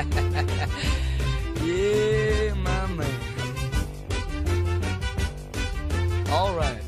yeah, 1.62 2.54
my 2.54 2.86
man. 2.96 3.06
All 6.32 6.56
right. 6.56 6.82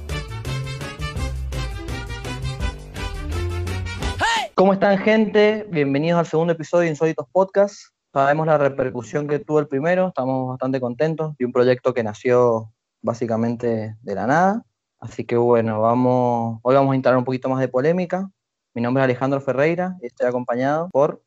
¿Cómo 4.55 4.73
están, 4.73 4.97
gente? 4.99 5.67
Bienvenidos 5.69 6.21
al 6.21 6.27
segundo 6.27 6.55
episodio 6.55 6.85
de 6.85 6.89
Insólitos 6.89 7.27
Podcast. 7.31 7.93
Sabemos 8.15 8.47
la 8.47 8.57
repercusión 8.57 9.29
que 9.29 9.39
tuvo 9.41 9.59
el 9.59 9.69
primero, 9.69 10.09
estamos 10.09 10.49
bastante 10.49 10.81
contentos 10.81 11.37
de 11.37 11.45
un 11.45 11.53
proyecto 11.53 11.93
que 11.93 12.03
nació 12.03 12.73
básicamente 13.03 13.97
de 14.01 14.15
la 14.15 14.27
nada. 14.27 14.65
Así 15.01 15.25
que 15.25 15.37
bueno, 15.37 15.83
vamos, 15.83 16.61
hoy 16.63 16.75
vamos 16.75 16.93
a 16.93 16.97
entrar 16.97 17.17
un 17.19 17.25
poquito 17.25 17.51
más 17.51 17.61
de 17.61 17.69
polémica. 17.69 18.31
Mi 18.73 18.81
nombre 18.81 19.03
es 19.03 19.05
Alejandro 19.05 19.41
Ferreira 19.43 19.99
y 20.01 20.07
estoy 20.07 20.29
acompañado 20.29 20.89
por 20.91 21.23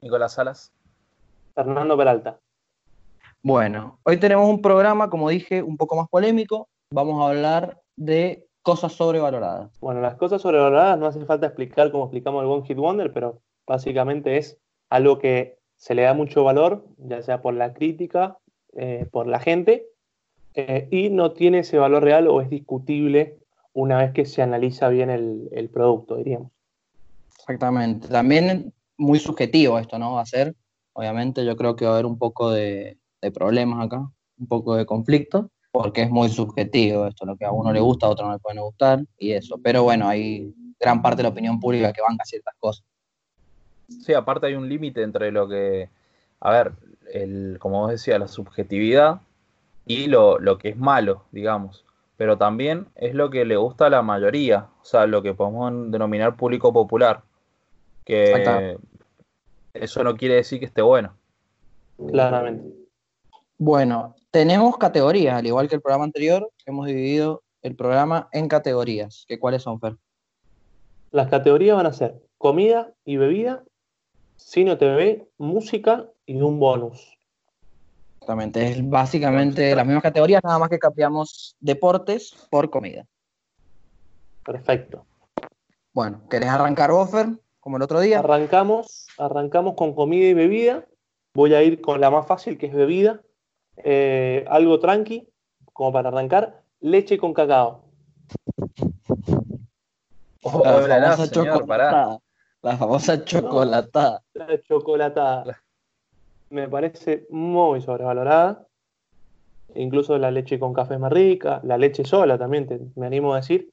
Nicolás 0.00 0.32
Salas. 0.32 0.72
Fernando 1.56 1.96
Peralta. 1.96 2.38
Bueno, 3.42 3.98
hoy 4.02 4.18
tenemos 4.18 4.46
un 4.46 4.60
programa, 4.60 5.08
como 5.08 5.30
dije, 5.30 5.62
un 5.62 5.78
poco 5.78 5.96
más 5.96 6.06
polémico. 6.08 6.68
Vamos 6.90 7.22
a 7.22 7.30
hablar 7.30 7.80
de 7.96 8.46
cosas 8.60 8.92
sobrevaloradas. 8.92 9.70
Bueno, 9.80 10.02
las 10.02 10.16
cosas 10.16 10.42
sobrevaloradas 10.42 10.98
no 10.98 11.06
hace 11.06 11.24
falta 11.24 11.46
explicar 11.46 11.90
como 11.90 12.04
explicamos 12.04 12.42
el 12.42 12.50
One 12.50 12.66
Hit 12.66 12.76
Wonder, 12.76 13.10
pero 13.10 13.40
básicamente 13.66 14.36
es 14.36 14.58
algo 14.90 15.18
que 15.18 15.58
se 15.76 15.94
le 15.94 16.02
da 16.02 16.12
mucho 16.12 16.44
valor, 16.44 16.84
ya 16.98 17.22
sea 17.22 17.40
por 17.40 17.54
la 17.54 17.72
crítica, 17.72 18.36
eh, 18.74 19.06
por 19.10 19.26
la 19.26 19.40
gente, 19.40 19.86
eh, 20.54 20.88
y 20.90 21.08
no 21.08 21.32
tiene 21.32 21.60
ese 21.60 21.78
valor 21.78 22.02
real 22.02 22.28
o 22.28 22.42
es 22.42 22.50
discutible 22.50 23.38
una 23.72 23.98
vez 23.98 24.12
que 24.12 24.26
se 24.26 24.42
analiza 24.42 24.88
bien 24.90 25.08
el, 25.08 25.48
el 25.52 25.70
producto, 25.70 26.16
diríamos. 26.16 26.50
Exactamente. 27.38 28.08
También 28.08 28.74
muy 28.98 29.18
subjetivo 29.18 29.78
esto, 29.78 29.98
¿no? 29.98 30.14
Va 30.14 30.22
a 30.22 30.26
ser, 30.26 30.54
obviamente, 30.96 31.44
yo 31.44 31.56
creo 31.56 31.76
que 31.76 31.84
va 31.84 31.90
a 31.90 31.94
haber 31.94 32.06
un 32.06 32.18
poco 32.18 32.50
de, 32.50 32.96
de 33.20 33.30
problemas 33.30 33.84
acá, 33.84 34.10
un 34.38 34.46
poco 34.48 34.74
de 34.76 34.86
conflicto, 34.86 35.50
porque 35.70 36.02
es 36.02 36.10
muy 36.10 36.30
subjetivo 36.30 37.06
esto, 37.06 37.26
lo 37.26 37.36
que 37.36 37.44
a 37.44 37.52
uno 37.52 37.70
le 37.70 37.80
gusta, 37.80 38.06
a 38.06 38.10
otro 38.10 38.26
no 38.26 38.32
le 38.32 38.38
puede 38.38 38.60
gustar, 38.60 39.04
y 39.18 39.32
eso. 39.32 39.58
Pero 39.62 39.82
bueno, 39.82 40.08
hay 40.08 40.54
gran 40.80 41.02
parte 41.02 41.18
de 41.18 41.24
la 41.24 41.28
opinión 41.28 41.60
pública 41.60 41.92
que 41.92 42.00
banca 42.00 42.24
ciertas 42.24 42.54
cosas. 42.58 42.84
Sí, 43.88 44.14
aparte 44.14 44.46
hay 44.46 44.54
un 44.54 44.70
límite 44.70 45.02
entre 45.02 45.30
lo 45.30 45.46
que, 45.46 45.90
a 46.40 46.50
ver, 46.50 46.72
el, 47.12 47.58
como 47.60 47.80
vos 47.80 47.90
decías, 47.90 48.18
la 48.18 48.28
subjetividad 48.28 49.20
y 49.84 50.06
lo, 50.06 50.38
lo 50.38 50.56
que 50.56 50.70
es 50.70 50.78
malo, 50.78 51.24
digamos. 51.30 51.84
Pero 52.16 52.38
también 52.38 52.86
es 52.94 53.14
lo 53.14 53.28
que 53.28 53.44
le 53.44 53.56
gusta 53.56 53.86
a 53.86 53.90
la 53.90 54.00
mayoría, 54.00 54.68
o 54.80 54.84
sea, 54.84 55.06
lo 55.06 55.22
que 55.22 55.34
podemos 55.34 55.90
denominar 55.90 56.36
público 56.36 56.72
popular. 56.72 57.20
Que. 58.06 58.78
Eso 59.80 60.02
no 60.04 60.16
quiere 60.16 60.36
decir 60.36 60.58
que 60.58 60.66
esté 60.66 60.82
bueno. 60.82 61.16
Claramente. 62.08 62.74
Bueno, 63.58 64.14
tenemos 64.30 64.76
categorías, 64.76 65.36
al 65.36 65.46
igual 65.46 65.68
que 65.68 65.76
el 65.76 65.80
programa 65.80 66.04
anterior, 66.04 66.50
hemos 66.66 66.86
dividido 66.86 67.42
el 67.62 67.74
programa 67.74 68.28
en 68.32 68.48
categorías. 68.48 69.24
¿Qué 69.26 69.38
cuáles 69.38 69.62
son, 69.62 69.80
Fer? 69.80 69.96
Las 71.10 71.28
categorías 71.28 71.76
van 71.76 71.86
a 71.86 71.92
ser 71.92 72.20
comida 72.36 72.92
y 73.04 73.16
bebida, 73.16 73.64
cine 74.36 74.72
o 74.72 74.78
TV, 74.78 75.26
música 75.38 76.06
y 76.26 76.40
un 76.42 76.58
bonus. 76.58 77.16
Exactamente, 78.16 78.68
es 78.68 78.88
básicamente 78.88 79.74
las 79.74 79.86
mismas 79.86 80.02
categorías, 80.02 80.42
nada 80.44 80.58
más 80.58 80.68
que 80.68 80.78
cambiamos 80.78 81.56
deportes 81.60 82.34
por 82.50 82.68
comida. 82.70 83.06
Perfecto. 84.44 85.06
Bueno, 85.92 86.22
¿querés 86.28 86.50
arrancar 86.50 86.90
vos, 86.90 87.10
Fer? 87.10 87.28
Como 87.66 87.78
el 87.78 87.82
otro 87.82 87.98
día. 87.98 88.20
Arrancamos, 88.20 89.08
arrancamos 89.18 89.74
con 89.74 89.92
comida 89.92 90.28
y 90.28 90.34
bebida. 90.34 90.86
Voy 91.34 91.52
a 91.52 91.64
ir 91.64 91.80
con 91.80 92.00
la 92.00 92.12
más 92.12 92.24
fácil, 92.24 92.58
que 92.58 92.66
es 92.66 92.72
bebida. 92.72 93.22
Eh, 93.78 94.44
algo 94.46 94.78
tranqui, 94.78 95.28
como 95.72 95.92
para 95.92 96.10
arrancar. 96.10 96.62
Leche 96.78 97.18
con 97.18 97.34
cacao. 97.34 97.82
Oh, 100.44 100.62
La 100.62 100.76
hola, 100.76 101.10
famosa 101.16 101.26
señor, 101.26 101.66
pará. 101.66 101.90
chocolatada. 101.90 102.18
La 102.62 102.76
famosa 102.76 103.24
chocolatada. 103.24 104.22
La 104.34 104.62
chocolatada. 104.62 105.60
Me 106.50 106.68
parece 106.68 107.26
muy 107.30 107.80
sobrevalorada. 107.82 108.64
Incluso 109.74 110.16
la 110.18 110.30
leche 110.30 110.60
con 110.60 110.72
café 110.72 110.94
es 110.94 111.00
más 111.00 111.10
rica. 111.10 111.60
La 111.64 111.76
leche 111.78 112.04
sola 112.04 112.38
también, 112.38 112.68
te- 112.68 112.78
me 112.94 113.08
animo 113.08 113.34
a 113.34 113.38
decir. 113.38 113.72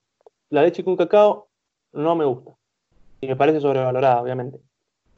La 0.49 0.63
leche 0.63 0.83
con 0.83 0.95
cacao 0.97 1.49
no 1.91 2.15
me 2.15 2.25
gusta. 2.25 2.57
Y 3.23 3.27
me 3.27 3.35
parece 3.35 3.61
sobrevalorada, 3.61 4.21
obviamente. 4.21 4.59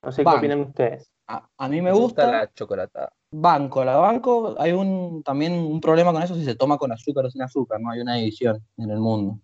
No 0.03 0.11
sé 0.11 0.23
Banco. 0.23 0.39
qué 0.39 0.45
opinan 0.47 0.61
ustedes. 0.67 1.11
A, 1.27 1.49
a 1.57 1.67
mí 1.67 1.81
me 1.81 1.91
gusta, 1.91 2.27
la 2.27 2.53
chocolatada. 2.53 3.11
banco, 3.31 3.83
la 3.83 3.95
banco, 3.97 4.55
hay 4.59 4.73
un 4.73 5.23
también 5.23 5.53
un 5.53 5.81
problema 5.81 6.13
con 6.13 6.21
eso 6.21 6.35
si 6.35 6.45
se 6.45 6.53
toma 6.55 6.77
con 6.77 6.91
azúcar 6.91 7.25
o 7.25 7.29
sin 7.31 7.41
azúcar, 7.41 7.81
no 7.81 7.89
hay 7.89 7.99
una 8.01 8.15
división 8.15 8.63
en 8.77 8.91
el 8.91 8.99
mundo. 8.99 9.39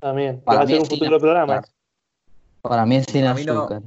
También. 0.00 0.40
Para 0.42 0.66
ser 0.66 0.80
un 0.80 0.86
futuro 0.86 1.18
programa. 1.18 1.54
azúcar. 1.54 1.74
Para 2.60 2.84
mí 2.84 2.96
es 2.96 3.06
sin 3.10 3.24
A 3.26 3.32
mí 3.32 3.44
no. 3.44 3.52
azúcar. 3.60 3.82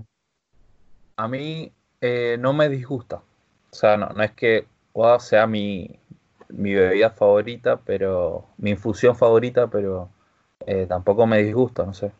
A 1.17 1.27
mí 1.27 1.71
eh, 2.01 2.37
no 2.39 2.53
me 2.53 2.69
disgusta. 2.69 3.17
O 3.17 3.75
sea, 3.75 3.97
no, 3.97 4.07
no 4.09 4.23
es 4.23 4.31
que 4.31 4.65
wow, 4.93 5.19
sea 5.19 5.45
mi, 5.45 5.87
mi 6.49 6.73
bebida 6.73 7.11
favorita, 7.11 7.79
pero 7.85 8.45
mi 8.57 8.71
infusión 8.71 9.15
favorita, 9.15 9.67
pero 9.67 10.09
eh, 10.65 10.87
tampoco 10.89 11.27
me 11.27 11.43
disgusta, 11.43 11.85
no 11.85 11.93
sé. 11.93 12.11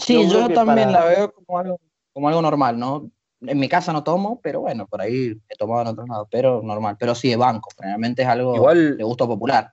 Sí, 0.00 0.28
Yo 0.28 0.48
también 0.48 0.88
para- 0.92 1.00
la 1.00 1.04
veo 1.06 1.32
como 1.32 1.58
algo, 1.58 1.80
como 2.12 2.28
algo 2.28 2.42
normal, 2.42 2.78
¿no? 2.78 3.10
En 3.42 3.58
mi 3.58 3.68
casa 3.68 3.92
no 3.92 4.02
tomo, 4.04 4.40
pero 4.42 4.60
bueno, 4.60 4.86
por 4.86 5.00
ahí 5.00 5.34
he 5.48 5.56
tomado 5.56 5.82
en 5.82 5.88
otros 5.88 6.08
lados, 6.08 6.28
pero 6.30 6.60
normal. 6.62 6.96
Pero 6.98 7.14
sí, 7.14 7.30
de 7.30 7.36
banco, 7.36 7.70
generalmente 7.78 8.22
es 8.22 8.28
algo 8.28 8.54
Igual- 8.54 8.96
de 8.98 9.04
gusto 9.04 9.26
popular. 9.26 9.72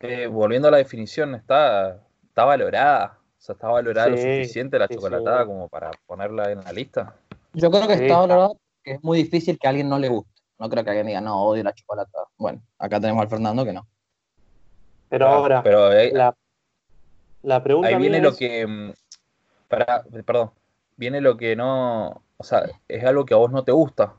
Eh, 0.00 0.26
volviendo 0.26 0.68
a 0.68 0.70
la 0.70 0.78
definición, 0.78 1.34
está, 1.34 2.00
está 2.26 2.44
valorada. 2.44 3.18
O 3.38 3.44
sea, 3.44 3.54
está 3.54 3.68
valorada 3.68 4.08
lo 4.08 4.16
suficiente 4.16 4.78
la 4.78 4.86
sí, 4.88 4.94
chocolatada 4.94 5.42
sí. 5.42 5.46
como 5.48 5.68
para 5.68 5.90
ponerla 6.06 6.50
en 6.50 6.60
la 6.62 6.72
lista. 6.72 7.14
Yo 7.52 7.70
creo 7.70 7.82
que 7.88 7.96
Sí, 7.98 8.02
está 8.04 8.04
está. 8.04 8.18
valorado 8.18 8.56
que 8.82 8.92
es 8.92 9.02
muy 9.04 9.18
difícil 9.18 9.58
que 9.58 9.66
a 9.66 9.70
alguien 9.70 9.88
no 9.88 9.98
le 9.98 10.08
guste. 10.08 10.30
No 10.58 10.68
creo 10.70 10.84
que 10.84 10.90
alguien 10.90 11.06
diga, 11.08 11.20
no, 11.20 11.42
odio 11.42 11.62
la 11.64 11.72
chocolatada. 11.74 12.26
Bueno, 12.38 12.62
acá 12.78 13.00
tenemos 13.00 13.22
al 13.22 13.28
Fernando 13.28 13.64
que 13.64 13.72
no. 13.72 13.86
Pero 15.08 15.26
Ah, 15.28 15.34
ahora, 15.34 15.62
Pero 15.62 15.86
ahí, 15.88 16.10
la, 16.12 16.34
la 17.42 17.62
pregunta 17.62 17.88
ahí 17.88 17.96
viene 17.96 18.20
lo 18.20 18.34
que. 18.34 18.94
Para- 19.72 20.04
perdón. 20.26 20.50
Viene 20.96 21.20
lo 21.22 21.36
que 21.38 21.56
no. 21.56 22.22
O 22.36 22.44
sea, 22.44 22.64
es 22.88 23.04
algo 23.04 23.24
que 23.24 23.34
a 23.34 23.38
vos 23.38 23.50
no 23.50 23.64
te 23.64 23.72
gusta. 23.72 24.14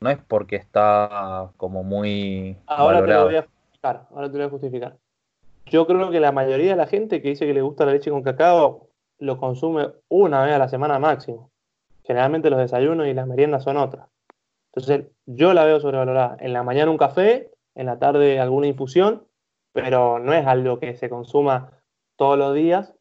No 0.00 0.10
es 0.10 0.18
porque 0.18 0.56
está 0.56 1.50
como 1.56 1.84
muy 1.84 2.56
Ahora 2.66 3.00
te 3.04 3.12
lo 3.12 3.24
voy 3.24 3.36
a 3.36 3.42
justificar. 3.42 4.06
Ahora 4.10 4.26
te 4.26 4.32
lo 4.32 4.38
voy 4.38 4.46
a 4.46 4.50
justificar. 4.50 4.96
Yo 5.66 5.86
creo 5.86 6.10
que 6.10 6.20
la 6.20 6.32
mayoría 6.32 6.70
de 6.72 6.76
la 6.76 6.86
gente 6.86 7.22
que 7.22 7.28
dice 7.28 7.46
que 7.46 7.54
le 7.54 7.62
gusta 7.62 7.86
la 7.86 7.92
leche 7.92 8.10
con 8.10 8.22
cacao 8.22 8.88
lo 9.18 9.38
consume 9.38 9.88
una 10.08 10.44
vez 10.44 10.54
a 10.54 10.58
la 10.58 10.68
semana 10.68 10.98
máximo. 10.98 11.50
Generalmente 12.04 12.50
los 12.50 12.58
desayunos 12.58 13.06
y 13.06 13.14
las 13.14 13.26
meriendas 13.26 13.62
son 13.64 13.76
otras. 13.76 14.08
Entonces, 14.72 15.06
yo 15.24 15.54
la 15.54 15.64
veo 15.64 15.80
sobrevalorada. 15.80 16.36
En 16.40 16.52
la 16.52 16.62
mañana 16.62 16.90
un 16.90 16.98
café, 16.98 17.50
en 17.74 17.86
la 17.86 17.98
tarde 17.98 18.38
alguna 18.40 18.66
infusión, 18.66 19.24
pero 19.72 20.18
no 20.18 20.32
es 20.34 20.46
algo 20.46 20.78
que 20.78 20.94
se 20.96 21.08
consuma 21.08 21.70
todos 22.16 22.36
los 22.38 22.54
días 22.54 22.92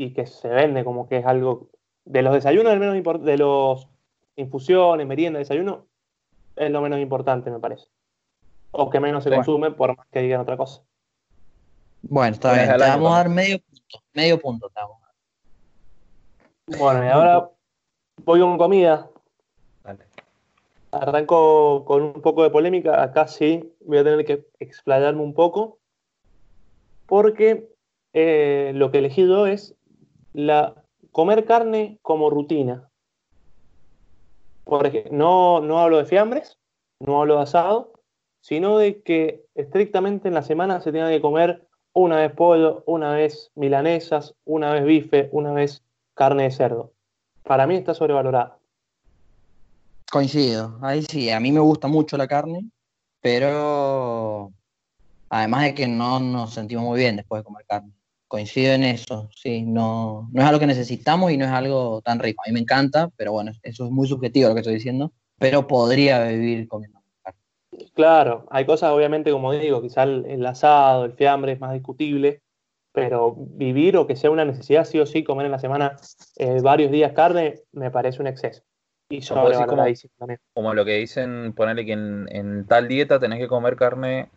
y 0.00 0.14
que 0.14 0.26
se 0.26 0.48
vende 0.48 0.82
como 0.82 1.06
que 1.06 1.18
es 1.18 1.26
algo 1.26 1.68
de 2.06 2.22
los 2.22 2.32
desayunos, 2.32 2.70
del 2.72 2.80
menos 2.80 3.22
de 3.22 3.36
los 3.36 3.86
infusiones, 4.34 5.06
merienda, 5.06 5.38
desayuno, 5.38 5.88
es 6.56 6.70
lo 6.70 6.80
menos 6.80 7.00
importante, 7.00 7.50
me 7.50 7.58
parece. 7.58 7.88
O 8.70 8.88
que 8.88 8.98
menos 8.98 9.22
se 9.22 9.28
Bueno. 9.28 9.44
consume, 9.44 9.72
por 9.72 9.94
más 9.94 10.06
que 10.10 10.22
digan 10.22 10.40
otra 10.40 10.56
cosa. 10.56 10.80
Bueno, 12.00 12.32
está 12.32 12.54
bien, 12.54 12.70
al 12.70 12.80
te 12.80 12.88
vamos 12.88 13.12
a 13.12 13.16
dar 13.16 13.28
medio 13.28 13.58
punto. 13.58 14.02
Medio 14.14 14.40
punto 14.40 14.70
te 14.70 14.80
vamos 14.80 15.02
a 15.02 15.06
dar. 15.06 16.78
Bueno, 16.78 17.04
y 17.04 17.08
ahora 17.08 17.50
voy 18.24 18.40
con 18.40 18.56
comida. 18.56 19.10
Dale. 19.84 20.06
Arranco 20.92 21.84
con 21.84 22.02
un 22.04 22.22
poco 22.22 22.42
de 22.42 22.48
polémica. 22.48 23.02
Acá 23.02 23.26
sí 23.26 23.70
voy 23.80 23.98
a 23.98 24.04
tener 24.04 24.24
que 24.24 24.46
explayarme 24.60 25.20
un 25.20 25.34
poco. 25.34 25.78
Porque 27.04 27.68
eh, 28.14 28.72
lo 28.74 28.90
que 28.90 28.98
elegí 28.98 29.26
yo 29.26 29.46
es 29.46 29.76
la, 30.32 30.74
comer 31.12 31.44
carne 31.44 31.98
como 32.02 32.30
rutina. 32.30 32.88
No, 35.10 35.60
no 35.60 35.80
hablo 35.80 35.98
de 35.98 36.04
fiambres, 36.04 36.56
no 37.00 37.20
hablo 37.20 37.36
de 37.36 37.42
asado, 37.42 37.92
sino 38.40 38.78
de 38.78 39.02
que 39.02 39.44
estrictamente 39.54 40.28
en 40.28 40.34
la 40.34 40.42
semana 40.42 40.80
se 40.80 40.92
tenga 40.92 41.08
que 41.08 41.20
comer 41.20 41.66
una 41.92 42.16
vez 42.16 42.32
pollo, 42.32 42.84
una 42.86 43.12
vez 43.12 43.50
milanesas, 43.56 44.34
una 44.44 44.72
vez 44.72 44.84
bife, 44.84 45.28
una 45.32 45.52
vez 45.52 45.82
carne 46.14 46.44
de 46.44 46.50
cerdo. 46.52 46.92
Para 47.42 47.66
mí 47.66 47.74
está 47.74 47.94
sobrevalorada. 47.94 48.58
Coincido, 50.10 50.78
ahí 50.82 51.02
sí, 51.02 51.30
a 51.30 51.40
mí 51.40 51.50
me 51.52 51.60
gusta 51.60 51.88
mucho 51.88 52.16
la 52.16 52.28
carne, 52.28 52.70
pero 53.20 54.52
además 55.28 55.64
de 55.64 55.74
que 55.74 55.88
no 55.88 56.20
nos 56.20 56.54
sentimos 56.54 56.84
muy 56.84 56.98
bien 56.98 57.16
después 57.16 57.40
de 57.40 57.44
comer 57.44 57.64
carne. 57.66 57.92
Coincido 58.30 58.74
en 58.74 58.84
eso, 58.84 59.28
sí, 59.34 59.62
no, 59.62 60.28
no 60.32 60.40
es 60.40 60.46
algo 60.46 60.60
que 60.60 60.66
necesitamos 60.68 61.32
y 61.32 61.36
no 61.36 61.46
es 61.46 61.50
algo 61.50 62.00
tan 62.00 62.20
rico. 62.20 62.40
A 62.46 62.48
mí 62.48 62.54
me 62.54 62.60
encanta, 62.60 63.10
pero 63.16 63.32
bueno, 63.32 63.50
eso 63.64 63.86
es 63.86 63.90
muy 63.90 64.06
subjetivo 64.06 64.48
lo 64.48 64.54
que 64.54 64.60
estoy 64.60 64.74
diciendo. 64.74 65.12
pero 65.36 65.66
podría 65.66 66.22
vivir 66.28 66.68
comiendo 66.68 67.00
carne. 67.24 67.40
Claro, 67.92 68.46
hay 68.50 68.64
cosas, 68.66 68.92
obviamente, 68.92 69.32
como 69.32 69.52
digo, 69.52 69.82
quizá 69.82 70.04
el, 70.04 70.26
el 70.26 70.46
asado, 70.46 71.06
el 71.06 71.12
fiambre 71.14 71.52
es 71.52 71.60
más 71.60 71.72
discutible, 71.72 72.40
pero 72.92 73.34
vivir 73.36 73.96
o 73.96 74.06
que 74.06 74.14
sea 74.14 74.30
una 74.30 74.44
necesidad 74.44 74.84
sí 74.84 75.00
o 75.00 75.06
sí 75.06 75.24
comer 75.24 75.46
en 75.46 75.52
la 75.52 75.58
semana 75.58 75.96
eh, 76.36 76.60
varios 76.62 76.92
días 76.92 77.12
carne 77.12 77.62
me 77.72 77.90
parece 77.90 78.20
un 78.22 78.28
exceso. 78.28 78.62
Y 79.08 79.20
como- 79.66 79.84
también. 80.16 80.38
Como 80.54 80.72
lo 80.74 80.84
que 80.84 80.98
dicen, 80.98 81.52
ponerle 81.52 81.84
que 81.84 81.94
en, 81.94 82.28
en 82.30 82.64
tal 82.68 82.86
dieta 82.86 83.18
tenés 83.18 83.40
que 83.40 83.48
comer 83.48 83.74
carne, 83.74 84.28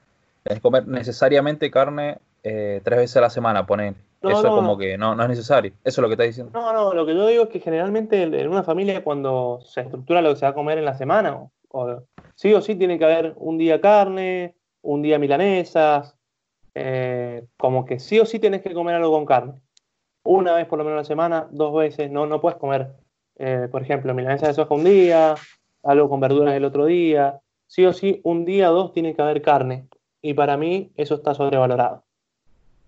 tenés 0.44 0.58
que 0.60 0.64
comer 0.64 0.88
necesariamente 0.88 1.70
carne 1.70 2.18
eh, 2.44 2.82
tres 2.84 3.00
veces 3.00 3.18
a 3.18 3.22
la 3.22 3.30
semana, 3.30 3.66
poner. 3.66 3.96
No, 4.22 4.30
Eso 4.30 4.44
no, 4.44 4.50
es 4.50 4.54
como 4.56 4.72
no. 4.74 4.78
que 4.78 4.98
no, 4.98 5.16
no 5.16 5.24
es 5.24 5.30
necesario. 5.30 5.74
Eso 5.84 6.00
es 6.00 6.04
lo 6.04 6.08
que 6.08 6.14
estás 6.14 6.28
diciendo. 6.28 6.52
No, 6.54 6.72
no, 6.72 6.94
lo 6.94 7.06
que 7.06 7.14
yo 7.16 7.26
digo 7.28 7.44
es 7.44 7.50
que 7.50 7.60
generalmente 7.60 8.22
en 8.24 8.48
una 8.48 8.64
familia 8.64 9.04
cuando 9.04 9.60
se 9.66 9.82
estructura 9.82 10.22
lo 10.22 10.30
que 10.30 10.36
se 10.38 10.46
va 10.46 10.52
a 10.52 10.56
comer 10.56 10.78
en 10.78 10.86
la 10.86 10.94
semana, 10.96 11.36
o, 11.36 11.52
o- 11.70 12.04
sí 12.36 12.54
o 12.54 12.62
sí 12.62 12.76
tiene 12.76 12.98
que 12.98 13.06
haber 13.06 13.34
un 13.38 13.58
día 13.58 13.82
carne, 13.82 14.56
un 14.82 15.02
día 15.02 15.20
milanesas, 15.20 16.16
eh, 16.76 17.46
como 17.58 17.86
que 17.86 18.00
sí 18.00 18.20
o 18.20 18.26
sí 18.26 18.40
tenés 18.40 18.62
que 18.62 18.74
comer 18.74 18.96
algo 18.96 19.12
con 19.12 19.26
carne. 19.26 19.62
Una 20.24 20.54
vez 20.54 20.68
por 20.68 20.80
lo 20.80 20.86
menos 20.86 20.98
a 20.98 21.02
la 21.02 21.06
semana, 21.06 21.48
dos 21.52 21.74
veces, 21.76 22.10
no, 22.10 22.26
no 22.26 22.40
puedes 22.40 22.58
comer, 22.58 22.94
eh, 23.38 23.68
por 23.72 23.82
ejemplo, 23.82 24.14
milanesa 24.14 24.48
de 24.48 24.54
soja 24.54 24.74
un 24.74 24.86
día, 24.86 25.36
algo 25.84 26.08
con 26.10 26.20
verduras 26.22 26.56
el 26.56 26.64
otro 26.66 26.86
día. 26.86 27.42
Sí 27.68 27.86
o 27.86 27.92
sí, 27.94 28.22
un 28.24 28.46
día 28.46 28.72
o 28.72 28.74
dos 28.74 28.94
tiene 28.94 29.14
que 29.16 29.22
haber 29.22 29.42
carne. 29.42 29.88
Y 30.22 30.34
para 30.34 30.56
mí 30.56 30.92
eso 30.96 31.16
está 31.16 31.34
sobrevalorado. 31.34 32.04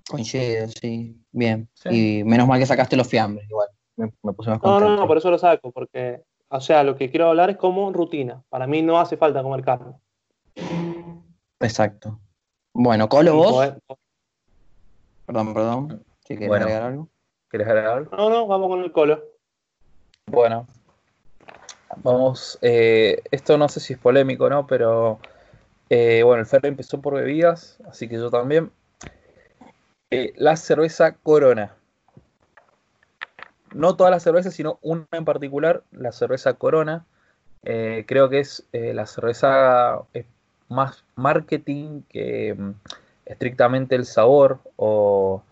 Coincido, 0.10 0.68
sí. 0.68 1.16
Bien. 1.32 1.68
Sí. 1.74 2.20
Y 2.20 2.24
menos 2.24 2.48
mal 2.48 2.60
que 2.60 2.66
sacaste 2.66 2.96
los 2.96 3.08
fiambres, 3.08 3.50
igual. 3.50 3.68
Me, 3.98 4.12
me 4.24 4.34
puse 4.34 4.50
más 4.50 4.60
No, 4.60 4.64
contento. 4.74 4.90
no, 4.90 4.96
no, 5.02 5.08
por 5.08 5.18
eso 5.18 5.32
lo 5.32 5.38
saco, 5.38 5.72
porque, 5.72 6.22
o 6.50 6.62
sea, 6.62 6.84
lo 6.84 6.96
que 6.96 7.10
quiero 7.10 7.30
hablar 7.30 7.50
es 7.50 7.58
como 7.58 7.92
rutina. 7.92 8.44
Para 8.50 8.68
mí 8.68 8.82
no 8.82 9.00
hace 9.00 9.18
falta 9.18 9.42
comer 9.42 9.64
carne. 9.64 9.94
Exacto. 11.60 12.20
Bueno, 12.74 13.08
Colo, 13.10 13.36
vos. 13.36 13.52
poder- 13.54 13.80
Perdón, 15.26 15.54
perdón. 15.54 16.04
Si 16.28 16.36
Bueno. 16.36 16.66
agregar 16.66 16.84
algo. 16.84 17.10
¿Querés 17.50 17.68
agregar 17.68 17.98
algo? 17.98 18.16
No, 18.16 18.30
no, 18.30 18.48
vamos 18.48 18.68
con 18.68 18.84
el 18.84 18.92
colo. 18.92 19.24
Bueno, 20.28 20.68
vamos. 21.98 22.58
eh, 22.62 23.22
esto 23.32 23.58
no 23.58 23.70
sé 23.70 23.80
si 23.80 23.94
es 23.94 24.00
polémico, 24.00 24.50
¿no? 24.50 24.68
Pero 24.68 25.20
eh, 25.90 26.22
bueno, 26.24 26.42
el 26.42 26.48
Ferro 26.48 26.68
empezó 26.68 27.02
por 27.02 27.14
bebidas, 27.16 27.80
así 27.88 28.08
que 28.10 28.16
yo 28.16 28.30
también. 28.30 28.72
Eh, 30.12 30.34
la 30.38 30.56
cerveza 30.56 31.16
Corona. 31.16 31.76
No 33.74 33.96
todas 33.96 34.12
las 34.12 34.24
cervezas, 34.24 34.54
sino 34.54 34.80
una 34.82 35.06
en 35.12 35.26
particular, 35.26 35.84
la 35.92 36.12
cerveza 36.12 36.54
Corona. 36.54 37.06
Eh, 37.64 38.06
creo 38.08 38.30
que 38.30 38.40
es 38.40 38.66
eh, 38.74 38.94
la 38.94 39.06
cerveza 39.06 40.00
más 40.70 41.04
marketing 41.16 42.04
que 42.10 42.54
mm, 42.54 42.72
estrictamente 43.26 43.96
el 43.96 44.06
sabor 44.06 44.60
o 44.76 45.44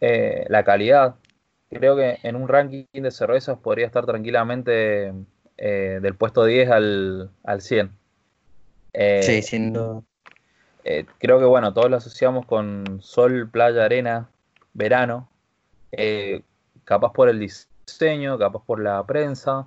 la 0.00 0.62
calidad. 0.62 1.16
Creo 1.68 1.96
que 1.96 2.18
en 2.22 2.36
un 2.36 2.46
ranking 2.46 2.84
de 2.92 3.10
cervezas 3.10 3.58
podría 3.58 3.86
estar 3.86 4.06
tranquilamente 4.06 5.12
del 5.56 6.14
puesto 6.14 6.44
10 6.44 6.70
al, 6.70 7.30
al 7.42 7.60
100. 7.60 7.90
Eh, 8.96 9.22
Sí, 9.22 9.42
sin. 9.42 9.76
Eh, 10.88 11.04
creo 11.18 11.40
que 11.40 11.44
bueno, 11.44 11.74
todos 11.74 11.90
lo 11.90 11.96
asociamos 11.96 12.46
con 12.46 13.00
sol, 13.02 13.48
playa, 13.50 13.84
arena, 13.84 14.28
verano. 14.72 15.28
Eh, 15.90 16.42
capaz 16.84 17.12
por 17.12 17.28
el 17.28 17.40
diseño, 17.40 18.38
capaz 18.38 18.62
por 18.64 18.80
la 18.80 19.04
prensa. 19.04 19.66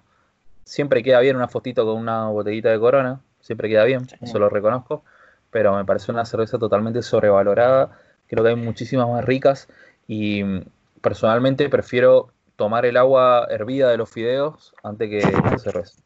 Siempre 0.64 1.04
queda 1.04 1.20
bien 1.20 1.36
una 1.36 1.50
fotito 1.50 1.86
con 1.86 1.98
una 1.98 2.30
botellita 2.30 2.70
de 2.70 2.80
corona. 2.80 3.20
Siempre 3.42 3.68
queda 3.68 3.84
bien, 3.84 4.08
Sí. 4.08 4.16
eso 4.22 4.40
lo 4.40 4.48
reconozco. 4.48 5.04
Pero 5.52 5.76
me 5.76 5.84
parece 5.84 6.10
una 6.14 6.24
cerveza 6.24 6.58
totalmente 6.58 7.02
sobrevalorada. 7.02 8.00
Creo 8.28 8.44
que 8.46 8.52
hay 8.52 8.56
muchísimas 8.56 9.10
más 9.10 9.26
ricas. 9.26 9.68
Y 10.08 10.42
mm, 10.44 10.62
personalmente 11.02 11.68
prefiero 11.68 12.30
tomar 12.56 12.86
el 12.86 12.96
agua 12.96 13.46
hervida 13.50 13.90
de 13.90 13.98
los 13.98 14.10
fideos 14.10 14.74
antes 14.84 15.10
que 15.10 15.20
la 15.20 15.58
cerveza. 15.58 16.02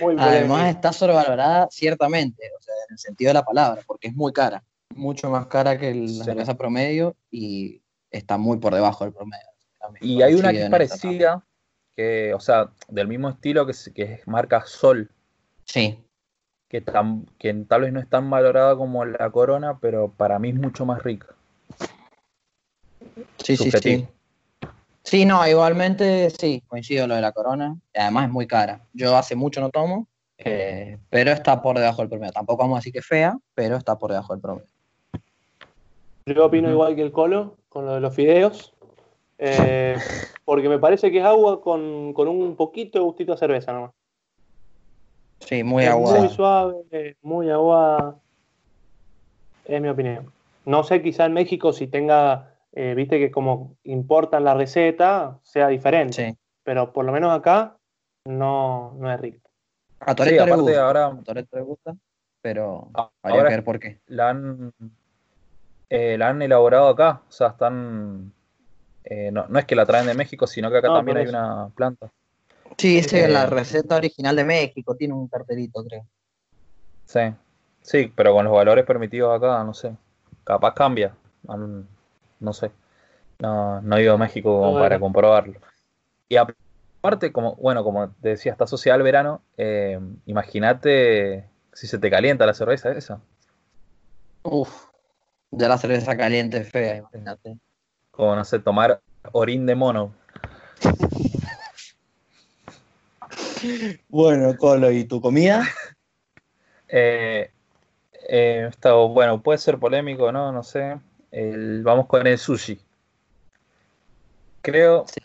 Muy 0.00 0.16
Además 0.18 0.74
está 0.74 0.92
sobrevalorada 0.92 1.68
ciertamente, 1.70 2.42
o 2.58 2.62
sea, 2.62 2.74
en 2.88 2.94
el 2.94 2.98
sentido 2.98 3.28
de 3.30 3.34
la 3.34 3.44
palabra, 3.44 3.82
porque 3.86 4.08
es 4.08 4.14
muy 4.14 4.32
cara, 4.32 4.62
mucho 4.94 5.30
más 5.30 5.46
cara 5.46 5.78
que 5.78 5.90
el- 5.90 6.18
la 6.18 6.24
cerveza 6.24 6.54
promedio 6.54 7.16
y 7.30 7.80
está 8.10 8.36
muy 8.38 8.58
por 8.58 8.74
debajo 8.74 9.04
del 9.04 9.12
promedio. 9.12 9.46
También 9.78 10.04
Y 10.04 10.22
hay 10.22 10.34
una 10.34 10.50
que 10.50 10.56
es 10.60 10.64
en 10.66 10.72
esta 10.72 10.96
parecida, 10.96 11.44
que, 11.96 12.34
o 12.34 12.40
sea, 12.40 12.70
del 12.88 13.06
mismo 13.08 13.28
estilo 13.28 13.64
que, 13.66 13.72
es- 13.72 13.90
que 13.94 14.02
es 14.14 14.26
marca 14.26 14.64
Sol, 14.66 15.10
Sí, 15.64 15.98
que, 16.68 16.80
tan- 16.80 17.26
que 17.38 17.52
tal 17.68 17.82
vez 17.82 17.92
no 17.92 18.00
es 18.00 18.08
tan 18.08 18.28
valorada 18.30 18.76
como 18.76 19.04
la 19.04 19.30
Corona, 19.30 19.78
pero 19.78 20.08
para 20.12 20.38
mí 20.38 20.48
es 20.50 20.56
mucho 20.56 20.84
más 20.86 21.02
rica. 21.02 21.28
sí, 23.38 23.56
sí, 23.56 23.70
Subjetivo. 23.70 23.98
sí. 23.98 24.06
Sí, 24.06 24.13
no, 25.26 25.46
igualmente 25.46 26.30
sí, 26.30 26.62
coincido 26.66 27.06
lo 27.06 27.14
de 27.14 27.20
la 27.20 27.32
corona. 27.32 27.76
y 27.94 27.98
Además 27.98 28.24
es 28.26 28.30
muy 28.30 28.46
cara. 28.46 28.80
Yo 28.92 29.16
hace 29.16 29.36
mucho 29.36 29.60
no 29.60 29.70
tomo, 29.70 30.06
eh, 30.38 30.98
pero 31.10 31.30
está 31.30 31.62
por 31.62 31.78
debajo 31.78 32.02
del 32.02 32.08
promedio. 32.08 32.32
Tampoco 32.32 32.62
vamos 32.62 32.76
a 32.76 32.80
decir 32.80 32.92
que 32.92 32.98
es 33.00 33.06
fea, 33.06 33.36
pero 33.54 33.76
está 33.76 33.96
por 33.98 34.10
debajo 34.10 34.32
del 34.32 34.42
promedio. 34.42 34.68
Yo 36.26 36.46
opino 36.46 36.70
igual 36.70 36.96
que 36.96 37.02
el 37.02 37.12
colo 37.12 37.56
con 37.68 37.84
lo 37.86 37.94
de 37.94 38.00
los 38.00 38.14
fideos. 38.14 38.72
eh, 39.38 39.96
porque 40.44 40.68
me 40.68 40.78
parece 40.78 41.10
que 41.10 41.18
es 41.18 41.24
agua 41.24 41.60
con, 41.62 42.12
con 42.12 42.28
un 42.28 42.56
poquito 42.56 42.98
de 42.98 43.04
gustito 43.04 43.32
a 43.32 43.36
cerveza 43.36 43.72
nomás. 43.72 43.92
Sí, 45.40 45.62
muy 45.62 45.84
es 45.84 45.90
aguada. 45.90 46.18
muy 46.20 46.28
suave, 46.28 47.16
muy 47.22 47.50
agua. 47.50 48.16
Es 49.66 49.80
mi 49.80 49.88
opinión. 49.88 50.32
No 50.64 50.82
sé, 50.84 51.02
quizá 51.02 51.26
en 51.26 51.34
México 51.34 51.72
si 51.72 51.86
tenga, 51.86 52.53
eh, 52.76 52.94
viste 52.94 53.18
que 53.18 53.30
como 53.30 53.76
importan 53.84 54.44
la 54.44 54.54
receta, 54.54 55.38
sea 55.42 55.68
diferente. 55.68 56.30
Sí. 56.32 56.38
Pero 56.62 56.92
por 56.92 57.04
lo 57.04 57.12
menos 57.12 57.32
acá 57.32 57.76
no, 58.24 58.94
no 58.98 59.12
es 59.12 59.20
rico. 59.20 59.48
A 60.00 60.10
Sí, 60.10 60.16
Toretto 60.16 60.34
le 60.46 60.52
aparte 60.52 60.62
gusta. 60.62 60.86
ahora 60.86 61.06
A 61.06 61.22
Toretto 61.22 61.56
le 61.56 61.62
gusta, 61.62 61.96
pero 62.42 62.90
que 63.22 63.42
ver 63.42 63.64
por 63.64 63.78
qué. 63.78 64.00
la 64.06 64.30
han, 64.30 64.72
eh, 65.88 66.18
la 66.18 66.28
han 66.28 66.42
elaborado 66.42 66.88
acá, 66.88 67.22
o 67.28 67.32
sea, 67.32 67.48
están... 67.48 68.32
eh, 69.04 69.30
no, 69.30 69.46
no 69.48 69.58
es 69.58 69.64
que 69.66 69.76
la 69.76 69.86
traen 69.86 70.06
de 70.06 70.14
México, 70.14 70.46
sino 70.46 70.70
que 70.70 70.78
acá 70.78 70.88
No, 70.88 70.94
también 70.94 71.18
hay 71.18 71.26
una 71.26 71.68
planta. 71.74 72.10
Sí, 72.76 72.98
es 72.98 73.12
la 73.12 73.44
Eh, 73.44 73.46
receta 73.46 73.96
original 73.96 74.34
de 74.34 74.44
México, 74.44 74.96
tiene 74.96 75.14
un 75.14 75.28
cartelito, 75.28 75.84
creo. 75.84 76.04
Sí, 77.06 77.20
sí, 77.82 78.12
pero 78.16 78.32
con 78.32 78.44
los 78.44 78.52
valores 78.54 78.84
permitidos 78.84 79.36
acá, 79.36 79.62
no 79.62 79.74
sé. 79.74 79.94
Capaz 80.42 80.74
cambia. 80.74 81.14
No 82.44 82.52
sé. 82.52 82.70
No, 83.38 83.80
no 83.82 83.96
he 83.96 84.02
ido 84.02 84.14
a 84.14 84.18
México 84.18 84.50
como 84.50 84.72
Bueno. 84.72 84.84
para 84.84 85.00
comprobarlo. 85.00 85.60
Y 86.28 86.36
aparte, 86.36 87.32
como, 87.32 87.56
bueno, 87.56 87.84
como 87.84 88.10
te 88.10 88.30
decía, 88.30 88.52
está 88.52 88.64
asociada 88.64 88.96
al 88.96 89.02
verano, 89.02 89.42
eh, 89.56 89.98
imagínate 90.26 91.48
si 91.72 91.86
se 91.86 91.98
te 91.98 92.10
calienta 92.10 92.46
la 92.46 92.54
cerveza 92.54 92.92
esa. 92.92 93.20
Uf, 94.42 94.86
ya 95.50 95.68
la 95.68 95.78
cerveza 95.78 96.16
caliente 96.16 96.58
es 96.58 96.70
fea, 96.70 96.96
imagínate. 96.96 97.58
Como, 98.10 98.36
no 98.36 98.44
sé, 98.44 98.58
tomar 98.58 99.00
orín 99.32 99.66
de 99.66 99.74
mono. 99.74 100.14
Bueno, 104.08 104.56
Colo, 104.56 104.90
¿y 104.90 105.04
tu 105.04 105.20
comida? 105.20 105.64
Eh, 106.96 107.50
eh, 108.28 108.66
está, 108.68 108.92
bueno, 108.92 109.42
puede 109.42 109.58
ser 109.58 109.78
polémico, 109.78 110.30
¿no? 110.30 110.52
No 110.52 110.62
sé. 110.62 111.00
El- 111.34 111.82
vamos 111.82 112.06
con 112.06 112.24
el 112.28 112.38
sushi. 112.38 112.78
Creo, 114.62 115.04
Sí. 115.08 115.20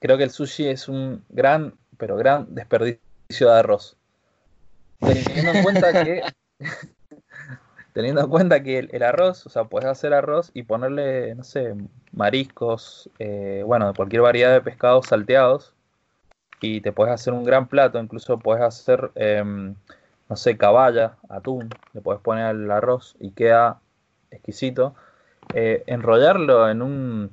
creo 0.00 0.16
que 0.16 0.24
el 0.24 0.30
sushi 0.30 0.66
es 0.66 0.88
un 0.88 1.22
gran, 1.28 1.74
pero 1.98 2.16
gran 2.16 2.54
desperdicio 2.54 2.98
de 3.50 3.52
arroz. 3.52 3.98
Teniendo 4.98 5.52
en 5.52 5.62
cuenta 5.62 5.92
que, 5.92 6.22
teniendo 7.92 8.22
en 8.22 8.30
cuenta 8.30 8.62
que 8.62 8.78
el, 8.78 8.88
el 8.92 9.02
arroz, 9.02 9.44
o 9.46 9.50
sea, 9.50 9.64
puedes 9.64 9.88
hacer 9.90 10.14
arroz 10.14 10.50
y 10.54 10.62
ponerle, 10.62 11.34
no 11.34 11.44
sé, 11.44 11.74
mariscos, 12.12 13.10
eh, 13.18 13.62
bueno, 13.66 13.88
de 13.88 13.94
cualquier 13.94 14.22
variedad 14.22 14.52
de 14.54 14.62
pescados 14.62 15.08
salteados 15.08 15.74
y 16.62 16.80
te 16.80 16.92
puedes 16.92 17.12
hacer 17.12 17.34
un 17.34 17.44
gran 17.44 17.68
plato, 17.68 17.98
incluso 18.00 18.38
puedes 18.38 18.62
hacer, 18.62 19.10
em, 19.16 19.74
no 20.30 20.36
sé, 20.36 20.56
caballa, 20.56 21.18
atún, 21.28 21.68
le 21.92 22.00
puedes 22.00 22.22
poner 22.22 22.44
al 22.46 22.70
arroz 22.70 23.16
y 23.20 23.32
queda 23.32 23.78
exquisito. 24.32 24.94
Eh, 25.54 25.82
enrollarlo 25.86 26.68
en 26.68 26.82
un, 26.82 27.30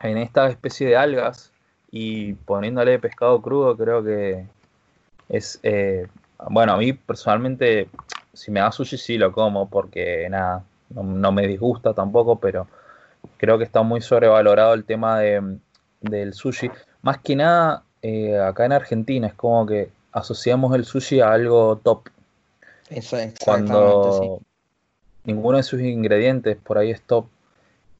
en 0.00 0.18
esta 0.18 0.48
especie 0.48 0.88
de 0.88 0.96
algas 0.96 1.52
y 1.90 2.34
poniéndole 2.34 2.98
pescado 2.98 3.40
crudo, 3.42 3.76
creo 3.76 4.02
que 4.02 4.46
es, 5.28 5.60
eh, 5.62 6.06
bueno, 6.48 6.72
a 6.72 6.76
mí 6.76 6.92
personalmente, 6.92 7.88
si 8.32 8.50
me 8.50 8.60
da 8.60 8.72
sushi 8.72 8.96
sí 8.96 9.18
lo 9.18 9.32
como, 9.32 9.68
porque 9.68 10.28
nada, 10.30 10.64
no, 10.90 11.02
no 11.02 11.32
me 11.32 11.46
disgusta 11.46 11.92
tampoco, 11.94 12.38
pero 12.38 12.66
creo 13.36 13.58
que 13.58 13.64
está 13.64 13.82
muy 13.82 14.00
sobrevalorado 14.00 14.74
el 14.74 14.84
tema 14.84 15.18
de, 15.20 15.58
del 16.00 16.34
sushi. 16.34 16.70
Más 17.02 17.18
que 17.18 17.36
nada, 17.36 17.84
eh, 18.02 18.38
acá 18.38 18.64
en 18.64 18.72
Argentina 18.72 19.26
es 19.26 19.34
como 19.34 19.66
que 19.66 19.90
asociamos 20.12 20.74
el 20.74 20.84
sushi 20.84 21.20
a 21.20 21.32
algo 21.32 21.76
top. 21.82 22.08
Eso, 22.88 23.16
exactamente, 23.16 23.44
Cuando 23.44 24.38
sí. 24.40 24.46
Ninguno 25.24 25.56
de 25.56 25.62
sus 25.62 25.80
ingredientes 25.80 26.56
por 26.56 26.78
ahí 26.78 26.90
es 26.90 27.02
top. 27.02 27.26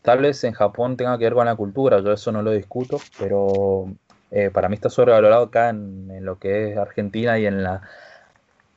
Tal 0.03 0.21
vez 0.21 0.43
en 0.45 0.53
Japón 0.53 0.97
tenga 0.97 1.19
que 1.19 1.25
ver 1.25 1.35
con 1.35 1.47
la 1.47 1.55
cultura, 1.57 2.01
yo 2.01 2.13
eso 2.13 2.33
no 2.33 2.43
lo 2.43 2.51
discuto, 2.53 2.99
pero 3.19 3.93
eh, 4.31 4.51
para 4.51 4.69
mí 4.69 4.75
está 4.75 4.89
sobrevalorado 4.89 5.45
acá 5.45 5.69
en, 5.69 6.11
en 6.11 6.25
lo 6.25 6.39
que 6.39 6.73
es 6.73 6.79
Argentina 6.79 7.39
y 7.39 7.47
en 7.47 7.63
la 7.63 7.83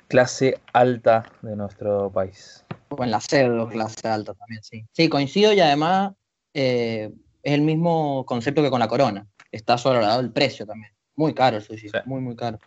clase 0.07 0.59
alta 0.73 1.25
de 1.41 1.55
nuestro 1.55 2.09
país. 2.11 2.65
O 2.89 3.03
en 3.03 3.11
la 3.11 3.19
pseudo 3.21 3.67
clase 3.69 4.07
alta 4.07 4.33
también, 4.33 4.61
sí. 4.63 4.85
Sí, 4.91 5.09
coincido 5.09 5.53
y 5.53 5.59
además 5.61 6.11
eh, 6.53 7.11
es 7.41 7.53
el 7.53 7.61
mismo 7.61 8.25
concepto 8.25 8.61
que 8.61 8.69
con 8.69 8.79
la 8.79 8.87
corona. 8.87 9.25
Está 9.51 9.77
sobrevalorado 9.77 10.19
el 10.21 10.31
precio 10.31 10.65
también. 10.65 10.91
Muy 11.15 11.33
caro 11.33 11.57
el 11.57 11.63
sushi, 11.63 11.89
Sí. 11.89 11.97
muy, 12.05 12.21
muy 12.21 12.35
caro. 12.35 12.59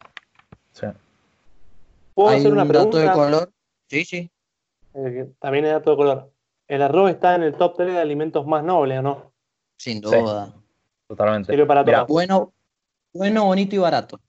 Sí. 0.73 0.87
¿Puedo 2.15 2.31
Hay 2.31 2.39
hacer 2.39 2.53
una 2.53 2.63
un 2.63 2.69
dato 2.69 2.91
pregunta? 2.91 3.11
de 3.11 3.13
color. 3.13 3.53
Sí, 3.89 4.05
sí. 4.05 4.31
Eh, 4.97 5.31
también 5.39 5.67
es 5.67 5.73
dato 5.73 5.91
de 5.91 5.97
color. 5.97 6.33
¿El 6.69 6.83
arroz 6.83 7.11
está 7.11 7.35
en 7.35 7.43
el 7.43 7.55
top 7.57 7.77
3 7.77 7.93
de 7.93 8.01
alimentos 8.01 8.47
más 8.47 8.65
nobles 8.65 8.99
o 8.99 9.03
no? 9.03 9.33
Sin 9.79 10.03
Sí. 10.03 10.17
duda. 10.17 10.55
Totalmente. 11.07 11.53
Sirve 11.53 11.67
para 11.67 11.85
Mira, 11.85 11.99
todo. 11.99 12.15
Bueno, 12.15 12.53
bueno, 13.13 13.45
bonito 13.45 13.75
y 13.77 13.79
barato. 13.79 14.21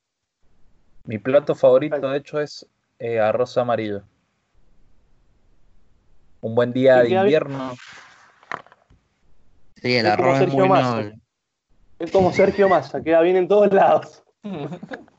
Mi 1.06 1.18
plato 1.18 1.56
favorito, 1.56 2.00
de 2.10 2.18
hecho, 2.18 2.40
es 2.40 2.68
eh, 3.00 3.20
arroz 3.20 3.58
amarillo. 3.58 4.04
Un 6.42 6.54
buen 6.54 6.74
día 6.74 6.98
de 6.98 7.10
invierno. 7.10 7.76
Sí, 9.76 9.96
el 9.96 10.06
Es 10.06 10.16
como 10.16 10.28
arroz 10.28 10.34
es 10.34 10.40
Sergio 10.40 10.60
muy 10.60 10.70
Massa. 10.70 10.96
noble. 10.96 11.20
Es 12.00 12.12
como 12.12 12.32
Sergio 12.32 12.70
Massa, 12.70 13.02
queda 13.02 13.22
bien 13.22 13.38
en 13.38 13.48
todos 13.48 13.72
lados. 13.74 14.24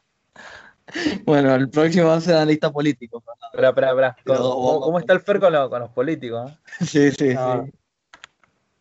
Bueno, 1.24 1.54
el 1.54 1.68
próximo 1.68 2.08
va 2.08 2.14
a 2.16 2.20
ser 2.20 2.36
analista 2.36 2.70
político. 2.72 3.20
Fernando. 3.20 3.46
Espera, 3.52 3.68
espera, 3.68 3.88
espera. 3.90 4.16
Pero 4.24 4.80
¿Cómo, 4.80 4.98
está 4.98 5.12
el 5.12 5.20
Fer 5.20 5.40
con, 5.40 5.52
lo- 5.52 5.68
con 5.70 5.80
los 5.80 5.90
políticos? 5.90 6.50
eh? 6.50 6.84
Sí, 6.84 7.10
sí, 7.10 7.30
sí. 7.30 7.72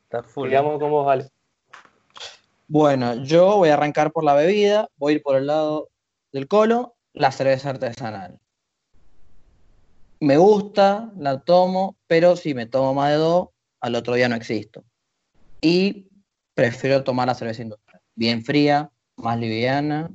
Está 0.03 0.23
full. 0.23 0.47
Digamos 0.49 0.79
cómo 0.79 1.03
vale. 1.03 1.27
Bueno, 2.67 3.15
yo 3.23 3.57
voy 3.57 3.69
a 3.69 3.73
arrancar 3.75 4.11
por 4.11 4.23
la 4.23 4.33
bebida, 4.33 4.89
voy 4.97 5.13
a 5.13 5.15
ir 5.17 5.21
por 5.23 5.35
el 5.37 5.47
lado 5.47 5.89
del 6.31 6.47
colo, 6.47 6.95
la 7.13 7.31
cerveza 7.31 7.69
artesanal. 7.69 8.39
Me 10.19 10.37
gusta, 10.37 11.11
la 11.17 11.39
tomo, 11.41 11.97
pero 12.07 12.35
si 12.35 12.53
me 12.53 12.65
tomo 12.65 12.93
más 12.93 13.09
de 13.11 13.15
dos, 13.17 13.49
al 13.81 13.95
otro 13.95 14.15
día 14.15 14.27
no 14.27 14.35
existo. 14.35 14.83
Y 15.61 16.09
prefiero 16.55 17.03
tomar 17.03 17.27
la 17.27 17.35
cerveza 17.35 17.61
industrial, 17.61 18.01
bien 18.15 18.43
fría, 18.43 18.91
más 19.15 19.37
liviana 19.39 20.09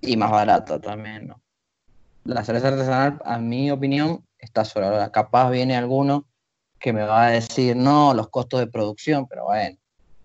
y 0.00 0.16
más 0.16 0.30
barata 0.30 0.80
también, 0.80 1.28
¿no? 1.28 1.40
La 2.24 2.44
cerveza 2.44 2.68
artesanal, 2.68 3.20
a 3.24 3.38
mi 3.38 3.70
opinión, 3.70 4.24
está 4.38 4.64
sobrevalorada. 4.64 5.10
Capaz 5.12 5.50
viene 5.50 5.76
alguno 5.76 6.26
que 6.78 6.92
me 6.92 7.02
va 7.02 7.26
a 7.26 7.30
decir, 7.30 7.76
no, 7.76 8.14
los 8.14 8.28
costos 8.28 8.60
de 8.60 8.66
producción, 8.66 9.26
pero 9.26 9.44
bueno. 9.44 9.76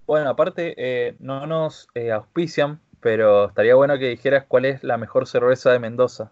Bueno, 0.07 0.29
aparte, 0.29 0.73
eh, 0.77 1.15
no 1.19 1.47
nos 1.47 1.87
eh, 1.95 2.11
auspician, 2.11 2.79
pero 2.99 3.47
estaría 3.47 3.75
bueno 3.75 3.97
que 3.97 4.09
dijeras 4.09 4.45
cuál 4.47 4.65
es 4.65 4.83
la 4.83 4.97
mejor 4.97 5.27
cerveza 5.27 5.71
de 5.71 5.79
Mendoza, 5.79 6.31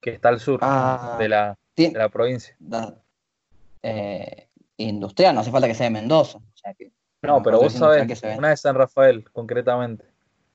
que 0.00 0.10
está 0.10 0.28
al 0.30 0.40
sur 0.40 0.58
Ah. 0.62 1.16
de, 1.18 1.28
la, 1.28 1.58
de 1.76 1.92
la 1.92 2.08
provincia. 2.08 2.56
da- 2.58 2.94
eh, 3.82 4.48
industrial, 4.76 5.34
no 5.34 5.40
hace 5.42 5.50
falta 5.50 5.68
que 5.68 5.74
sea 5.74 5.84
de 5.84 5.90
Mendoza. 5.90 6.38
o 6.38 6.42
sea 6.56 6.74
que- 6.74 6.92
No, 7.22 7.42
pero 7.42 7.58
vos 7.60 7.72
sabés, 7.72 8.22
una 8.36 8.48
de 8.50 8.56
San 8.56 8.74
Rafael, 8.74 9.24
concretamente. 9.32 10.04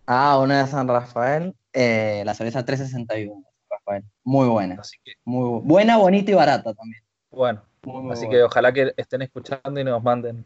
Ah, 0.06 0.38
una 0.40 0.64
de 0.66 0.68
San 0.72 0.88
Rafael, 0.88 1.56
eh, 1.80 2.24
la 2.26 2.34
cerveza 2.34 2.66
361, 2.66 3.36
de 3.36 3.44
San 3.44 3.68
Rafael. 3.70 4.04
Muy 4.24 4.48
buena, 4.48 4.76
Así 4.80 4.98
que, 5.04 5.14
muy 5.26 5.44
bu- 5.44 5.62
buena, 5.64 5.98
bonita 5.98 6.32
y 6.32 6.34
barata 6.34 6.74
también. 6.74 7.04
bueno, 7.30 7.62
Muy, 7.84 8.02
muy 8.02 8.14
así 8.14 8.26
buena. 8.26 8.40
que 8.40 8.44
ojalá 8.44 8.74
que 8.74 8.94
estén 8.98 9.22
escuchando 9.22 9.80
y 9.80 9.84
nos 9.84 10.02
manden. 10.04 10.46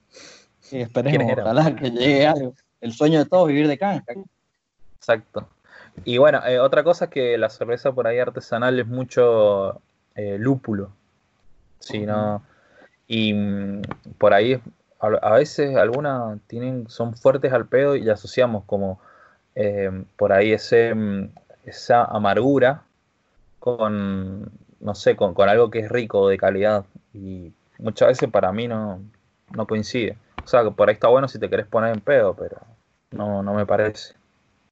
Y 0.71 0.81
esperemos, 0.81 1.31
ojalá 1.39 1.75
que 1.75 1.89
llegue 1.89 2.27
algo. 2.27 2.53
El 2.81 2.91
sueño 2.93 3.19
de 3.19 3.25
todos, 3.25 3.47
vivir 3.47 3.67
de 3.67 3.77
canja. 3.77 4.03
Exacto. 4.97 5.47
Y 6.05 6.17
bueno, 6.17 6.45
eh, 6.45 6.59
otra 6.59 6.83
cosa 6.83 7.05
es 7.05 7.11
que 7.11 7.37
la 7.37 7.49
cerveza 7.49 7.91
por 7.91 8.07
ahí 8.07 8.19
artesanal 8.19 8.79
es 8.79 8.87
mucho 8.87 9.81
eh, 10.15 10.37
lúpulo. 10.39 10.91
Sí, 11.79 12.05
no. 12.05 12.43
Y 13.07 13.33
mm, 13.33 13.81
por 14.17 14.33
ahí 14.33 14.59
a, 14.99 15.07
a 15.07 15.33
veces 15.35 15.75
algunas 15.75 16.39
tienen, 16.47 16.87
son 16.89 17.13
fuertes 17.15 17.51
al 17.53 17.67
pedo 17.67 17.95
y 17.95 18.09
asociamos 18.09 18.63
como 18.65 18.99
eh, 19.55 20.03
por 20.17 20.33
ahí 20.33 20.53
ese, 20.53 20.93
mm, 20.93 21.29
esa 21.65 22.05
amargura 22.05 22.83
con, 23.59 24.51
no 24.79 24.95
sé, 24.95 25.15
con, 25.15 25.33
con 25.33 25.49
algo 25.49 25.69
que 25.69 25.79
es 25.79 25.89
rico, 25.89 26.27
de 26.27 26.37
calidad. 26.37 26.85
Y 27.13 27.51
muchas 27.77 28.09
veces 28.09 28.29
para 28.29 28.51
mí 28.51 28.67
no, 28.67 29.01
no 29.51 29.67
coincide. 29.67 30.17
O 30.43 30.47
sea, 30.47 30.63
que 30.63 30.71
por 30.71 30.89
ahí 30.89 30.93
está 30.93 31.07
bueno 31.07 31.27
si 31.27 31.39
te 31.39 31.49
querés 31.49 31.67
poner 31.67 31.93
en 31.93 32.01
pedo, 32.01 32.35
pero 32.35 32.57
no, 33.11 33.43
no 33.43 33.53
me 33.53 33.65
parece. 33.65 34.15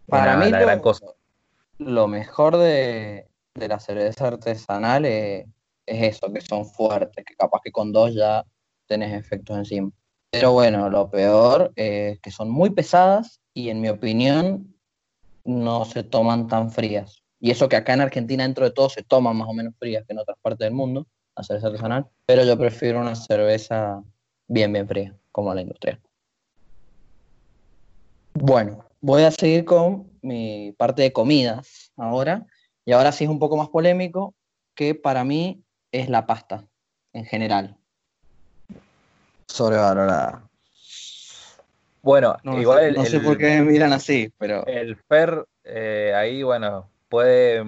Para 0.07 0.37
mí 0.37 0.49
la 0.49 0.59
lo, 0.59 0.65
gran 0.65 0.79
cosa. 0.79 1.05
lo 1.77 2.07
mejor 2.07 2.57
de, 2.57 3.27
de 3.53 3.67
la 3.67 3.79
cerveza 3.79 4.27
artesanal 4.27 5.05
es, 5.05 5.45
es 5.85 6.15
eso, 6.15 6.33
que 6.33 6.41
son 6.41 6.65
fuertes, 6.65 7.23
que 7.25 7.35
capaz 7.35 7.59
que 7.63 7.71
con 7.71 7.91
dos 7.91 8.13
ya 8.13 8.43
tenés 8.87 9.13
efectos 9.13 9.57
encima. 9.57 9.91
Pero 10.31 10.51
bueno, 10.51 10.89
lo 10.89 11.09
peor 11.09 11.71
es 11.75 12.19
que 12.19 12.31
son 12.31 12.49
muy 12.49 12.69
pesadas 12.69 13.39
y 13.59 13.69
en 13.69 13.81
mi 13.81 13.89
opinión 13.89 14.73
no 15.43 15.83
se 15.83 16.03
toman 16.03 16.47
tan 16.47 16.71
frías. 16.71 17.23
Y 17.41 17.51
eso 17.51 17.67
que 17.67 17.75
acá 17.75 17.93
en 17.93 18.01
Argentina 18.01 18.43
dentro 18.43 18.63
de 18.63 18.71
todo 18.71 18.89
se 18.89 19.03
toman 19.03 19.35
más 19.35 19.49
o 19.49 19.53
menos 19.53 19.75
frías 19.77 20.05
que 20.05 20.13
en 20.13 20.19
otras 20.19 20.37
partes 20.41 20.65
del 20.65 20.73
mundo, 20.73 21.07
la 21.35 21.43
cerveza 21.43 21.67
artesanal, 21.67 22.07
pero 22.25 22.43
yo 22.45 22.57
prefiero 22.57 23.01
una 23.01 23.15
cerveza 23.15 24.01
bien, 24.47 24.71
bien 24.71 24.87
fría, 24.87 25.15
como 25.31 25.53
la 25.53 25.61
industrial. 25.61 25.99
Bueno, 28.33 28.85
voy 29.01 29.23
a 29.23 29.31
seguir 29.31 29.65
con 29.65 30.09
mi 30.21 30.73
parte 30.77 31.01
de 31.01 31.11
comidas 31.11 31.91
ahora. 31.97 32.45
Y 32.85 32.93
ahora 32.93 33.11
sí 33.11 33.25
es 33.25 33.29
un 33.29 33.39
poco 33.39 33.57
más 33.57 33.69
polémico, 33.69 34.35
que 34.73 34.95
para 34.95 35.23
mí 35.23 35.63
es 35.91 36.09
la 36.09 36.25
pasta 36.25 36.65
en 37.11 37.25
general. 37.25 37.77
Sobrevalorada. 39.47 40.48
Bueno, 42.01 42.37
No, 42.43 42.59
igual 42.61 42.83
el, 42.85 42.95
no 42.95 43.05
sé 43.05 43.17
el- 43.17 43.23
por 43.23 43.37
qué 43.37 43.45
me 43.45 43.61
miran 43.61 43.93
así, 43.93 44.31
pero 44.37 44.65
el 44.65 44.95
Fer 44.95 45.45
eh, 45.63 46.13
ahí, 46.15 46.43
bueno, 46.43 46.89
puede, 47.09 47.63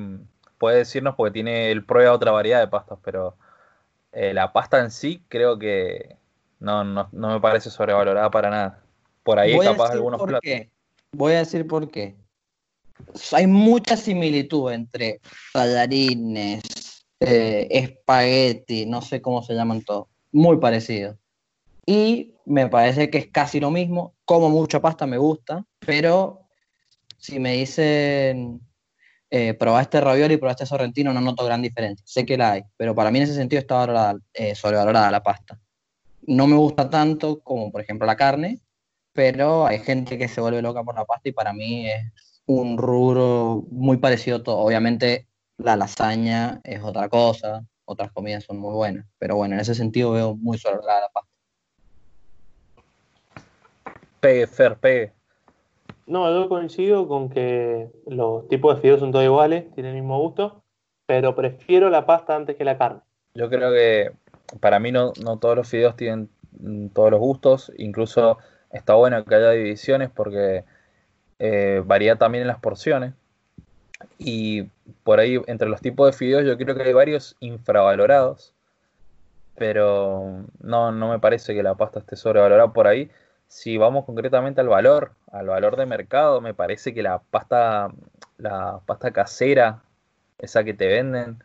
puede 0.58 0.78
decirnos 0.78 1.16
porque 1.16 1.32
tiene, 1.34 1.72
él 1.72 1.86
prueba 1.86 2.14
otra 2.14 2.32
variedad 2.32 2.60
de 2.60 2.68
pastas, 2.68 3.00
pero 3.04 3.36
eh, 4.14 4.34
la 4.34 4.54
pasta 4.54 4.80
en 4.80 4.92
sí 4.92 5.22
creo 5.28 5.60
que 5.60 6.16
no, 6.60 6.84
no, 6.84 7.10
no 7.12 7.30
me 7.34 7.40
parece 7.40 7.70
sobrevalorada 7.70 8.30
para 8.32 8.50
nada. 8.50 8.84
Por 9.24 9.40
ahí 9.40 9.54
voy 9.56 9.66
capaz 9.66 9.92
algunos 9.92 10.20
por 10.20 10.30
platos. 10.30 10.50
qué. 10.50 10.72
Voy 11.12 11.34
a 11.34 11.40
decir 11.40 11.68
por 11.68 11.90
qué. 11.90 12.16
Hay 13.34 13.48
mucha 13.48 13.98
similitud 13.98 14.72
entre 14.72 15.20
tallarines, 15.54 17.04
eh, 17.20 17.68
espagueti, 17.70 18.86
no 18.86 19.02
sé 19.02 19.22
cómo 19.22 19.42
se 19.44 19.54
llaman 19.54 19.82
todos, 19.82 20.08
muy 20.32 20.58
parecidos. 20.58 21.18
Y 21.92 22.38
me 22.46 22.70
parece 22.70 23.10
que 23.10 23.18
es 23.18 23.28
casi 23.28 23.60
lo 23.60 23.70
mismo. 23.70 24.16
Como 24.24 24.50
mucha 24.50 24.80
pasta 24.80 25.06
me 25.06 25.18
gusta, 25.18 25.66
pero 25.86 26.48
si 27.18 27.38
me 27.38 27.52
dicen 27.52 28.62
eh, 29.30 29.54
probaste 29.56 30.00
ravioli 30.00 30.36
y 30.36 30.38
probaste 30.38 30.66
sorrentino, 30.66 31.12
no 31.12 31.20
noto 31.20 31.44
gran 31.44 31.62
diferencia. 31.62 32.06
Sé 32.08 32.26
que 32.26 32.38
la 32.38 32.54
hay, 32.54 32.64
pero 32.78 32.96
para 32.96 33.12
mí 33.12 33.18
en 33.18 33.26
ese 33.26 33.34
sentido 33.34 33.60
está 33.60 34.16
eh, 34.34 34.56
sobrevalorada 34.56 35.12
la 35.12 35.22
pasta. 35.22 35.60
No 36.22 36.48
me 36.48 36.56
gusta 36.56 36.90
tanto 36.90 37.42
como, 37.42 37.74
por 37.74 37.82
ejemplo, 37.82 38.08
la 38.08 38.16
carne, 38.16 38.62
pero 39.12 39.68
hay 39.68 39.80
gente 39.80 40.18
que 40.18 40.30
se 40.30 40.40
vuelve 40.40 40.62
loca 40.62 40.86
por 40.86 40.96
la 40.96 41.04
pasta 41.04 41.28
y 41.28 41.34
para 41.34 41.52
mí 41.52 41.90
es 41.90 42.14
un 42.46 42.78
rubro 42.78 43.66
muy 43.70 43.98
parecido 43.98 44.38
a 44.38 44.44
todo. 44.44 44.60
Obviamente 44.60 45.28
la 45.58 45.76
lasaña 45.76 46.62
es 46.64 46.82
otra 46.82 47.10
cosa, 47.10 47.66
otras 47.84 48.14
comidas 48.14 48.46
son 48.46 48.60
muy 48.60 48.74
buenas, 48.74 49.06
pero 49.18 49.36
bueno, 49.36 49.56
en 49.56 49.62
ese 49.62 49.76
sentido 49.76 50.12
veo 50.12 50.38
muy 50.38 50.58
sobrevalorada 50.58 51.02
la 51.02 51.10
pasta. 51.10 51.32
Pegue, 54.22 54.48
Fer, 54.48 54.78
pegue. 54.78 55.12
No, 56.06 56.30
yo 56.30 56.48
coincido 56.48 57.08
con 57.08 57.30
que 57.30 57.90
los 58.06 58.48
tipos 58.48 58.76
de 58.76 58.82
fideos 58.82 59.00
son 59.00 59.12
todos 59.12 59.26
iguales, 59.26 59.66
tienen 59.74 59.96
el 59.96 60.02
mismo 60.02 60.20
gusto, 60.20 60.64
pero 61.06 61.36
prefiero 61.36 61.90
la 61.90 62.06
pasta 62.06 62.36
antes 62.36 62.56
que 62.56 62.64
la 62.64 62.78
carne. 62.78 63.02
Yo 63.34 63.50
creo 63.50 63.72
que 63.72 64.12
para 64.60 64.80
mí 64.80 64.92
no, 64.92 65.12
no 65.24 65.40
todos 65.40 65.56
los 65.56 65.68
fideos 65.68 65.96
tienen 65.96 66.30
mm, 66.60 66.88
todos 66.90 67.12
los 67.12 67.20
gustos, 67.20 67.72
incluso 67.78 68.38
está 68.72 68.94
bueno 68.94 69.24
que 69.26 69.36
haya 69.36 69.52
divisiones 69.52 70.10
porque 70.10 70.66
eh, 71.40 71.82
varía 71.86 72.18
también 72.18 72.44
en 72.44 72.48
las 72.48 72.60
porciones. 72.60 73.14
Y 74.18 74.64
por 75.04 75.20
ahí, 75.20 75.42
entre 75.48 75.68
los 75.68 75.82
tipos 75.82 76.08
de 76.08 76.18
fideos, 76.18 76.46
yo 76.46 76.58
creo 76.58 76.76
que 76.76 76.84
hay 76.84 76.94
varios 76.94 77.36
infravalorados, 77.40 78.54
pero 79.56 80.46
no, 80.60 80.92
no 80.92 81.10
me 81.10 81.20
parece 81.20 81.54
que 81.56 81.64
la 81.64 81.76
pasta 81.76 82.00
esté 82.00 82.16
sobrevalorada 82.16 82.74
por 82.74 82.88
ahí. 82.88 83.10
Si 83.52 83.76
vamos 83.78 84.06
concretamente 84.06 84.62
al 84.62 84.70
valor, 84.70 85.12
al 85.30 85.48
valor 85.48 85.76
de 85.76 85.86
mercado, 85.86 86.40
me 86.40 86.54
parece 86.54 86.94
que 86.94 87.04
la 87.04 87.20
pasta, 87.20 87.90
la 88.38 88.80
pasta 88.86 89.12
casera 89.12 89.84
esa 90.38 90.64
que 90.64 90.74
te 90.74 90.88
venden, 90.88 91.44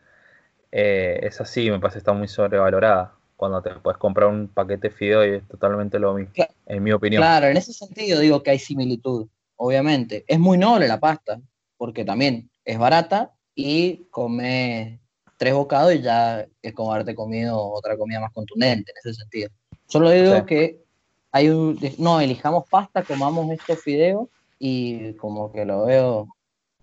eh, 0.71 1.19
esa 1.25 1.45
sí 1.45 1.69
me 1.69 1.81
parece 1.81 1.99
está 1.99 2.13
muy 2.13 2.29
sobrevalorada. 2.29 3.13
Cuando 3.37 3.61
te 3.61 3.71
puedes 3.71 3.99
comprar 3.99 4.29
un 4.29 4.47
paquete 4.47 4.89
de 4.89 4.95
fideo 4.95 5.27
y 5.27 5.31
es 5.39 5.49
totalmente 5.49 5.99
lo 5.99 6.15
mismo, 6.15 6.33
Cla- 6.33 6.49
en 6.67 6.81
mi 6.85 6.93
opinión. 6.93 7.21
Claro, 7.23 7.49
en 7.49 7.57
ese 7.57 7.73
sentido 7.73 8.21
digo 8.21 8.41
que 8.45 8.53
hay 8.53 8.61
similitud, 8.61 9.27
obviamente. 9.57 10.25
Es 10.29 10.39
muy 10.39 10.59
noble 10.59 10.87
la 10.87 11.01
pasta, 11.01 11.41
porque 11.77 12.05
también 12.05 12.49
es 12.65 12.79
barata 12.79 13.33
y 13.57 14.05
comes 14.13 15.01
tres 15.39 15.55
bocados 15.55 15.93
y 15.93 16.03
ya 16.03 16.47
es 16.63 16.73
como 16.73 16.93
haberte 16.93 17.17
comido 17.17 17.61
otra 17.61 17.97
comida 17.97 18.21
más 18.21 18.33
contundente 18.33 18.93
en 18.93 18.99
ese 19.11 19.13
sentido. 19.21 19.51
Solo 19.87 20.11
digo 20.11 20.37
Sí. 20.37 20.47
que 20.47 20.86
hay 21.37 21.50
un, 21.50 21.78
no, 21.99 22.19
elijamos 22.19 22.64
pasta, 22.71 23.02
comamos 23.02 23.50
estos 23.50 23.83
fideos 23.83 24.28
y 24.59 25.12
como 25.14 25.52
que 25.52 25.66
lo 25.66 25.85
veo, 25.85 26.28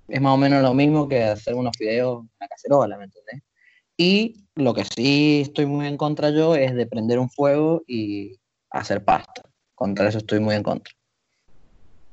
es 0.08 0.22
más 0.22 0.34
o 0.34 0.38
menos 0.38 0.62
lo 0.62 0.76
mismo 0.76 1.08
que 1.08 1.24
hacer 1.24 1.56
unos 1.56 1.76
fideos 1.76 2.22
en 2.22 2.30
la 2.40 2.48
cacerola, 2.48 2.98
¿me 2.98 3.06
entendés? 3.06 3.42
Y 3.98 4.46
lo 4.54 4.76
que 4.76 4.86
sí 4.86 5.42
estoy 5.42 5.66
muy 5.66 5.88
en 5.88 5.98
contra 5.98 6.30
yo 6.30 6.56
es 6.56 6.76
de 6.76 6.86
prender 6.86 7.18
un 7.18 7.32
fuego 7.32 7.82
y 7.88 8.40
hacer 8.70 9.04
pasta. 9.04 9.42
Contra 9.74 10.08
eso 10.08 10.20
estoy 10.20 10.40
muy 10.40 10.54
en 10.54 10.62
contra. 10.62 10.94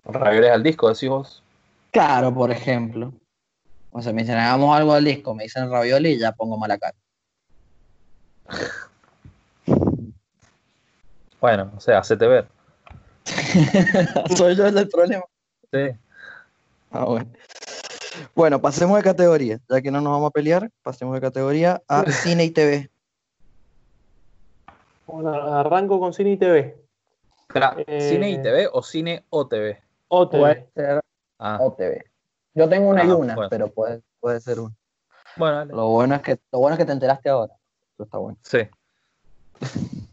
Ravioles 0.05 0.51
al 0.51 0.63
disco, 0.63 0.89
decís 0.89 1.11
vos. 1.11 1.43
Claro, 1.91 2.33
por 2.33 2.51
ejemplo. 2.51 3.13
O 3.91 4.01
sea, 4.01 4.15
me 4.15 4.23
dicen, 4.23 4.39
hagamos 4.39 4.75
algo 4.75 4.95
al 4.95 5.05
disco, 5.05 5.35
me 5.35 5.43
dicen 5.43 5.71
ravioli 5.71 6.13
y 6.13 6.19
ya 6.19 6.33
pongo 6.33 6.57
mala 6.57 6.79
cara. 6.79 6.97
Bueno, 11.41 11.73
o 11.77 11.81
sea, 11.81 11.99
hacete 11.99 12.27
ver. 12.27 12.49
Soy 14.37 14.57
yo 14.57 14.67
el 14.67 14.75
del 14.75 14.89
problema. 14.89 15.25
Sí. 15.73 15.91
Ah, 16.91 17.05
bueno. 17.05 17.31
Bueno, 18.35 18.61
pasemos 18.61 18.97
de 18.97 19.03
categoría. 19.03 19.59
Ya 19.69 19.81
que 19.81 19.91
no 19.91 20.01
nos 20.01 20.13
vamos 20.13 20.29
a 20.29 20.33
pelear, 20.33 20.71
pasemos 20.83 21.15
de 21.15 21.21
categoría 21.21 21.83
a 21.89 22.05
cine 22.11 22.45
y 22.45 22.51
TV. 22.51 22.91
Bueno, 25.07 25.33
arranco 25.33 25.99
con 26.01 26.13
cine 26.13 26.33
y 26.33 26.37
TV. 26.37 26.77
Espera, 27.49 27.75
Eh, 27.87 28.01
¿Cine 28.11 28.31
y 28.31 28.43
TV 28.43 28.69
o 28.73 28.83
cine 28.83 29.25
o 29.31 29.47
TV? 29.49 29.81
O 30.09 30.29
TV. 30.29 30.69
ser 30.75 31.01
Ah, 31.39 31.59
o 31.61 31.73
TV. 31.73 32.05
Yo 32.55 32.69
tengo 32.69 32.89
una 32.91 33.05
y 33.05 33.11
Ah, 33.11 33.15
una, 33.17 33.35
bueno. 33.35 33.49
pero 33.51 33.69
puede, 33.73 34.03
puede 34.21 34.41
ser 34.41 34.61
una. 34.61 34.75
bueno, 35.37 35.57
dale. 35.57 35.73
Lo 35.73 35.89
bueno 35.89 36.15
es 36.17 36.23
que 36.23 36.39
lo 36.53 36.59
bueno 36.59 36.75
es 36.75 36.79
que 36.79 36.85
te 36.85 36.93
enteraste 36.93 37.29
ahora. 37.31 37.55
Eso 37.95 38.03
está 38.05 38.19
bueno. 38.19 38.39
Sí. 38.43 38.59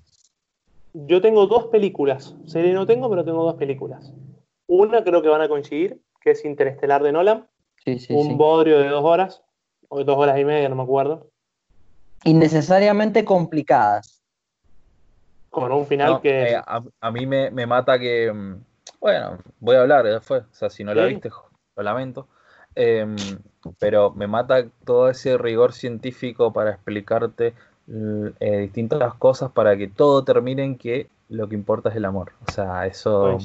Yo 1.05 1.21
tengo 1.21 1.45
dos 1.45 1.67
películas. 1.67 2.35
Serie 2.45 2.73
no 2.73 2.85
tengo, 2.87 3.09
pero 3.09 3.23
tengo 3.23 3.43
dos 3.43 3.55
películas. 3.55 4.11
Una 4.67 5.03
creo 5.03 5.21
que 5.21 5.29
van 5.29 5.41
a 5.41 5.47
coincidir, 5.47 6.01
que 6.19 6.31
es 6.31 6.43
Interestelar 6.43 7.03
de 7.03 7.11
Nolan. 7.11 7.47
Sí, 7.85 7.99
sí, 7.99 8.13
un 8.13 8.29
sí. 8.29 8.33
bodrio 8.33 8.79
de 8.79 8.89
dos 8.89 9.03
horas, 9.05 9.43
o 9.89 9.99
de 9.99 10.03
dos 10.03 10.17
horas 10.17 10.39
y 10.39 10.43
media, 10.43 10.67
no 10.69 10.75
me 10.75 10.83
acuerdo. 10.83 11.29
Innecesariamente 12.23 13.23
complicadas. 13.23 14.23
Con 15.51 15.71
un 15.71 15.85
final 15.85 16.13
No, 16.13 16.21
que. 16.21 16.51
eh, 16.51 16.55
a, 16.55 16.83
a 16.99 17.11
mí 17.11 17.25
me, 17.25 17.51
me 17.51 17.67
mata 17.67 17.99
que. 17.99 18.31
mm, 18.33 18.55
Bueno, 18.99 19.37
voy 19.59 19.75
a 19.75 19.81
hablar 19.81 20.03
después. 20.05 20.43
O 20.43 20.53
sea, 20.53 20.69
si 20.69 20.83
no 20.83 20.93
la 20.93 21.05
viste, 21.05 21.29
lo 21.75 21.83
lamento. 21.83 22.27
Em, 22.75 23.15
pero 23.79 24.11
me 24.11 24.27
mata 24.27 24.67
todo 24.85 25.09
ese 25.09 25.37
rigor 25.37 25.73
científico 25.73 26.51
para 26.53 26.71
explicarte 26.71 27.53
eh, 27.87 28.57
distintas 28.61 29.13
cosas 29.15 29.51
para 29.51 29.77
que 29.77 29.87
todo 29.87 30.23
termine 30.23 30.63
en 30.63 30.77
que 30.77 31.07
lo 31.29 31.47
que 31.47 31.55
importa 31.55 31.89
es 31.89 31.95
el 31.95 32.05
amor. 32.05 32.33
O 32.45 32.51
sea, 32.51 32.85
eso 32.85 33.37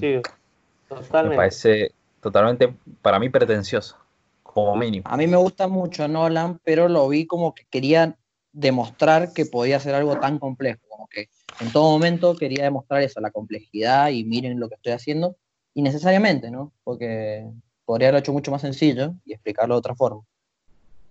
me 0.90 1.36
parece 1.36 1.92
totalmente, 2.20 2.74
para 3.02 3.18
mí, 3.18 3.28
pretencioso. 3.28 3.96
Como 4.42 4.76
mínimo. 4.76 5.04
A 5.06 5.16
mí 5.16 5.26
me 5.26 5.36
gusta 5.36 5.66
mucho 5.66 6.06
Nolan, 6.08 6.60
pero 6.62 6.88
lo 6.88 7.08
vi 7.08 7.26
como 7.26 7.54
que 7.54 7.64
quería 7.70 8.16
demostrar 8.52 9.32
que 9.32 9.46
podía 9.46 9.78
hacer 9.78 9.94
algo 9.94 10.18
tan 10.18 10.38
complejo, 10.38 10.80
como 10.88 11.06
que 11.06 11.28
en 11.60 11.72
todo 11.72 11.90
momento 11.90 12.36
quería 12.36 12.64
demostrar 12.64 13.02
eso, 13.02 13.20
la 13.20 13.30
complejidad 13.30 14.10
y 14.10 14.24
miren 14.24 14.60
lo 14.60 14.68
que 14.68 14.74
estoy 14.74 14.92
haciendo, 14.92 15.36
innecesariamente, 15.72 16.50
¿no? 16.50 16.72
Porque 16.84 17.50
podría 17.86 18.08
haberlo 18.08 18.18
hecho 18.20 18.32
mucho 18.32 18.50
más 18.50 18.60
sencillo 18.60 19.14
y 19.24 19.32
explicarlo 19.32 19.74
de 19.74 19.78
otra 19.78 19.94
forma. 19.94 20.22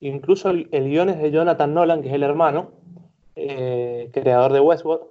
Incluso 0.02 0.52
el, 0.52 0.68
el 0.72 0.90
guion 0.90 1.10
es 1.10 1.20
de 1.20 1.32
Jonathan 1.32 1.74
Nolan, 1.74 2.04
que 2.04 2.10
es 2.10 2.14
el 2.14 2.24
hermano, 2.24 2.72
eh, 3.36 4.10
creador 4.14 4.54
de 4.54 4.60
Westworld, 4.60 5.06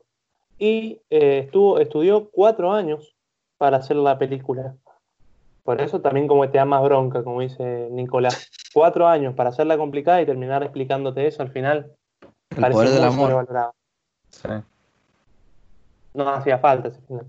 y 0.58 1.00
eh, 1.10 1.38
estuvo, 1.44 1.78
estudió 1.78 2.28
cuatro 2.30 2.72
años 2.72 3.16
para 3.58 3.78
hacer 3.78 3.96
la 3.96 4.18
película. 4.18 4.74
Por 5.64 5.80
eso 5.80 6.00
también 6.00 6.26
como 6.26 6.48
te 6.48 6.58
da 6.58 6.64
más 6.64 6.82
bronca, 6.82 7.22
como 7.22 7.40
dice 7.40 7.88
Nicolás. 7.90 8.50
Cuatro 8.72 9.06
años 9.06 9.34
para 9.34 9.50
hacerla 9.50 9.76
complicada 9.76 10.20
y 10.20 10.26
terminar 10.26 10.62
explicándote 10.62 11.26
eso 11.26 11.42
al 11.42 11.50
final. 11.50 11.92
El 12.50 12.60
parece 12.60 12.72
poder 12.72 12.90
del 12.90 13.04
amor. 13.04 13.72
Sí. 14.30 14.48
No 16.14 16.28
hacía 16.28 16.58
falta 16.58 16.88
ese 16.88 17.00
final. 17.02 17.26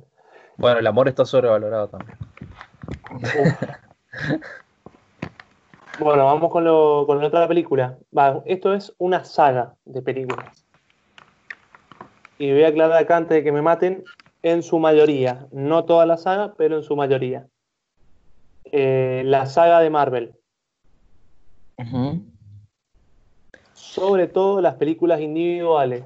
Bueno, 0.57 0.79
el 0.79 0.87
amor 0.87 1.07
está 1.07 1.25
sobrevalorado 1.25 1.89
también. 1.89 2.17
Bueno, 5.99 6.25
vamos 6.25 6.51
con, 6.51 6.63
lo, 6.63 7.05
con 7.05 7.19
la 7.19 7.27
otra 7.27 7.47
película. 7.47 7.97
Va, 8.17 8.41
esto 8.45 8.73
es 8.73 8.93
una 8.97 9.23
saga 9.23 9.75
de 9.85 10.01
películas. 10.01 10.60
Y 12.41 12.51
voy 12.51 12.63
a 12.63 12.69
aclarar 12.69 12.97
acá 12.97 13.17
antes 13.17 13.35
de 13.35 13.43
que 13.43 13.51
me 13.51 13.61
maten, 13.61 14.03
en 14.41 14.63
su 14.63 14.79
mayoría. 14.79 15.45
No 15.51 15.85
toda 15.85 16.07
la 16.07 16.17
saga, 16.17 16.55
pero 16.57 16.77
en 16.77 16.81
su 16.81 16.95
mayoría. 16.95 17.45
Eh, 18.65 19.21
la 19.25 19.45
saga 19.45 19.79
de 19.79 19.91
Marvel. 19.91 20.33
Sobre 23.73 24.27
todo 24.27 24.59
las 24.59 24.73
películas 24.73 25.21
individuales. 25.21 26.03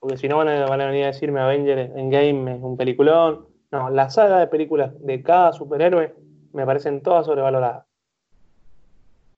Porque 0.00 0.16
si 0.16 0.26
no 0.26 0.38
van 0.38 0.48
a, 0.48 0.64
van 0.64 0.80
a 0.80 0.86
venir 0.86 1.04
a 1.04 1.08
decirme 1.08 1.40
Avengers 1.40 1.94
Endgame 1.94 2.56
es 2.56 2.62
un 2.62 2.78
peliculón. 2.78 3.46
No, 3.70 3.90
la 3.90 4.08
saga 4.08 4.38
de 4.38 4.46
películas 4.46 4.92
de 5.00 5.22
cada 5.22 5.52
superhéroe 5.52 6.14
me 6.54 6.64
parecen 6.64 7.02
todas 7.02 7.26
sobrevaloradas. 7.26 7.84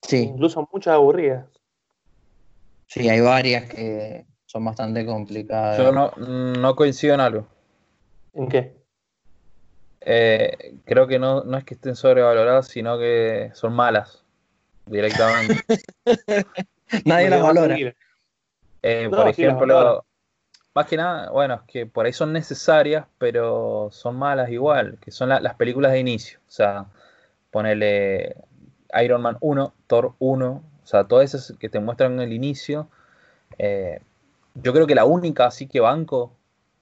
Sí, 0.03 0.29
Incluso 0.33 0.69
muchas 0.73 0.95
aburridas. 0.95 1.49
sí, 2.87 3.09
hay 3.09 3.21
varias 3.21 3.69
que 3.69 4.27
son 4.57 4.65
bastante 4.65 5.05
complicadas. 5.05 5.77
Yo 5.79 5.93
no, 5.93 6.11
no 6.17 6.75
coincido 6.75 7.13
en 7.15 7.21
algo. 7.21 7.47
¿En 8.33 8.49
qué? 8.49 8.75
Eh, 10.01 10.77
creo 10.87 11.07
que 11.07 11.19
no, 11.19 11.45
no 11.45 11.59
es 11.59 11.65
que 11.65 11.75
estén 11.75 11.95
sobrevaloradas, 11.95 12.69
sino 12.69 12.99
que 12.99 13.51
son 13.55 13.75
malas 13.75 14.25
directamente. 14.87 15.63
Nadie 17.05 17.29
las 17.29 17.43
valora. 17.43 17.77
Eh, 18.83 19.09
No, 19.11 19.17
por 19.17 19.29
ejemplo, 19.29 20.05
más 20.75 20.87
que 20.87 20.97
nada, 20.97 21.31
bueno, 21.31 21.55
es 21.55 21.61
que 21.67 21.87
por 21.87 22.07
ahí 22.07 22.13
son 22.15 22.33
necesarias, 22.33 23.05
pero 23.19 23.89
son 23.91 24.17
malas 24.17 24.49
igual, 24.51 24.97
que 25.01 25.11
son 25.11 25.29
la- 25.29 25.41
las 25.41 25.55
películas 25.57 25.93
de 25.93 25.99
inicio. 26.01 26.39
O 26.49 26.51
sea, 26.51 26.87
ponele 27.51 28.37
Iron 29.03 29.21
Man 29.23 29.37
1, 29.41 29.75
Thor 29.87 30.15
1, 30.19 30.63
o 30.83 30.87
sea, 30.87 31.05
todas 31.05 31.35
esas 31.35 31.57
que 31.59 31.69
te 31.69 31.81
muestran 31.81 32.21
el 32.21 32.33
inicio. 32.33 32.89
eh, 33.59 34.01
yo 34.63 34.73
creo 34.73 34.87
que 34.87 34.95
la 34.95 35.05
única 35.05 35.47
así 35.47 35.67
que 35.67 35.81
banco, 35.81 36.33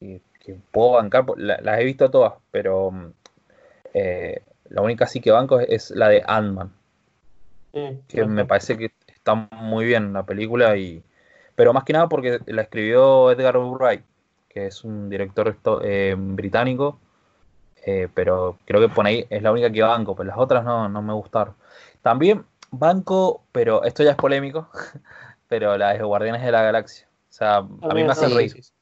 y 0.01 0.21
que 0.41 0.57
puedo 0.73 0.93
bancar, 0.93 1.25
la- 1.37 1.61
las 1.61 1.81
he 1.81 1.85
visto 1.85 2.11
todas, 2.11 2.35
pero 2.51 2.91
mm, 2.91 3.13
eh, 3.95 4.43
la 4.69 4.83
única 4.83 5.05
así 5.05 5.21
que 5.21 5.31
banco 5.31 5.61
es, 5.61 5.69
es 5.71 5.91
la 5.91 6.09
de 6.09 6.23
Ant-Man. 6.27 6.73
Sí, 7.73 8.03
que 8.09 8.25
me 8.25 8.45
parece 8.45 8.77
que 8.77 8.93
está 9.09 9.35
muy 9.35 9.85
bien 9.85 10.13
la 10.13 10.25
película 10.25 10.77
y 10.77 11.03
pero 11.57 11.73
más 11.73 11.85
que 11.85 11.93
nada 11.93 12.09
porque 12.09 12.41
la 12.47 12.63
escribió 12.63 13.31
Edgar 13.33 13.57
Wright 13.59 14.03
que 14.49 14.67
es 14.67 14.85
un 14.85 15.09
director 15.09 15.57
eh, 15.83 16.15
británico 16.17 16.99
eh, 17.87 18.09
pero 18.15 18.59
creo 18.65 18.81
que 18.81 18.89
por 18.95 19.07
ahí 19.07 19.27
es 19.31 19.43
la 19.43 19.53
única 19.53 19.71
que 19.73 19.83
banco 19.83 20.15
pero 20.15 20.29
las 20.29 20.39
otras 20.39 20.65
no, 20.65 20.89
no 20.89 21.03
me 21.03 21.13
gustaron. 21.15 21.55
También 22.03 22.45
banco 22.71 23.43
pero 23.53 23.83
esto 23.85 24.03
ya 24.03 24.13
es 24.13 24.17
polémico 24.17 24.69
pero 25.49 25.77
la 25.77 25.93
de 25.95 26.03
Guardianes 26.03 26.43
de 26.43 26.53
la 26.53 26.63
Galaxia 26.63 27.09
sea 27.35 27.57
a 27.57 27.62
mí 27.94 28.05
me 28.05 28.11
hacen 28.12 28.35
reír 28.35 28.51
sí, 28.51 28.62
sí. 28.62 28.73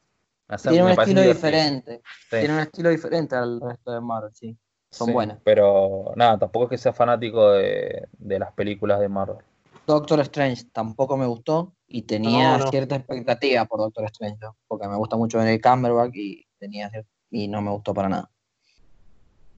me 0.49 0.55
hacen- 0.57 0.73
Tiene 0.73 0.85
un 0.85 0.91
estilo 1.01 1.23
diferente. 1.23 2.03
Sí. 2.31 2.37
Tiene 2.39 2.55
un 2.55 2.61
estilo 2.61 2.91
diferente 2.91 3.35
al 3.37 3.61
resto 3.61 3.93
de 3.93 4.01
Marvel, 4.01 4.35
sí. 4.35 4.57
Son 4.91 5.07
Sí, 5.07 5.13
buenas. 5.15 5.39
pero 5.43 6.13
nada 6.17 6.39
tampoco 6.39 6.67
es 6.67 6.71
que 6.71 6.79
sea 6.79 6.93
fanático 6.93 7.51
de, 7.53 8.09
de 8.19 8.39
las 8.39 8.53
películas 8.53 9.01
de 9.01 9.09
Marvel 9.09 9.39
Doctor 9.87 10.21
Strange 10.21 10.65
tampoco 10.71 11.17
me 11.17 11.25
gustó 11.27 11.73
y 11.89 12.03
tenía 12.03 12.59
No, 12.59 12.65
no. 12.67 12.71
cierta 12.71 12.97
expectativa 12.97 13.65
por 13.65 13.81
Doctor 13.81 14.05
Strange, 14.05 14.39
porque 14.69 14.87
me 14.87 14.97
gusta 14.97 15.17
mucho 15.17 15.41
el 15.41 15.61
Cumberbatch 15.61 16.15
y 16.15 16.47
tenía 16.59 16.91
y 17.31 17.49
no 17.49 17.63
me 17.63 17.71
gustó 17.71 17.95
para 17.95 18.09
nada. 18.11 18.31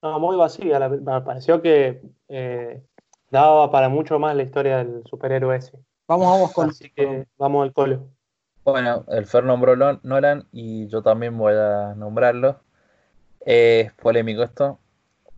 No, 0.03 0.21
muy 0.21 0.37
vacía. 0.37 0.79
la- 0.79 0.89
me 0.89 1.21
pareció 1.23 1.61
que 1.61 2.01
eh, 2.29 2.83
daba 3.31 3.71
para 3.71 3.89
mucho 3.89 4.19
más 4.19 4.37
la 4.37 4.43
historia 4.45 4.79
del 4.79 5.03
superhéroe 5.05 5.57
ese. 5.57 5.79
Vamos 6.07 6.27
a 6.33 6.39
vos 6.39 6.53
con 6.53 6.71
Así 6.71 6.91
que 6.91 7.27
vamos 7.37 7.65
al 7.65 7.73
cole. 7.73 7.99
Bueno, 8.65 9.05
el 9.09 9.27
Fer 9.27 9.45
nombró 9.45 9.77
Nolan 10.03 10.47
y 10.51 10.87
yo 10.89 11.03
también 11.03 11.37
voy 11.37 11.55
a 11.55 11.95
nombrarlo. 11.95 12.61
Es 13.41 13.93
polémico 13.93 14.43
esto, 14.43 14.79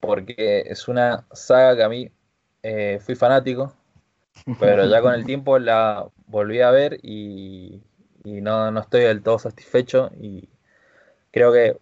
porque 0.01 0.65
es 0.67 0.89
una 0.89 1.27
saga 1.33 1.77
que 1.77 1.83
a 1.83 1.89
mí 1.89 2.11
eh, 2.63 2.99
fui 3.01 3.15
fanático, 3.15 3.73
pero 4.61 4.87
ya 4.87 5.01
con 5.03 5.15
el 5.15 5.25
tiempo 5.27 5.59
la 5.59 6.07
volví 6.27 6.61
a 6.61 6.71
ver 6.71 6.99
y, 7.03 7.83
y 8.25 8.41
no, 8.41 8.71
no 8.71 8.81
estoy 8.81 9.03
del 9.03 9.23
todo 9.23 9.39
satisfecho 9.39 10.11
y 10.21 10.49
creo 11.33 11.53
que 11.53 11.79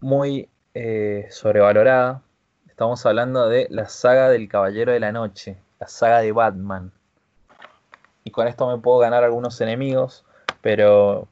muy 0.00 0.48
eh, 0.74 1.26
sobrevalorada. 1.30 2.22
Estamos 2.68 3.06
hablando 3.06 3.48
de 3.48 3.66
la 3.70 3.88
saga 3.88 4.28
del 4.28 4.48
Caballero 4.48 4.92
de 4.92 5.00
la 5.00 5.10
Noche, 5.10 5.56
la 5.80 5.88
saga 5.88 6.20
de 6.20 6.32
Batman. 6.32 6.92
Y 8.24 8.30
con 8.30 8.46
esto 8.46 8.68
me 8.68 8.82
puedo 8.82 8.98
ganar 8.98 9.24
algunos 9.24 9.58
enemigos, 9.62 10.25
pero 10.66 11.28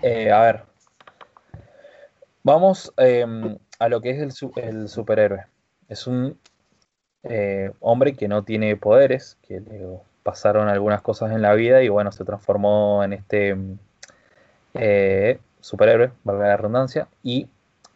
eh, 0.00 0.32
a 0.32 0.40
ver. 0.40 0.62
Vamos 2.42 2.90
em, 2.96 3.58
a 3.78 3.88
lo 3.90 4.00
que 4.00 4.08
es 4.12 4.22
el, 4.22 4.32
su- 4.32 4.54
el 4.56 4.88
superhéroe. 4.88 5.44
Es 5.90 6.06
un 6.06 6.38
eh, 7.24 7.72
hombre 7.80 8.14
que 8.14 8.28
no 8.28 8.42
tiene 8.42 8.74
poderes, 8.78 9.36
que 9.46 9.60
le 9.60 9.86
pasaron 10.22 10.70
algunas 10.70 11.02
cosas 11.02 11.30
en 11.32 11.42
la 11.42 11.52
vida 11.52 11.82
y 11.82 11.90
bueno, 11.90 12.10
se 12.10 12.24
transformó 12.24 13.04
en 13.04 13.12
este 13.12 13.54
eh, 14.72 15.38
superhéroe, 15.60 16.12
valga 16.24 16.46
la 16.48 16.56
redundancia, 16.56 17.08
y 17.22 17.50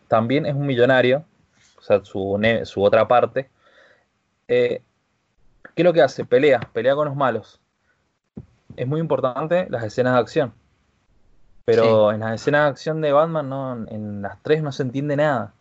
también 0.06 0.44
es 0.44 0.54
un 0.54 0.66
millonario, 0.66 1.24
o 1.78 1.80
sea, 1.80 2.04
su, 2.04 2.38
su 2.64 2.82
otra 2.82 3.08
parte. 3.08 3.48
Eh, 4.48 4.82
¿Qué 5.74 5.80
es 5.80 5.84
lo 5.84 5.94
que 5.94 6.02
hace? 6.02 6.26
Pelea, 6.26 6.60
pelea 6.74 6.94
con 6.94 7.08
los 7.08 7.16
malos. 7.16 7.58
Es 8.76 8.86
muy 8.86 9.00
importante 9.00 9.66
las 9.70 9.84
escenas 9.84 10.14
de 10.14 10.20
acción. 10.20 10.52
Pero 11.64 12.12
en 12.12 12.20
las 12.20 12.34
escenas 12.40 12.64
de 12.64 12.70
acción 12.70 13.00
de 13.00 13.12
Batman, 13.12 13.48
no, 13.48 13.86
en 13.88 14.22
las 14.22 14.40
tres 14.42 14.62
no 14.62 14.70
se 14.70 14.82
entiende 14.84 15.16
nada. 15.16 15.52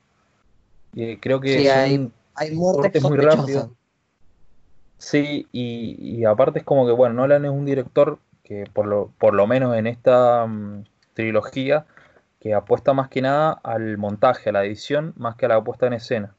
Y 0.93 1.17
creo 1.17 1.39
que 1.39 1.59
Sí, 1.59 1.67
hay- 1.67 2.11
Hay 2.35 2.51
muertes 2.51 3.01
muy. 3.01 3.17
Sí, 4.97 5.47
y, 5.51 5.95
y 6.19 6.25
aparte 6.25 6.59
es 6.59 6.65
como 6.65 6.85
que, 6.85 6.91
bueno, 6.91 7.15
Nolan 7.15 7.45
es 7.45 7.51
un 7.51 7.65
director 7.65 8.19
que 8.43 8.65
por 8.71 8.85
lo, 8.85 9.11
por 9.17 9.33
lo 9.33 9.47
menos 9.47 9.75
en 9.75 9.87
esta 9.87 10.45
mm, 10.45 10.83
trilogía, 11.13 11.85
que 12.39 12.53
apuesta 12.53 12.93
más 12.93 13.09
que 13.09 13.21
nada 13.21 13.59
al 13.63 13.97
montaje, 13.97 14.49
a 14.49 14.53
la 14.53 14.63
edición, 14.63 15.13
más 15.17 15.35
que 15.35 15.45
a 15.47 15.49
la 15.49 15.63
puesta 15.63 15.87
en 15.87 15.93
escena. 15.93 16.35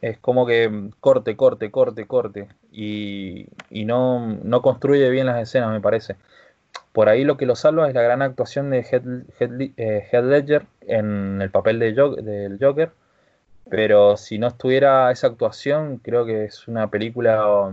Es 0.00 0.18
como 0.18 0.46
que 0.46 0.68
mm, 0.68 0.90
corte, 1.00 1.36
corte, 1.36 1.70
corte, 1.70 2.06
corte, 2.06 2.48
y, 2.72 3.46
y 3.70 3.84
no, 3.84 4.26
no 4.42 4.62
construye 4.62 5.08
bien 5.10 5.26
las 5.26 5.40
escenas, 5.42 5.70
me 5.70 5.80
parece. 5.80 6.16
Por 6.92 7.08
ahí 7.08 7.24
lo 7.24 7.36
que 7.36 7.46
lo 7.46 7.56
salva 7.56 7.88
es 7.88 7.94
la 7.94 8.02
gran 8.02 8.22
actuación 8.22 8.70
de 8.70 8.82
Heath- 8.84 9.72
eh, 9.76 10.22
Ledger 10.22 10.66
en 10.82 11.40
el 11.42 11.50
papel 11.50 11.78
de 11.78 11.92
del 11.92 12.58
Joker, 12.60 12.90
pero 13.68 14.16
si 14.16 14.38
no 14.38 14.46
estuviera 14.48 15.10
esa 15.10 15.26
actuación, 15.28 15.98
creo 15.98 16.24
que 16.24 16.44
es 16.44 16.68
una 16.68 16.88
película 16.90 17.70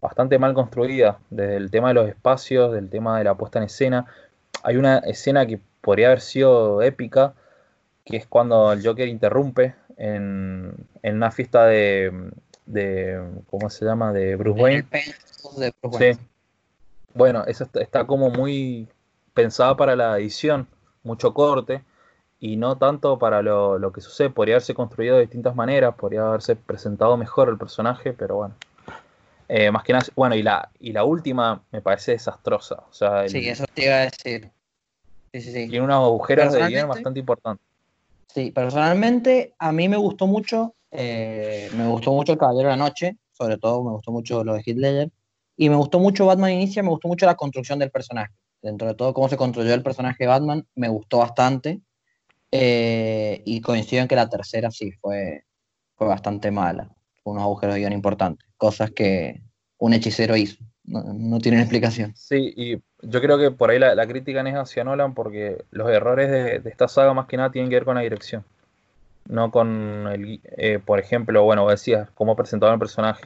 bastante 0.00 0.38
mal 0.38 0.54
construida, 0.54 1.18
desde 1.30 1.56
el 1.56 1.70
tema 1.70 1.88
de 1.88 1.94
los 1.94 2.08
espacios, 2.08 2.72
del 2.72 2.88
tema 2.88 3.18
de 3.18 3.24
la 3.24 3.34
puesta 3.34 3.58
en 3.58 3.66
escena. 3.66 4.06
Hay 4.62 4.76
una 4.76 4.98
escena 4.98 5.46
que 5.46 5.60
podría 5.80 6.08
haber 6.08 6.20
sido 6.20 6.82
épica, 6.82 7.34
que 8.04 8.16
es 8.16 8.26
cuando 8.26 8.72
el 8.72 8.84
Joker 8.84 9.08
interrumpe 9.08 9.74
en, 9.98 10.72
en 11.02 11.16
una 11.16 11.30
fiesta 11.30 11.66
de, 11.66 12.30
de, 12.64 13.20
¿cómo 13.50 13.68
se 13.68 13.84
llama?, 13.84 14.12
de 14.12 14.36
Bruce 14.36 14.60
Wayne. 14.62 14.86
De 15.56 15.72
Bruce 15.82 15.98
Sí. 15.98 16.04
Wayne. 16.04 16.18
Bueno, 17.14 17.44
eso 17.46 17.64
está, 17.64 17.80
está 17.80 18.06
como 18.06 18.30
muy 18.30 18.88
pensada 19.34 19.76
para 19.76 19.94
la 19.96 20.18
edición, 20.18 20.66
mucho 21.02 21.34
corte, 21.34 21.82
y 22.40 22.56
no 22.56 22.78
tanto 22.78 23.18
para 23.18 23.42
lo, 23.42 23.78
lo 23.78 23.92
que 23.92 24.00
sucede. 24.00 24.30
Podría 24.30 24.54
haberse 24.54 24.74
construido 24.74 25.16
de 25.16 25.22
distintas 25.22 25.54
maneras, 25.56 25.94
podría 25.96 26.22
haberse 26.26 26.54
presentado 26.54 27.16
mejor 27.16 27.48
el 27.48 27.58
personaje, 27.58 28.12
pero 28.12 28.36
bueno. 28.36 28.54
Eh, 29.48 29.70
más 29.70 29.82
que 29.82 29.94
nada, 29.94 30.04
bueno, 30.14 30.34
y 30.36 30.42
la, 30.42 30.70
y 30.78 30.92
la 30.92 31.04
última 31.04 31.62
me 31.72 31.80
parece 31.80 32.12
desastrosa. 32.12 32.84
O 32.90 32.92
sea, 32.92 33.22
el- 33.24 33.30
Sí, 33.30 33.48
eso 33.48 33.64
te 33.72 33.86
iba 33.86 33.94
a 33.94 34.00
decir. 34.00 34.50
Sí, 35.32 35.40
sí, 35.40 35.52
sí. 35.52 35.68
tiene 35.70 35.84
unos 35.84 36.04
agujeros 36.04 36.52
de 36.52 36.66
guion 36.68 36.88
bastante 36.88 37.18
importantes. 37.20 37.66
Sí, 38.34 38.50
personalmente 38.50 39.54
a 39.58 39.72
mí 39.72 39.88
me 39.88 39.96
gustó 39.96 40.26
mucho, 40.26 40.74
eh, 40.90 41.70
me 41.76 41.88
gustó 41.88 42.12
mucho 42.12 42.32
El 42.32 42.38
Caballero 42.38 42.68
de 42.68 42.76
la 42.76 42.84
Noche, 42.84 43.16
sobre 43.32 43.56
todo 43.56 43.82
me 43.82 43.90
gustó 43.92 44.12
mucho 44.12 44.44
lo 44.44 44.54
de 44.54 44.62
Ledger, 44.66 45.10
y 45.56 45.68
me 45.70 45.76
gustó 45.76 45.98
mucho 45.98 46.26
Batman 46.26 46.52
Inicia, 46.52 46.82
me 46.82 46.90
gustó 46.90 47.08
mucho 47.08 47.26
la 47.26 47.36
construcción 47.36 47.78
del 47.78 47.90
personaje. 47.90 48.32
Dentro 48.60 48.88
de 48.88 48.94
todo, 48.94 49.14
cómo 49.14 49.28
se 49.28 49.36
construyó 49.36 49.72
el 49.72 49.82
personaje 49.82 50.24
de 50.24 50.28
Batman, 50.28 50.66
me 50.74 50.88
gustó 50.88 51.18
bastante, 51.18 51.80
eh, 52.52 53.42
y 53.44 53.60
coincido 53.60 54.02
en 54.02 54.08
que 54.08 54.16
la 54.16 54.28
tercera 54.28 54.70
sí 54.70 54.92
fue, 54.92 55.44
fue 55.96 56.06
bastante 56.06 56.50
mala, 56.50 56.94
unos 57.24 57.42
agujeros 57.42 57.74
de 57.74 57.80
guion 57.80 57.92
importantes, 57.92 58.46
cosas 58.56 58.90
que 58.90 59.42
un 59.78 59.94
hechicero 59.94 60.36
hizo, 60.36 60.62
no, 60.84 61.02
no 61.02 61.38
tienen 61.38 61.60
explicación. 61.60 62.14
Sí, 62.14 62.52
y 62.56 62.76
yo 63.02 63.20
creo 63.20 63.38
que 63.38 63.50
por 63.50 63.70
ahí 63.70 63.78
la, 63.78 63.94
la 63.94 64.06
crítica 64.06 64.42
no 64.42 64.48
es 64.48 64.56
hacia 64.56 64.84
Nolan 64.84 65.14
porque 65.14 65.64
los 65.70 65.88
errores 65.90 66.30
de, 66.30 66.58
de 66.60 66.70
esta 66.70 66.88
saga 66.88 67.14
más 67.14 67.26
que 67.26 67.36
nada 67.36 67.50
tienen 67.50 67.70
que 67.70 67.76
ver 67.76 67.84
con 67.84 67.94
la 67.94 68.00
dirección. 68.02 68.44
No 69.26 69.50
con 69.50 70.06
el, 70.10 70.40
eh, 70.56 70.78
por 70.84 70.98
ejemplo, 70.98 71.42
bueno, 71.44 71.62
vos 71.62 71.72
decías, 71.72 72.08
cómo 72.14 72.34
presentaron 72.34 72.74
el 72.74 72.78
personaje. 72.78 73.24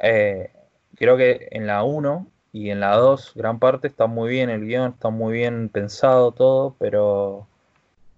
Eh, 0.00 0.50
creo 0.96 1.16
que 1.16 1.48
en 1.50 1.66
la 1.66 1.82
1 1.82 2.26
y 2.52 2.70
en 2.70 2.80
la 2.80 2.94
2, 2.96 3.32
gran 3.34 3.58
parte 3.58 3.88
está 3.88 4.06
muy 4.06 4.30
bien 4.30 4.48
el 4.48 4.64
guion, 4.64 4.92
está 4.92 5.10
muy 5.10 5.32
bien 5.32 5.68
pensado 5.68 6.32
todo, 6.32 6.76
pero 6.78 7.46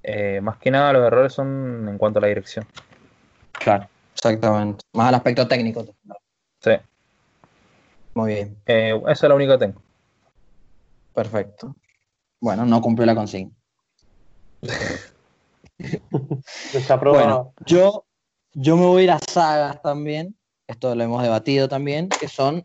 eh, 0.02 0.40
más 0.42 0.58
que 0.58 0.70
nada 0.70 0.92
los 0.92 1.06
errores 1.06 1.32
son 1.32 1.88
en 1.88 1.98
cuanto 1.98 2.18
a 2.18 2.22
la 2.22 2.28
dirección. 2.28 2.66
Claro, 3.52 3.88
exactamente. 4.14 4.84
Más 4.92 5.08
al 5.08 5.14
aspecto 5.14 5.48
técnico. 5.48 5.86
Sí, 6.60 6.72
Muy 8.14 8.34
bien. 8.34 8.56
eh, 8.66 8.94
esa 9.08 9.26
es 9.26 9.28
la 9.28 9.34
única 9.34 9.54
que 9.58 9.66
tengo. 9.66 9.82
Perfecto. 11.14 11.76
Bueno, 12.40 12.64
no 12.64 12.80
cumplió 12.80 13.06
la 13.06 13.14
consigna. 13.14 13.52
Desaprobado. 16.72 17.24
Bueno, 17.24 17.54
yo, 17.66 18.04
yo 18.54 18.76
me 18.76 18.86
voy 18.86 19.02
a 19.02 19.04
ir 19.04 19.10
a 19.10 19.18
sagas 19.18 19.82
también, 19.82 20.36
esto 20.66 20.94
lo 20.94 21.02
hemos 21.02 21.22
debatido 21.22 21.68
también, 21.68 22.08
que 22.08 22.28
son 22.28 22.64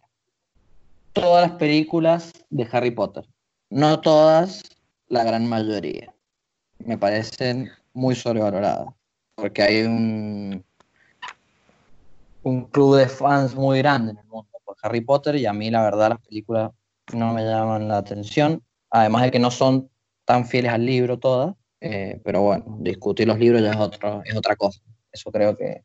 todas 1.13 1.49
las 1.49 1.58
películas 1.58 2.34
de 2.49 2.67
Harry 2.71 2.91
Potter. 2.91 3.25
No 3.69 4.01
todas, 4.01 4.63
la 5.08 5.23
gran 5.23 5.47
mayoría. 5.47 6.13
Me 6.79 6.97
parecen 6.97 7.71
muy 7.93 8.15
sobrevaloradas, 8.15 8.93
porque 9.36 9.63
hay 9.63 9.84
un, 9.84 10.63
un 12.43 12.65
club 12.65 12.97
de 12.97 13.08
fans 13.08 13.55
muy 13.55 13.79
grande 13.79 14.12
en 14.12 14.17
el 14.19 14.25
mundo 14.25 14.49
por 14.63 14.75
Harry 14.81 15.01
Potter 15.01 15.36
y 15.36 15.45
a 15.45 15.53
mí 15.53 15.71
la 15.71 15.84
verdad 15.84 16.10
las 16.10 16.21
películas 16.21 16.71
no 17.13 17.33
me 17.33 17.43
llaman 17.43 17.87
la 17.87 17.97
atención, 17.97 18.63
además 18.89 19.23
de 19.23 19.31
que 19.31 19.39
no 19.39 19.51
son 19.51 19.89
tan 20.25 20.45
fieles 20.45 20.71
al 20.71 20.85
libro 20.85 21.19
todas, 21.19 21.55
eh, 21.81 22.19
pero 22.23 22.41
bueno, 22.41 22.77
discutir 22.79 23.27
los 23.27 23.37
libros 23.37 23.61
ya 23.61 23.71
es, 23.71 23.77
otro, 23.77 24.21
es 24.25 24.35
otra 24.35 24.55
cosa. 24.55 24.81
Eso 25.11 25.31
creo 25.31 25.55
que 25.55 25.83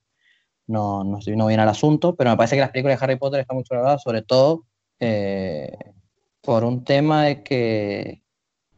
no, 0.66 1.04
no 1.04 1.18
no 1.26 1.46
bien 1.46 1.60
al 1.60 1.68
asunto, 1.68 2.14
pero 2.16 2.30
me 2.30 2.36
parece 2.36 2.56
que 2.56 2.60
las 2.60 2.70
películas 2.70 2.98
de 2.98 3.04
Harry 3.04 3.16
Potter 3.16 3.40
están 3.40 3.56
muy 3.56 3.64
sobrevaloradas, 3.64 4.02
sobre 4.02 4.22
todo 4.22 4.64
eh, 4.98 5.76
por 6.40 6.64
un 6.64 6.84
tema 6.84 7.24
de 7.24 7.42
que 7.42 8.22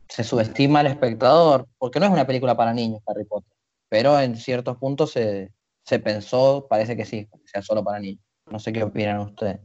se 0.08 0.24
subestima 0.24 0.80
al 0.80 0.88
espectador, 0.88 1.68
porque 1.78 2.00
no 2.00 2.06
es 2.06 2.12
una 2.12 2.26
película 2.26 2.56
para 2.56 2.74
niños 2.74 3.02
Harry 3.06 3.24
Potter, 3.24 3.52
pero 3.88 4.18
en 4.18 4.36
ciertos 4.36 4.76
puntos 4.78 5.12
se, 5.12 5.52
se 5.84 5.98
pensó, 5.98 6.66
parece 6.68 6.96
que 6.96 7.04
sí, 7.04 7.26
que 7.26 7.48
sea 7.48 7.62
solo 7.62 7.84
para 7.84 8.00
niños. 8.00 8.22
No 8.50 8.58
sé 8.58 8.72
qué 8.72 8.82
opinan 8.82 9.20
ustedes. 9.20 9.60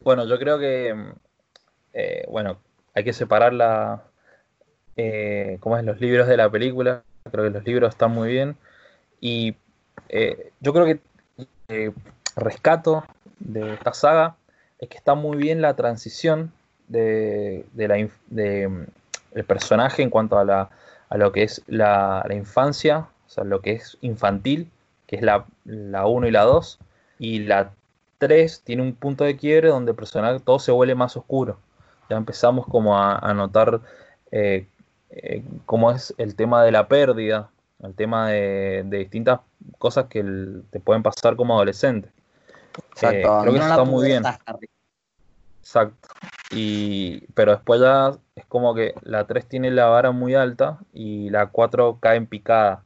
Bueno, 0.00 0.26
yo 0.26 0.38
creo 0.38 0.58
que, 0.58 0.94
eh, 1.92 2.24
bueno, 2.28 2.58
hay 2.94 3.04
que 3.04 3.12
separar 3.12 3.52
la, 3.52 4.02
eh, 4.96 5.58
¿cómo 5.60 5.76
es? 5.78 5.84
los 5.84 6.00
libros 6.00 6.28
de 6.28 6.36
la 6.36 6.50
película. 6.50 7.02
Creo 7.30 7.44
que 7.44 7.50
los 7.50 7.64
libros 7.64 7.90
están 7.90 8.12
muy 8.12 8.30
bien. 8.30 8.56
Y 9.20 9.56
eh, 10.08 10.52
yo 10.60 10.72
creo 10.72 10.84
que 10.84 11.00
eh, 11.68 11.92
rescato 12.36 13.04
de 13.38 13.74
esta 13.74 13.94
saga 13.94 14.36
es 14.78 14.88
que 14.88 14.98
está 14.98 15.14
muy 15.14 15.36
bien 15.36 15.62
la 15.62 15.74
transición 15.76 16.52
de, 16.88 17.64
la, 17.74 18.08
de, 18.26 18.68
mm, 18.68 18.86
el 19.34 19.44
personaje 19.44 20.02
en 20.02 20.10
cuanto 20.10 20.38
a, 20.38 20.44
la, 20.44 20.70
a 21.08 21.16
lo 21.16 21.32
que 21.32 21.44
es 21.44 21.62
la, 21.66 22.26
infancia, 22.30 23.08
o 23.26 23.30
sea, 23.30 23.44
lo 23.44 23.60
que 23.60 23.72
es 23.72 23.96
infantil, 24.00 24.70
que 25.06 25.16
es 25.16 25.22
la, 25.22 25.46
la 25.64 26.06
1 26.06 26.26
y 26.26 26.30
la 26.30 26.42
2, 26.42 26.78
y 27.18 27.38
la 27.40 27.72
3 28.18 28.62
tiene 28.64 28.82
un 28.82 28.94
punto 28.94 29.24
de 29.24 29.36
quiebre 29.36 29.68
donde 29.68 29.92
el 29.92 29.96
personaje 29.96 30.40
todo 30.40 30.58
se 30.58 30.72
vuelve 30.72 30.94
más 30.94 31.16
oscuro. 31.16 31.58
Ya 32.08 32.16
empezamos 32.16 32.66
como 32.66 32.98
a, 32.98 33.18
a 33.18 33.32
notar 33.34 33.80
eh, 34.30 34.66
eh, 35.10 35.44
cómo 35.66 35.90
es 35.90 36.14
el 36.18 36.34
tema 36.36 36.62
de 36.64 36.72
la 36.72 36.88
pérdida, 36.88 37.50
el 37.82 37.94
tema 37.94 38.28
de, 38.30 38.82
de 38.86 38.98
distintas 38.98 39.40
cosas 39.78 40.06
que 40.06 40.20
el- 40.20 40.64
te 40.70 40.80
pueden 40.80 41.02
pasar 41.02 41.36
como 41.36 41.54
adolescente. 41.54 42.10
Eh, 43.12 43.22
creo 43.42 43.52
que 43.52 43.58
eso 43.58 43.68
está 43.70 43.84
muy 43.84 44.06
bien. 44.06 44.22
Exacto. 45.60 46.08
Y, 46.50 47.26
pero 47.34 47.52
después 47.52 47.80
ya 47.80 48.12
es 48.34 48.44
como 48.46 48.74
que 48.74 48.94
la 49.02 49.26
3 49.26 49.46
tiene 49.48 49.70
la 49.70 49.86
vara 49.86 50.10
muy 50.10 50.34
alta 50.34 50.78
y 50.92 51.30
la 51.30 51.46
4 51.46 51.98
cae 52.00 52.16
en 52.16 52.26
picada. 52.26 52.84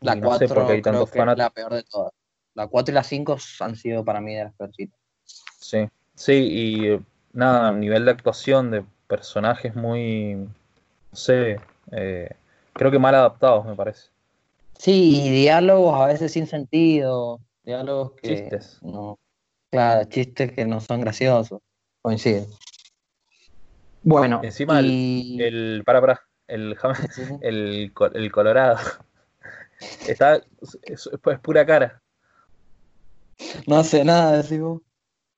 La 0.00 0.16
Y 0.16 0.20
no 0.20 0.28
sé 0.38 0.46
4 0.48 0.54
por 0.54 0.66
qué 0.66 0.72
hay 0.72 0.82
creo 0.82 0.92
tantos 0.94 1.10
que 1.10 1.18
es 1.18 1.20
fanáticos. 1.20 1.44
la 1.44 1.50
peor 1.50 1.74
de 1.74 1.82
todas. 1.84 2.12
La 2.54 2.66
4 2.66 2.92
y 2.92 2.94
la 2.94 3.04
5 3.04 3.36
han 3.60 3.76
sido 3.76 4.04
para 4.04 4.20
mí 4.20 4.34
de 4.34 4.44
las 4.44 4.54
peorcitas. 4.54 4.98
Sí, 5.24 5.88
sí, 6.14 6.32
y 6.34 7.00
nada, 7.32 7.72
nivel 7.72 8.04
de 8.04 8.10
actuación 8.10 8.70
de 8.70 8.84
personajes 9.06 9.74
muy, 9.74 10.34
no 10.34 11.16
sé, 11.16 11.60
eh, 11.92 12.30
creo 12.72 12.90
que 12.90 12.98
mal 12.98 13.14
adaptados, 13.14 13.66
me 13.66 13.74
parece. 13.74 14.08
Sí, 14.78 15.26
y 15.26 15.30
diálogos 15.30 16.00
a 16.00 16.06
veces 16.06 16.32
sin 16.32 16.46
sentido, 16.46 17.40
diálogos 17.64 18.12
que 18.12 18.28
Chistes. 18.28 18.78
no, 18.82 19.18
claro, 19.70 20.04
chistes 20.08 20.52
que 20.52 20.64
no 20.64 20.80
son 20.80 21.00
graciosos, 21.00 21.60
coinciden. 22.02 22.46
Bueno, 24.02 24.40
Encima 24.42 24.80
y... 24.80 25.38
El, 25.42 25.82
para, 25.84 26.00
para, 26.00 26.22
el, 26.46 26.76
el, 27.42 27.92
el 28.14 28.32
colorado. 28.32 28.78
Está, 30.06 30.36
es, 30.82 31.08
es 31.12 31.38
pura 31.42 31.66
cara. 31.66 32.02
no 33.66 33.76
hace 33.76 34.04
nada, 34.04 34.42
decís 34.42 34.60
vos. 34.60 34.80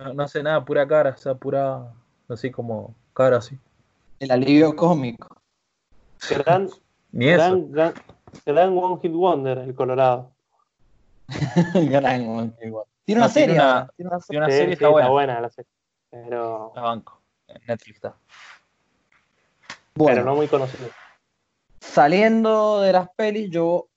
No, 0.02 0.14
no 0.14 0.22
hace 0.22 0.42
nada, 0.42 0.64
pura 0.64 0.86
cara, 0.86 1.10
o 1.10 1.16
sea, 1.18 1.34
pura, 1.34 1.92
así 2.28 2.50
como 2.50 2.94
cara 3.14 3.38
así. 3.38 3.58
El 4.20 4.30
alivio 4.30 4.74
cómico. 4.76 5.36
Gran, 6.30 6.68
Ni 7.12 7.28
eso. 7.28 7.38
gran, 7.38 7.72
gran, 7.72 7.94
gran 8.46 8.78
One 8.78 9.00
Hit 9.02 9.12
Wonder, 9.12 9.58
el 9.58 9.74
Colorado. 9.74 10.30
Gran. 11.74 12.54
Tiene 12.56 12.70
una 12.72 12.82
No, 12.82 12.84
tiene 13.04 13.28
serie 13.28 13.54
una- 13.54 13.72
ahora, 13.72 13.92
tiene 13.96 14.08
una 14.10 14.20
serie. 14.20 14.28
Tiene 14.28 14.38
una 14.44 14.46
Sí, 14.46 14.52
serie 14.58 14.66
sí, 14.68 14.72
está 14.84 14.88
buena. 15.10 15.40
la 15.40 15.50
serie. 15.50 15.70
Pero, 16.10 16.72
La 16.74 16.82
banco. 16.82 17.20
En 17.48 17.62
Netflix 17.66 17.96
está. 17.96 18.16
Bueno, 19.94 20.14
pero 20.16 20.24
no 20.24 20.34
muy 20.36 20.48
conocido. 20.48 20.88
saliendo 21.80 22.80
de 22.80 22.92
las 22.92 23.08
pelis, 23.10 23.50
yo 23.50 23.88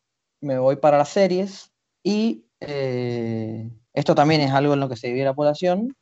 me 0.41 0.57
voy 0.59 0.75
para 0.75 0.97
las 0.97 1.09
series 1.09 1.71
y 2.03 2.45
eh, 2.59 3.69
esto 3.95 4.13
también 4.13 4.41
es 4.41 4.51
algo 4.51 4.73
en 4.73 4.81
lo 4.81 4.89
que 4.89 4.97
se 4.97 5.07
divide 5.07 5.23
la 5.23 5.33
población. 5.33 5.95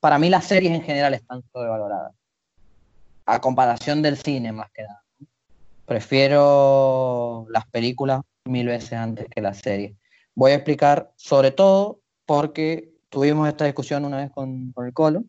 Para 0.00 0.18
mí 0.18 0.28
las 0.28 0.44
series 0.44 0.72
en 0.72 0.82
general 0.82 1.14
están 1.14 1.42
sobrevaloradas, 1.52 2.12
a 3.26 3.40
comparación 3.40 4.02
del 4.02 4.16
cine 4.16 4.52
más 4.52 4.70
que 4.72 4.82
nada. 4.82 5.02
Prefiero 5.86 7.46
las 7.48 7.66
películas 7.68 8.22
mil 8.44 8.66
veces 8.66 8.92
antes 8.92 9.26
que 9.28 9.40
las 9.40 9.58
series. 9.58 9.96
Voy 10.34 10.52
a 10.52 10.56
explicar 10.56 11.12
sobre 11.16 11.50
todo 11.50 12.00
porque 12.26 12.92
tuvimos 13.08 13.48
esta 13.48 13.64
discusión 13.64 14.04
una 14.04 14.18
vez 14.18 14.30
con, 14.30 14.72
con 14.72 14.86
el 14.86 14.92
Colo, 14.92 15.24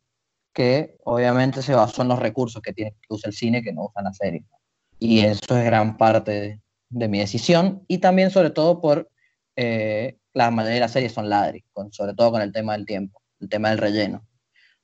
que 0.52 0.98
obviamente 1.06 1.62
se 1.62 1.74
basó 1.74 2.02
en 2.02 2.10
los 2.10 2.19
recursos 2.19 2.62
que 2.62 2.74
tiene 2.74 2.91
que 2.91 3.13
usa 3.13 3.30
el 3.30 3.36
cine 3.36 3.63
que 3.63 3.72
no 3.72 3.86
usan 3.86 4.04
las 4.04 4.17
series. 4.17 4.43
Y 4.98 5.22
eso 5.22 5.58
es 5.58 5.63
gran 5.63 5.95
parte 5.95 6.32
de, 6.32 6.62
de 6.89 7.08
mi 7.08 7.19
decisión. 7.19 7.86
Y 7.88 8.00
también, 8.00 8.32
sobre 8.32 8.50
todo, 8.50 8.82
por 8.82 9.10
eh, 9.56 10.18
la 10.33 10.51
mayoría 10.51 10.75
de 10.75 10.79
las 10.81 10.91
series 10.91 11.13
son 11.13 11.29
ladri, 11.29 11.63
con, 11.73 11.91
sobre 11.91 12.13
todo 12.13 12.31
con 12.31 12.41
el 12.41 12.51
tema 12.51 12.73
del 12.73 12.85
tiempo, 12.85 13.21
el 13.39 13.49
tema 13.49 13.69
del 13.69 13.77
relleno. 13.77 14.25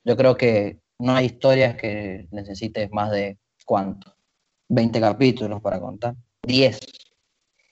Yo 0.04 0.16
creo 0.16 0.36
que 0.36 0.78
no 0.98 1.14
hay 1.14 1.26
historias 1.26 1.76
que 1.76 2.28
necesites 2.30 2.90
más 2.90 3.10
de 3.10 3.38
cuánto, 3.64 4.14
20 4.68 5.00
capítulos 5.00 5.60
para 5.60 5.80
contar, 5.80 6.14
10. 6.42 6.80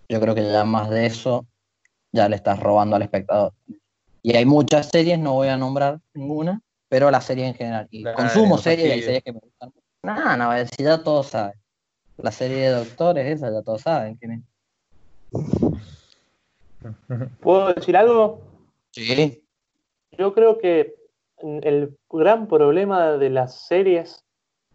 Yo 0.08 0.20
creo 0.20 0.34
que 0.34 0.42
ya 0.42 0.64
más 0.64 0.90
de 0.90 1.06
eso 1.06 1.46
ya 2.12 2.28
le 2.28 2.36
estás 2.36 2.60
robando 2.60 2.96
al 2.96 3.02
espectador. 3.02 3.52
Y 4.22 4.36
hay 4.36 4.44
muchas 4.44 4.88
series, 4.88 5.18
no 5.18 5.34
voy 5.34 5.48
a 5.48 5.56
nombrar 5.56 6.00
ninguna, 6.14 6.60
pero 6.88 7.10
las 7.10 7.24
series 7.24 7.48
en 7.48 7.54
general. 7.54 7.88
Y 7.90 8.04
consumo 8.04 8.58
series 8.58 8.92
hay 8.92 9.02
series 9.02 9.22
que 9.22 9.32
me 9.32 9.40
gustan. 9.40 9.72
No, 10.02 10.36
no, 10.36 10.66
si 10.66 10.82
ya 10.82 11.02
todos 11.02 11.28
saben. 11.28 11.58
La 12.18 12.30
serie 12.30 12.56
de 12.56 12.70
doctores, 12.70 13.26
esa 13.26 13.50
ya 13.50 13.62
todos 13.62 13.82
saben 13.82 14.16
quién 14.16 14.32
es. 14.32 15.63
¿Puedo 17.40 17.72
decir 17.72 17.96
algo? 17.96 18.40
Sí. 18.90 19.42
Yo 20.12 20.32
creo 20.34 20.58
que 20.58 20.94
el 21.38 21.96
gran 22.10 22.46
problema 22.46 23.12
de 23.12 23.30
las 23.30 23.66
series 23.66 24.24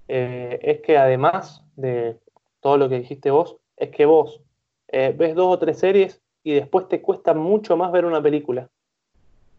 eh, 0.07 0.59
es 0.61 0.81
que 0.81 0.97
además 0.97 1.63
de 1.75 2.17
todo 2.59 2.77
lo 2.77 2.89
que 2.89 2.99
dijiste 2.99 3.31
vos, 3.31 3.57
es 3.77 3.89
que 3.89 4.05
vos 4.05 4.41
eh, 4.89 5.13
ves 5.17 5.35
dos 5.35 5.53
o 5.53 5.59
tres 5.59 5.79
series 5.79 6.21
y 6.43 6.53
después 6.53 6.87
te 6.87 7.01
cuesta 7.01 7.33
mucho 7.33 7.77
más 7.77 7.91
ver 7.91 8.05
una 8.05 8.21
película. 8.21 8.69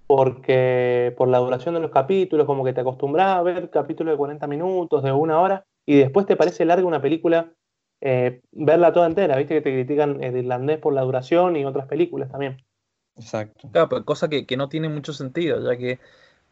Porque 0.07 1.15
por 1.17 1.29
la 1.29 1.39
duración 1.39 1.75
de 1.75 1.81
los 1.81 1.93
capítulos, 1.93 2.47
como 2.47 2.65
que 2.65 2.73
te 2.73 2.81
acostumbras 2.81 3.37
a 3.37 3.43
ver 3.43 3.71
capítulos 3.71 4.13
de 4.13 4.19
40 4.19 4.47
minutos, 4.49 5.03
de 5.03 5.13
una 5.13 5.41
hora, 5.41 5.65
y 5.87 5.97
después 5.97 6.27
te 6.27 6.37
parece 6.37 6.65
larga 6.65 6.87
una 6.87 7.01
película, 7.01 7.53
eh, 8.01 8.41
verla 8.53 8.93
toda 8.93 9.07
entera. 9.07 9.37
Viste 9.37 9.55
que 9.55 9.61
te 9.61 9.73
critican 9.73 10.23
el 10.23 10.37
irlandés 10.37 10.79
por 10.79 10.93
la 10.93 11.03
duración 11.03 11.57
y 11.57 11.65
otras 11.65 11.87
películas 11.87 12.31
también. 12.31 12.63
Exacto. 13.17 13.69
Claro, 13.71 13.89
pero 13.89 14.05
cosa 14.05 14.29
que, 14.29 14.47
que 14.47 14.57
no 14.57 14.69
tiene 14.69 14.89
mucho 14.89 15.13
sentido, 15.13 15.61
ya 15.63 15.77
que 15.77 15.99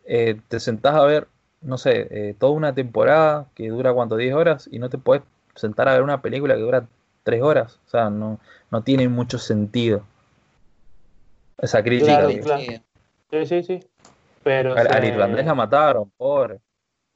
eh, 0.04 0.40
te 0.48 0.60
sentás 0.60 0.94
a 0.94 1.04
ver, 1.04 1.28
no 1.62 1.78
sé, 1.78 2.08
eh, 2.10 2.34
toda 2.38 2.52
una 2.52 2.74
temporada 2.74 3.46
que 3.54 3.68
dura 3.68 3.92
cuánto, 3.92 4.16
10 4.16 4.34
horas, 4.34 4.68
y 4.70 4.78
no 4.78 4.90
te 4.90 4.98
puedes 4.98 5.22
sentar 5.54 5.88
a 5.88 5.94
ver 5.94 6.02
una 6.02 6.20
película 6.22 6.54
que 6.54 6.60
dura 6.60 6.86
3 7.22 7.42
horas. 7.42 7.80
O 7.86 7.90
sea, 7.90 8.10
no, 8.10 8.38
no 8.70 8.82
tiene 8.82 9.08
mucho 9.08 9.38
sentido. 9.38 10.02
Esa 11.58 11.82
crítica. 11.82 12.16
Claro, 12.18 12.28
que- 12.28 12.40
claro. 12.40 12.62
Sí, 13.30 13.46
sí, 13.46 13.62
sí. 13.62 13.80
Pero 14.42 14.74
Al, 14.74 15.04
irlandés 15.04 15.44
la 15.44 15.54
mataron, 15.54 16.10
pobre. 16.16 16.60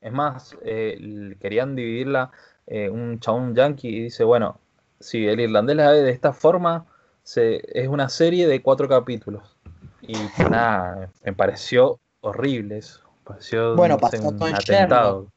Es 0.01 0.13
más, 0.13 0.57
eh, 0.63 1.37
querían 1.41 1.77
dividirla 1.77 2.31
eh, 2.67 2.89
un 2.89 3.19
chabón 3.21 3.55
yankee 3.55 3.89
y 3.89 4.03
dice, 4.05 4.25
bueno, 4.25 4.59
si 5.01 5.27
el 5.27 5.41
irlandés 5.41 5.77
la 5.77 5.91
ve 5.91 6.03
de 6.03 6.11
esta 6.11 6.33
forma, 6.33 6.87
se, 7.23 7.63
es 7.79 7.89
una 7.89 8.09
serie 8.09 8.47
de 8.47 8.63
cuatro 8.63 8.89
capítulos. 8.89 9.57
Y 10.03 10.15
nada, 10.51 11.11
me 11.25 11.33
pareció 11.33 12.01
horrible 12.21 12.79
eso. 12.79 13.03
Me 13.19 13.25
pareció 13.25 13.77
Bueno, 13.77 13.99
pasó 13.99 14.29
un 14.29 14.43
atentado. 14.43 15.33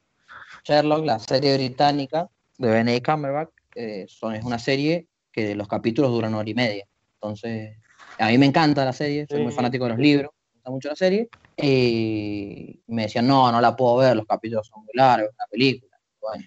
Sherlock, 0.64 1.04
la 1.04 1.18
serie 1.18 1.56
británica 1.56 2.28
de 2.58 2.68
Benedict 2.68 3.06
Cumberbatch, 3.06 3.50
eh, 3.74 4.06
son, 4.08 4.34
es 4.34 4.44
una 4.44 4.58
serie 4.58 5.06
que 5.30 5.54
los 5.54 5.68
capítulos 5.68 6.10
duran 6.10 6.30
una 6.30 6.40
hora 6.40 6.50
y 6.50 6.54
media. 6.54 6.86
Entonces, 7.14 7.76
a 8.18 8.28
mí 8.28 8.38
me 8.38 8.46
encanta 8.46 8.84
la 8.84 8.92
serie, 8.92 9.26
soy 9.28 9.42
muy 9.42 9.52
fanático 9.52 9.84
de 9.84 9.90
los 9.90 9.98
libros, 9.98 10.30
me 10.32 10.54
gusta 10.54 10.70
mucho 10.70 10.88
la 10.88 10.96
serie. 10.96 11.28
Y 11.56 12.80
me 12.88 13.02
decían, 13.02 13.26
no, 13.26 13.50
no 13.52 13.60
la 13.60 13.76
puedo 13.76 13.96
ver, 13.98 14.16
los 14.16 14.26
capítulos 14.26 14.66
son 14.66 14.84
muy 14.84 14.92
largos, 14.94 15.30
una 15.32 15.46
película. 15.48 15.96
Bueno, 16.20 16.44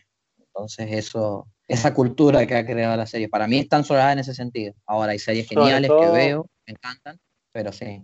entonces 0.54 0.92
eso, 0.92 1.48
esa 1.68 1.94
cultura 1.94 2.46
que 2.46 2.56
ha 2.56 2.66
creado 2.66 2.98
la 2.98 3.06
serie, 3.06 3.30
para 3.30 3.48
mí 3.48 3.60
están 3.60 3.84
sobradas 3.84 4.14
en 4.14 4.20
ese 4.20 4.34
sentido. 4.34 4.74
Ahora 4.86 5.12
hay 5.12 5.20
series 5.20 5.48
geniales 5.48 5.90
que 5.90 6.10
veo, 6.10 6.48
me 6.66 6.74
encantan, 6.74 7.20
pero 7.52 7.72
sí. 7.72 8.04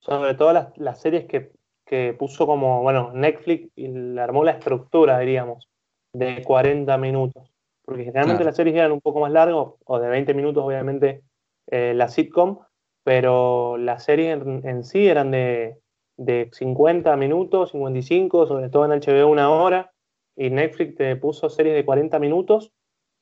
sobre 0.00 0.34
todo 0.34 0.52
las, 0.52 0.76
las 0.76 1.00
series 1.00 1.26
que, 1.26 1.52
que 1.84 2.14
puso 2.18 2.46
como, 2.46 2.82
bueno, 2.82 3.12
Netflix 3.12 3.70
y 3.76 3.88
le 3.88 4.20
armó 4.20 4.44
la 4.44 4.52
estructura, 4.52 5.18
diríamos, 5.18 5.68
de 6.12 6.42
40 6.42 6.96
minutos. 6.98 7.50
Porque 7.84 8.04
generalmente 8.04 8.42
Claro. 8.42 8.50
las 8.50 8.56
series 8.56 8.76
eran 8.76 8.92
un 8.92 9.00
poco 9.00 9.20
más 9.20 9.30
largas, 9.30 9.56
o 9.84 9.98
de 9.98 10.08
20 10.08 10.34
minutos, 10.34 10.64
obviamente, 10.64 11.22
eh, 11.68 11.94
la 11.94 12.08
sitcom, 12.08 12.58
pero 13.04 13.76
las 13.76 14.04
series 14.04 14.40
en, 14.42 14.66
en 14.66 14.82
sí 14.82 15.06
eran 15.06 15.30
de, 15.30 15.78
de 16.16 16.50
50 16.52 17.14
minutos, 17.16 17.70
55, 17.70 18.46
sobre 18.46 18.68
todo 18.70 18.84
en 18.84 19.00
HBO 19.00 19.28
una 19.28 19.50
hora, 19.50 19.92
y 20.36 20.50
Netflix 20.50 20.96
te 20.96 21.16
puso 21.16 21.48
series 21.48 21.74
de 21.74 21.84
40 21.84 22.18
minutos, 22.18 22.72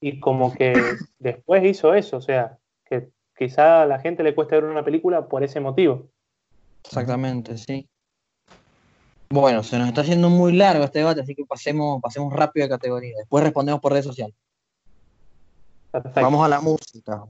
y 0.00 0.20
como 0.20 0.52
que 0.52 0.74
después 1.18 1.64
hizo 1.64 1.94
eso, 1.94 2.18
o 2.18 2.20
sea, 2.20 2.58
que 2.84 3.08
quizá 3.36 3.82
a 3.82 3.86
la 3.86 3.98
gente 3.98 4.22
le 4.22 4.34
cuesta 4.34 4.56
ver 4.56 4.64
una 4.64 4.84
película 4.84 5.28
por 5.28 5.42
ese 5.42 5.60
motivo. 5.60 6.08
Exactamente, 6.84 7.56
sí. 7.56 7.88
Bueno, 9.30 9.62
se 9.62 9.78
nos 9.78 9.88
está 9.88 10.02
haciendo 10.02 10.28
muy 10.28 10.52
largo 10.52 10.84
este 10.84 10.98
debate, 10.98 11.22
así 11.22 11.34
que 11.34 11.44
pasemos, 11.44 12.00
pasemos 12.02 12.32
rápido 12.32 12.66
de 12.66 12.70
categoría. 12.70 13.16
Después 13.16 13.42
respondemos 13.42 13.80
por 13.80 13.92
redes 13.92 14.04
sociales. 14.04 14.36
Perfecto. 15.90 16.20
Vamos 16.20 16.44
a 16.44 16.48
la 16.48 16.60
música. 16.60 17.24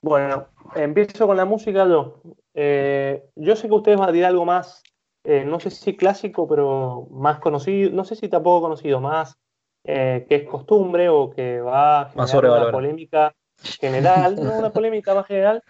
Bueno, 0.00 0.46
empiezo 0.74 1.26
con 1.26 1.36
la 1.36 1.44
música 1.44 1.86
yo. 1.86 2.22
Eh, 2.54 3.22
yo 3.36 3.54
sé 3.54 3.68
que 3.68 3.74
ustedes 3.74 3.98
van 3.98 4.08
a 4.08 4.12
tirar 4.12 4.30
algo 4.30 4.44
más, 4.44 4.82
eh, 5.30 5.44
no 5.44 5.60
sé 5.60 5.68
si 5.70 5.94
clásico, 5.94 6.48
pero 6.48 7.06
más 7.10 7.38
conocido, 7.38 7.90
no 7.90 8.02
sé 8.06 8.16
si 8.16 8.30
tampoco 8.30 8.62
conocido, 8.62 8.98
más 8.98 9.36
eh, 9.84 10.24
que 10.26 10.36
es 10.36 10.48
costumbre 10.48 11.10
o 11.10 11.28
que 11.28 11.60
va 11.60 12.00
a 12.00 12.26
generar 12.26 12.62
una 12.62 12.72
polémica 12.72 13.34
general, 13.78 14.36
no 14.42 14.58
una 14.58 14.72
polémica 14.72 15.14
más 15.14 15.26
general. 15.26 15.62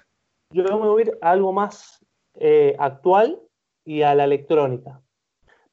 Yo 0.52 0.62
me 0.62 0.86
voy 0.86 1.02
a 1.02 1.06
ir 1.06 1.18
a 1.20 1.32
algo 1.32 1.52
más 1.52 1.98
eh, 2.36 2.76
actual 2.78 3.40
y 3.84 4.02
a 4.02 4.14
la 4.14 4.26
electrónica. 4.26 5.00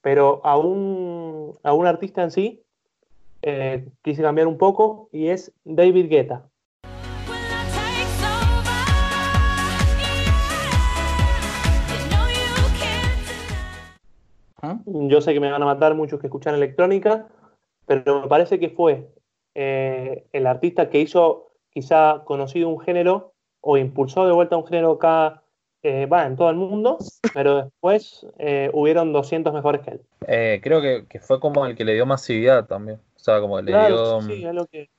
Pero 0.02 0.42
a 0.44 0.58
un, 0.58 1.56
a 1.62 1.74
un 1.74 1.86
artista 1.86 2.24
en 2.24 2.32
sí 2.32 2.64
quise 4.02 4.24
cambiar 4.24 4.48
un 4.48 4.58
poco 4.58 5.10
y 5.12 5.28
es 5.28 5.54
David 5.64 6.10
Guetta. 6.10 6.50
Yo 14.86 15.22
sé 15.22 15.34
que 15.34 15.40
me 15.40 15.52
van 15.52 15.62
a 15.62 15.66
matar 15.66 15.96
muchos 15.96 16.20
que 16.20 16.28
escuchan 16.28 16.56
electrónica, 16.56 17.28
pero 17.86 18.22
me 18.22 18.28
parece 18.28 18.60
que 18.60 18.70
fue 18.70 19.10
eh, 19.56 20.26
el 20.32 20.48
artista 20.48 20.90
que 20.90 21.00
hizo 21.00 21.52
quizá 21.70 22.24
conocido 22.26 22.70
un 22.70 22.80
género 22.80 23.34
o 23.62 23.78
impulsó 23.78 24.26
de 24.28 24.34
vuelta 24.34 24.58
un 24.58 24.66
género 24.68 24.92
acá 24.94 25.42
eh, 25.82 26.06
va 26.06 26.26
en 26.26 26.36
todo 26.36 26.50
el 26.50 26.56
mundo, 26.56 26.98
pero 27.34 27.64
después 27.64 28.26
eh, 28.38 28.70
hubieron 28.74 29.12
200 29.14 29.54
mejores 29.54 29.82
que 29.82 29.92
él. 29.92 30.62
Creo 30.62 30.82
que, 30.82 31.06
que 31.08 31.20
fue 31.20 31.40
como 31.40 31.66
el 31.66 31.76
que 31.76 31.86
le 31.86 31.94
dio 31.94 32.06
masividad 32.06 32.66
también. 32.66 33.00
O 33.16 33.20
sea, 33.20 33.40
como 33.40 33.60
le 33.62 33.72
Claro, 33.72 34.20
dio. 34.20 34.22
sí, 34.22 34.46
es 34.46 34.54
lo 34.54 34.66
que. 34.68 34.90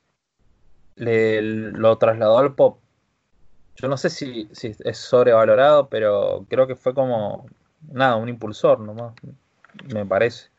le, 0.95 1.41
lo 1.41 1.97
trasladó 1.97 2.37
al 2.37 2.55
pop. 2.55 2.79
Yo 3.75 3.87
no 3.87 3.95
sé 3.95 4.09
si, 4.09 4.49
si 4.51 4.75
es 4.83 4.97
sobrevalorado, 4.97 5.87
pero 5.87 6.45
creo 6.49 6.67
que 6.67 6.75
fue 6.75 6.93
como, 6.93 7.45
nada, 7.91 8.15
un 8.15 8.27
impulsor 8.27 8.79
nomás, 8.79 9.13
me 9.93 10.05
parece. 10.05 10.49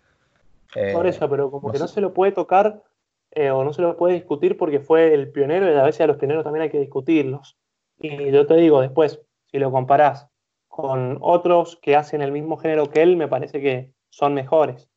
Eh, 0.75 0.93
Por 0.93 1.07
eso, 1.07 1.29
pero 1.29 1.51
como 1.51 1.69
no 1.69 1.73
que 1.73 1.79
no 1.79 1.89
se 1.89 2.01
lo 2.01 2.13
puede 2.13 2.33
tocar 2.33 2.83
eh, 3.31 3.51
o 3.51 3.65
no 3.65 3.73
se 3.73 3.83
lo 3.83 3.97
puede 3.97 4.15
discutir 4.15 4.57
porque 4.57 4.81
fue 4.81 5.15
el 5.15 5.31
pionero 5.31 5.71
y 5.73 5.77
a 5.77 5.83
veces 5.85 6.03
a 6.03 6.07
los 6.07 6.17
pioneros 6.17 6.45
también 6.45 6.63
hay 6.65 6.71
que 6.71 6.81
discutirlos. 6.81 7.57
Y 8.01 8.31
yo 8.31 8.47
te 8.47 8.55
digo, 8.55 8.81
después, 8.81 9.21
si 9.51 9.59
lo 9.59 9.71
comparás 9.71 10.29
con 10.69 11.19
otros 11.21 11.79
que 11.83 11.97
hacen 11.97 12.23
el 12.23 12.33
mismo 12.33 12.57
género 12.57 12.91
que 12.91 13.03
él, 13.03 13.17
me 13.17 13.29
parece 13.29 13.61
que 13.61 13.93
son 14.11 14.35
mejores. 14.35 14.89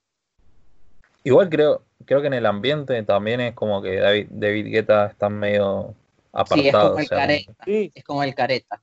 Igual 1.23 1.49
creo, 1.49 1.84
creo 2.05 2.21
que 2.21 2.27
en 2.27 2.34
el 2.34 2.45
ambiente 2.45 3.01
también 3.03 3.41
es 3.41 3.53
como 3.53 3.81
que 3.81 3.97
David, 3.97 4.27
David 4.31 4.67
Guetta 4.71 5.05
está 5.07 5.29
medio 5.29 5.93
apartado. 6.31 6.62
Sí, 6.62 6.67
es 6.67 6.73
como 6.73 6.93
o 6.95 6.99
el 6.99 7.07
sea, 7.07 7.17
careta. 7.17 7.53
Sí, 7.65 7.91
Es 7.95 8.03
como 8.03 8.23
el 8.23 8.36
careta. 8.36 8.81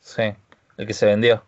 sí, 0.00 0.22
el 0.76 0.86
que 0.86 0.92
se 0.94 1.06
vendió. 1.06 1.42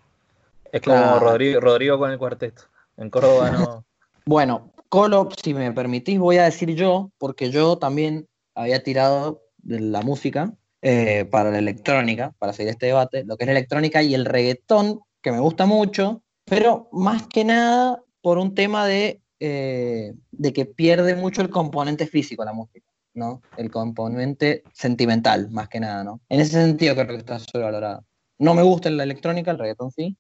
Es 0.73 0.83
como 0.83 0.97
Claro. 0.97 1.21
Rodrigo, 1.21 1.61
Rodrigo 1.61 1.99
con 1.99 2.11
el 2.11 2.19
cuarteto. 2.19 2.63
En 2.97 3.11
Córdoba 3.11 3.51
no. 3.51 3.85
Bueno, 4.29 4.73
Colo, 4.89 5.29
si 5.43 5.55
me 5.55 5.73
permitís, 5.73 6.19
voy 6.19 6.39
a 6.39 6.45
decir 6.45 6.75
yo, 6.75 7.13
porque 7.19 7.51
yo 7.51 7.79
también 7.79 8.27
había 8.57 8.83
tirado 8.83 9.43
de 9.59 9.79
la 9.79 10.03
música 10.03 10.53
eh, 10.83 11.25
para 11.31 11.51
la 11.51 11.59
electrónica, 11.59 12.35
para 12.39 12.53
seguir 12.53 12.71
este 12.71 12.87
debate, 12.87 13.25
lo 13.25 13.37
que 13.37 13.45
es 13.45 13.47
la 13.47 13.53
electrónica 13.53 14.03
y 14.03 14.15
el 14.15 14.25
reggaetón, 14.25 15.01
que 15.23 15.33
me 15.33 15.41
gusta 15.41 15.67
mucho, 15.67 16.23
pero 16.45 16.89
más 16.93 17.27
que 17.27 17.45
nada 17.45 18.03
por 18.21 18.39
un 18.39 18.55
tema 18.55 18.87
de, 18.87 19.21
eh, 19.41 20.15
de 20.31 20.53
que 20.53 20.67
pierde 20.67 21.15
mucho 21.15 21.43
el 21.43 21.51
componente 21.51 22.07
físico 22.07 22.45
la 22.45 22.53
música, 22.53 22.91
¿no? 23.15 23.43
El 23.57 23.71
componente 23.71 24.65
sentimental, 24.73 25.51
más 25.51 25.69
que 25.69 25.81
nada, 25.81 26.05
¿no? 26.05 26.21
En 26.29 26.41
ese 26.41 26.53
sentido 26.53 26.95
creo 26.95 27.09
que 27.09 27.17
está 27.17 27.39
sobrevalorado. 27.39 28.05
No 28.39 28.55
me 28.55 28.63
gusta 28.63 28.91
la 28.91 29.03
electrónica, 29.03 29.51
el 29.51 29.59
reggaetón 29.59 29.91
sí. 29.91 30.17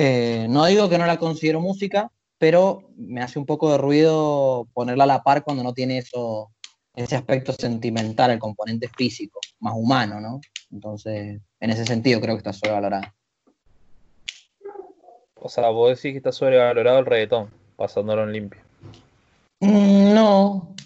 Eh, 0.00 0.46
no 0.48 0.64
digo 0.66 0.88
que 0.88 0.96
no 0.96 1.06
la 1.06 1.16
considero 1.16 1.60
música, 1.60 2.08
pero 2.38 2.88
me 2.96 3.20
hace 3.20 3.36
un 3.36 3.46
poco 3.46 3.72
de 3.72 3.78
ruido 3.78 4.68
ponerla 4.72 5.02
a 5.02 5.08
la 5.08 5.22
par 5.24 5.42
cuando 5.42 5.64
no 5.64 5.74
tiene 5.74 5.98
eso, 5.98 6.52
ese 6.94 7.16
aspecto 7.16 7.52
sentimental, 7.52 8.30
el 8.30 8.38
componente 8.38 8.88
físico, 8.96 9.40
más 9.58 9.74
humano, 9.76 10.20
¿no? 10.20 10.40
Entonces, 10.70 11.40
en 11.58 11.70
ese 11.70 11.84
sentido 11.84 12.20
creo 12.20 12.36
que 12.36 12.38
está 12.38 12.52
sobrevalorada. 12.52 13.12
O 15.34 15.48
sea, 15.48 15.68
vos 15.70 15.88
decís 15.88 16.12
que 16.12 16.18
está 16.18 16.30
sobrevalorado 16.30 17.00
el 17.00 17.06
reggaetón, 17.06 17.50
pasándolo 17.74 18.22
en 18.22 18.32
limpio. 18.32 18.60
Mm, 19.58 20.14
no, 20.14 20.76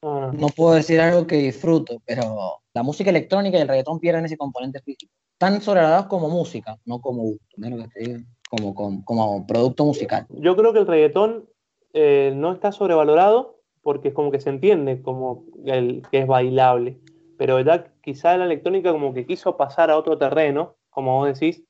no, 0.00 0.20
no. 0.20 0.32
no 0.32 0.48
puedo 0.48 0.76
decir 0.76 0.98
algo 1.02 1.26
que 1.26 1.36
disfruto, 1.36 2.00
pero 2.06 2.62
la 2.72 2.82
música 2.82 3.10
electrónica 3.10 3.58
y 3.58 3.60
el 3.60 3.68
reggaetón 3.68 4.00
pierden 4.00 4.24
ese 4.24 4.38
componente 4.38 4.80
físico. 4.80 5.12
Están 5.34 5.60
sobrevalorados 5.60 6.06
como 6.06 6.30
música, 6.30 6.78
no 6.86 7.02
como 7.02 7.20
gusto, 7.24 7.56
¿no 7.58 7.66
es 7.66 7.72
lo 7.74 7.82
que 7.82 7.88
te 7.88 8.00
digo? 8.00 8.24
Como, 8.48 8.74
como, 8.74 9.04
como 9.04 9.46
producto 9.46 9.84
musical. 9.84 10.26
Yo 10.30 10.56
creo 10.56 10.72
que 10.72 10.78
el 10.78 10.86
reggaetón 10.86 11.48
eh, 11.92 12.32
no 12.34 12.52
está 12.52 12.72
sobrevalorado 12.72 13.56
porque 13.82 14.08
es 14.08 14.14
como 14.14 14.30
que 14.30 14.40
se 14.40 14.50
entiende 14.50 15.00
como 15.00 15.44
el, 15.64 16.02
que 16.10 16.18
es 16.18 16.26
bailable. 16.26 16.98
Pero 17.38 17.56
¿verdad? 17.56 17.92
quizá 18.02 18.36
la 18.36 18.44
electrónica 18.44 18.92
como 18.92 19.14
que 19.14 19.26
quiso 19.26 19.56
pasar 19.56 19.90
a 19.90 19.96
otro 19.96 20.18
terreno, 20.18 20.76
como 20.90 21.18
vos 21.18 21.38
decís, 21.38 21.62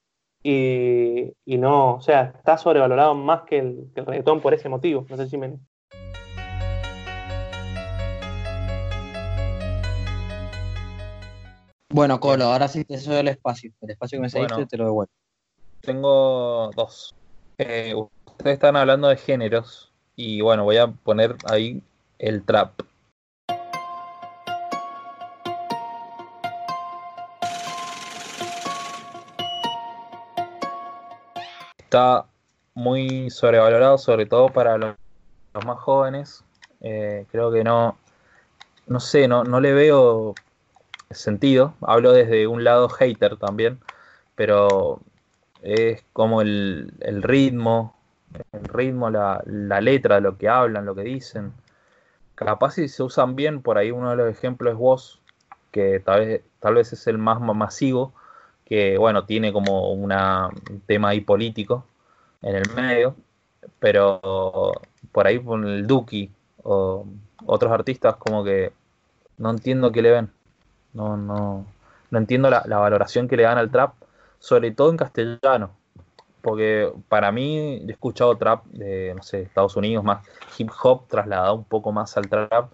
y, 0.42 1.32
y 1.44 1.58
no, 1.58 1.96
o 1.96 2.00
sea, 2.00 2.34
está 2.36 2.56
sobrevalorado 2.56 3.14
más 3.14 3.42
que 3.42 3.58
el, 3.58 3.90
que 3.94 4.00
el 4.00 4.06
reggaetón 4.06 4.40
por 4.40 4.54
ese 4.54 4.68
motivo. 4.68 5.06
No 5.08 5.16
sé 5.16 5.28
si 5.28 5.36
me... 5.36 5.58
Bueno, 11.90 12.20
Colo, 12.20 12.44
ahora 12.44 12.68
sí 12.68 12.84
te 12.84 12.98
cedo 12.98 13.18
el 13.18 13.28
espacio. 13.28 13.72
El 13.80 13.90
espacio 13.90 14.18
que 14.18 14.22
me 14.22 14.30
cediste 14.30 14.54
Bueno. 14.54 14.68
te 14.68 14.76
lo 14.76 14.84
devuelvo. 14.84 15.12
Tengo 15.86 16.72
dos. 16.74 17.14
Eh, 17.58 17.94
ustedes 17.94 18.54
están 18.54 18.74
hablando 18.74 19.06
de 19.06 19.16
géneros 19.16 19.92
y 20.16 20.40
bueno, 20.40 20.64
voy 20.64 20.78
a 20.78 20.88
poner 20.88 21.36
ahí 21.48 21.80
el 22.18 22.42
trap. 22.42 22.72
Está 31.78 32.26
muy 32.74 33.30
sobrevalorado, 33.30 33.96
sobre 33.96 34.26
todo 34.26 34.48
para 34.48 34.76
los, 34.78 34.96
más 35.64 35.78
jóvenes. 35.78 36.42
Eh, 36.80 37.26
creo 37.30 37.52
que 37.52 37.62
no, 37.62 37.96
no 38.88 38.98
sé, 38.98 39.28
no, 39.28 39.44
no 39.44 39.60
le 39.60 39.72
veo 39.72 40.34
sentido. 41.12 41.74
Hablo 41.80 42.10
desde 42.10 42.48
un 42.48 42.64
lado 42.64 42.88
hater 42.88 43.36
también, 43.36 43.78
pero 44.34 45.00
es 45.62 46.04
como 46.12 46.42
el, 46.42 46.92
el 47.00 47.22
ritmo, 47.22 47.96
el 48.52 48.64
ritmo, 48.68 49.10
la, 49.10 49.42
la 49.46 49.80
letra, 49.80 50.20
lo 50.20 50.38
que 50.38 50.48
hablan, 50.48 50.86
lo 50.86 50.94
que 50.94 51.02
dicen. 51.02 51.52
Capaz 52.34 52.72
si 52.72 52.88
se 52.88 53.02
usan 53.02 53.36
bien, 53.36 53.62
por 53.62 53.78
ahí 53.78 53.90
uno 53.90 54.10
de 54.10 54.16
los 54.16 54.28
ejemplos 54.30 54.74
es 54.74 54.78
Woz, 54.80 55.20
que 55.72 56.00
tal 56.00 56.20
vez, 56.20 56.42
tal 56.60 56.74
vez 56.74 56.92
es 56.92 57.06
el 57.06 57.18
más 57.18 57.40
ma- 57.40 57.54
masivo, 57.54 58.12
que 58.66 58.98
bueno, 58.98 59.24
tiene 59.26 59.52
como 59.52 59.92
una, 59.92 60.48
un 60.70 60.80
tema 60.82 61.10
ahí 61.10 61.20
político 61.22 61.86
en 62.42 62.56
el 62.56 62.64
medio, 62.74 63.16
pero 63.80 64.72
por 65.12 65.26
ahí 65.26 65.42
con 65.42 65.66
el 65.66 65.86
Duki 65.86 66.30
o 66.64 67.06
otros 67.46 67.72
artistas 67.72 68.16
como 68.16 68.44
que 68.44 68.72
no 69.38 69.50
entiendo 69.50 69.92
qué 69.92 70.02
le 70.02 70.10
ven. 70.12 70.30
No, 70.94 71.16
no, 71.16 71.66
no 72.10 72.18
entiendo 72.18 72.50
la, 72.50 72.62
la 72.66 72.78
valoración 72.78 73.28
que 73.28 73.36
le 73.36 73.44
dan 73.44 73.58
al 73.58 73.70
trap, 73.70 73.94
sobre 74.46 74.70
todo 74.70 74.90
en 74.90 74.96
castellano. 74.96 75.70
Porque 76.40 76.92
para 77.08 77.32
mí, 77.32 77.82
he 77.88 77.90
escuchado 77.90 78.36
trap 78.36 78.64
de, 78.66 79.12
no 79.16 79.22
sé, 79.24 79.42
Estados 79.42 79.74
Unidos, 79.74 80.04
más 80.04 80.24
hip 80.56 80.70
hop 80.84 81.08
trasladado 81.08 81.56
un 81.56 81.64
poco 81.64 81.90
más 81.90 82.16
al 82.16 82.28
trap, 82.28 82.70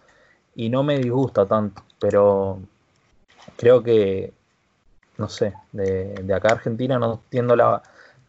y 0.55 0.69
no 0.69 0.83
me 0.83 0.99
disgusta 0.99 1.47
tanto, 1.47 1.83
pero 1.99 2.61
creo 3.57 3.83
que, 3.83 4.35
no 5.17 5.31
sé, 5.31 5.55
de, 5.73 6.13
de 6.13 6.35
acá 6.35 6.51
a 6.51 6.53
Argentina 6.57 6.99
no 6.99 7.15
entiendo 7.15 7.57
la 7.57 7.83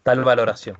tal 0.04 0.24
valoración. 0.24 0.78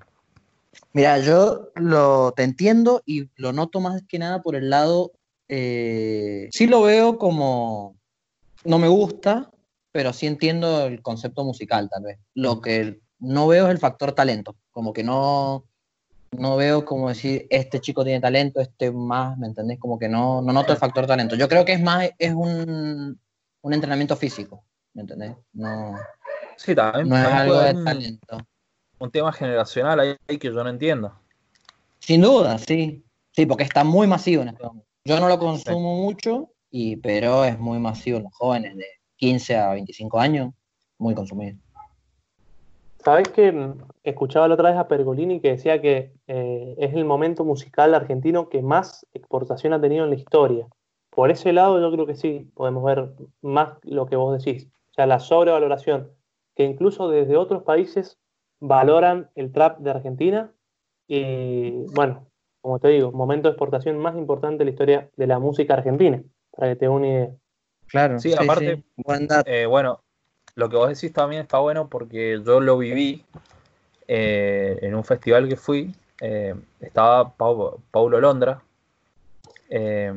Mira, 0.94 1.20
yo 1.20 1.72
lo 1.76 2.32
te 2.32 2.44
entiendo 2.44 3.02
y 3.06 3.30
lo 3.36 3.52
noto 3.52 3.82
más 3.82 4.04
que 4.08 4.20
nada 4.20 4.42
por 4.42 4.56
el 4.56 4.70
lado. 4.70 5.12
eh, 5.50 6.48
sí 6.52 6.68
lo 6.68 6.84
veo 6.84 7.18
como. 7.18 7.98
No 8.64 8.80
me 8.80 8.88
gusta, 8.88 9.52
pero 9.94 10.12
sí 10.12 10.28
entiendo 10.28 10.86
el 10.86 11.02
concepto 11.02 11.46
musical, 11.46 11.90
tal 11.90 12.04
vez. 12.04 12.20
Lo 12.34 12.60
que 12.60 13.00
no 13.20 13.48
veo 13.48 13.68
es 13.68 13.72
el 13.72 13.78
factor 13.78 14.12
talento. 14.12 14.58
Como 14.72 14.92
que 14.92 15.04
no. 15.04 15.66
No 16.32 16.58
veo 16.58 16.84
como 16.84 17.10
decir, 17.10 17.46
este 17.52 17.80
chico 17.80 18.04
tiene 18.04 18.20
talento, 18.20 18.60
este 18.60 18.92
más, 18.92 19.38
¿me 19.38 19.46
entendés? 19.46 19.80
Como 19.80 20.00
que 20.00 20.10
no, 20.10 20.42
no 20.42 20.52
noto 20.52 20.74
el 20.74 20.80
factor 20.80 21.06
talento. 21.06 21.36
Yo 21.36 21.48
creo 21.48 21.64
que 21.64 21.74
es 21.74 21.82
más, 21.82 22.10
es 22.18 22.34
un, 22.34 23.20
un 23.62 23.74
entrenamiento 23.74 24.16
físico, 24.16 24.66
¿me 24.96 25.04
entendés? 25.04 25.36
No, 25.54 25.96
Sí, 26.58 26.76
también, 26.76 27.10
no 27.10 27.18
es 27.18 27.24
también 27.24 27.42
algo 27.42 27.60
de 27.60 27.74
un, 27.74 27.86
talento. 27.86 28.38
un 29.00 29.12
tema 29.12 29.34
generacional 29.34 30.00
ahí 30.00 30.38
que 30.38 30.48
yo 30.48 30.64
no 30.64 30.70
entiendo. 30.70 31.14
Sin 32.00 32.22
duda, 32.22 32.58
sí. 32.58 33.04
Sí, 33.32 33.46
porque 33.46 33.64
está 33.64 33.84
muy 33.84 34.08
masivo 34.08 34.44
en 34.44 34.50
este 34.50 34.64
momento. 34.64 34.88
Yo 35.06 35.20
no 35.20 35.28
lo 35.28 35.40
consumo 35.40 35.98
mucho, 35.98 36.52
y, 36.70 36.98
pero 36.98 37.44
es 37.46 37.60
muy 37.60 37.80
masivo 37.80 38.18
en 38.18 38.24
los 38.24 38.34
jóvenes 38.34 38.78
de 38.78 38.86
15 39.24 39.56
a 39.56 39.72
25 39.72 40.20
años, 40.20 40.54
muy 40.98 41.16
consumido. 41.16 41.58
¿Sabés 42.98 43.30
que 43.30 43.74
escuchaba 44.04 44.50
la 44.50 44.56
otra 44.56 44.72
vez 44.72 44.78
a 44.78 44.90
Pergolini 44.90 45.40
que 45.40 45.52
decía 45.52 45.82
que 45.82 46.12
eh, 46.28 46.76
es 46.78 46.94
el 46.94 47.06
momento 47.06 47.46
musical 47.46 47.96
argentino 47.96 48.50
que 48.50 48.62
más 48.62 49.08
exportación 49.14 49.72
ha 49.72 49.80
tenido 49.80 50.04
en 50.04 50.10
la 50.10 50.18
historia? 50.18 50.68
Por 51.10 51.32
ese 51.32 51.54
lado 51.54 51.80
yo 51.80 51.90
creo 51.94 52.06
que 52.06 52.16
sí, 52.16 52.52
podemos 52.54 52.84
ver 52.84 53.14
más 53.42 53.78
lo 53.84 54.08
que 54.08 54.18
vos 54.18 54.38
decís. 54.38 54.68
O 54.92 54.94
sea, 54.94 55.06
la 55.06 55.20
sobrevaloración, 55.22 56.12
que 56.54 56.66
incluso 56.66 57.08
desde 57.08 57.38
otros 57.38 57.64
países 57.64 58.18
valoran 58.60 59.30
el 59.36 59.54
trap 59.54 59.80
de 59.80 59.92
Argentina 59.92 60.52
y 61.08 61.86
bueno, 61.96 62.28
como 62.60 62.80
te 62.80 62.90
digo, 62.90 63.14
momento 63.14 63.48
de 63.48 63.54
exportación 63.54 64.00
más 64.00 64.18
importante 64.18 64.60
de 64.60 64.66
la 64.66 64.72
historia 64.72 65.10
de 65.16 65.28
la 65.28 65.40
música 65.40 65.76
argentina, 65.76 66.22
para 66.52 66.74
que 66.74 66.76
te 66.76 66.86
idea. 66.88 67.36
Claro, 67.94 68.20
Sí, 68.20 68.34
aparte- 68.34 68.82
Buen 68.98 69.28
dato. 69.28 69.48
Eh, 69.48 69.68
bueno, 69.68 70.00
lo 70.56 70.68
que 70.68 70.76
vos 70.78 70.90
decís 70.90 71.14
también 71.14 71.44
está 71.44 71.60
bueno 71.60 71.90
porque 71.90 72.42
yo 72.44 72.60
lo 72.60 72.76
viví 72.80 73.24
eh, 74.08 74.80
en 74.82 74.96
un 74.96 75.04
festival 75.04 75.48
que 75.48 75.56
fui. 75.56 75.94
eh, 76.20 76.56
estaba 76.80 77.34
Pau- 77.36 77.80
Paulo 77.92 78.20
Londra 78.20 78.62
eh, 79.70 80.12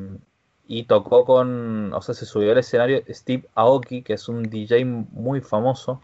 y 0.66 0.84
tocó 0.84 1.24
con, 1.26 1.92
o 1.92 2.00
sea, 2.00 2.14
se 2.14 2.24
subió 2.24 2.52
al 2.52 2.58
escenario 2.58 3.02
Steve 3.10 3.46
Aoki, 3.54 4.02
que 4.02 4.14
es 4.14 4.26
un 4.28 4.42
DJ 4.44 4.84
muy 4.86 5.42
famoso. 5.42 6.00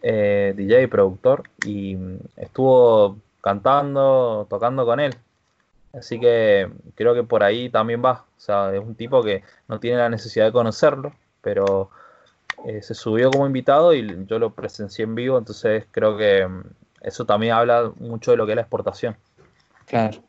DJ, 0.00 0.86
productor, 0.88 1.42
y 1.66 1.96
estuvo 2.36 3.16
cantando, 3.40 4.46
tocando 4.48 4.84
con 4.86 5.00
él. 5.00 5.14
Así 5.96 6.18
que 6.18 6.70
creo 6.94 7.14
que 7.14 7.22
por 7.22 7.42
ahí 7.42 7.70
también 7.70 8.02
va. 8.04 8.24
O 8.36 8.40
sea, 8.40 8.74
es 8.74 8.80
un 8.80 8.94
tipo 8.94 9.22
que 9.22 9.42
no 9.68 9.80
tiene 9.80 9.98
la 9.98 10.08
necesidad 10.08 10.46
de 10.46 10.52
conocerlo, 10.52 11.12
pero 11.40 11.90
eh, 12.66 12.82
se 12.82 12.94
subió 12.94 13.30
como 13.30 13.46
invitado 13.46 13.94
y 13.94 14.26
yo 14.26 14.38
lo 14.38 14.54
presencié 14.54 15.04
en 15.04 15.14
vivo, 15.14 15.38
entonces 15.38 15.86
creo 15.90 16.16
que 16.16 16.46
mm, 16.46 16.62
eso 17.02 17.24
también 17.26 17.52
habla 17.52 17.92
mucho 17.96 18.30
de 18.30 18.36
lo 18.36 18.46
que 18.46 18.52
es 18.52 18.56
la 18.56 18.62
exportación. 18.62 19.16
Claro. 19.86 20.22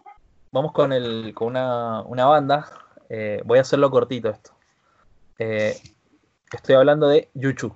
Vamos 0.51 0.71
con, 0.71 0.93
el, 0.93 1.33
con 1.33 1.49
una, 1.49 2.01
una 2.01 2.25
banda. 2.25 2.69
Eh, 3.09 3.41
voy 3.45 3.57
a 3.57 3.61
hacerlo 3.61 3.89
cortito 3.89 4.29
esto. 4.29 4.51
Eh, 5.39 5.75
estoy 6.51 6.75
hablando 6.75 7.07
de 7.07 7.29
Yuchu. 7.33 7.73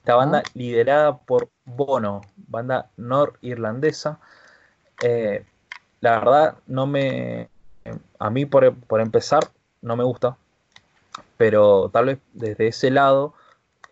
Esta 0.00 0.16
banda 0.16 0.42
liderada 0.54 1.18
por 1.18 1.50
Bono, 1.64 2.20
banda 2.36 2.90
norirlandesa. 2.96 4.20
Eh, 5.04 5.44
la 6.00 6.18
verdad, 6.20 6.58
no 6.66 6.86
me. 6.86 7.48
A 8.20 8.30
mí, 8.30 8.46
por, 8.46 8.74
por 8.76 9.00
empezar, 9.00 9.50
no 9.82 9.96
me 9.96 10.04
gusta. 10.04 10.38
Pero 11.38 11.90
tal 11.92 12.06
vez 12.06 12.18
desde 12.34 12.68
ese 12.68 12.90
lado 12.90 13.34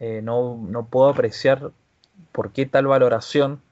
eh, 0.00 0.22
no, 0.22 0.58
no 0.68 0.86
puedo 0.86 1.10
apreciar 1.10 1.72
por 2.32 2.52
qué 2.52 2.66
tal 2.66 2.88
valoración, 2.88 3.62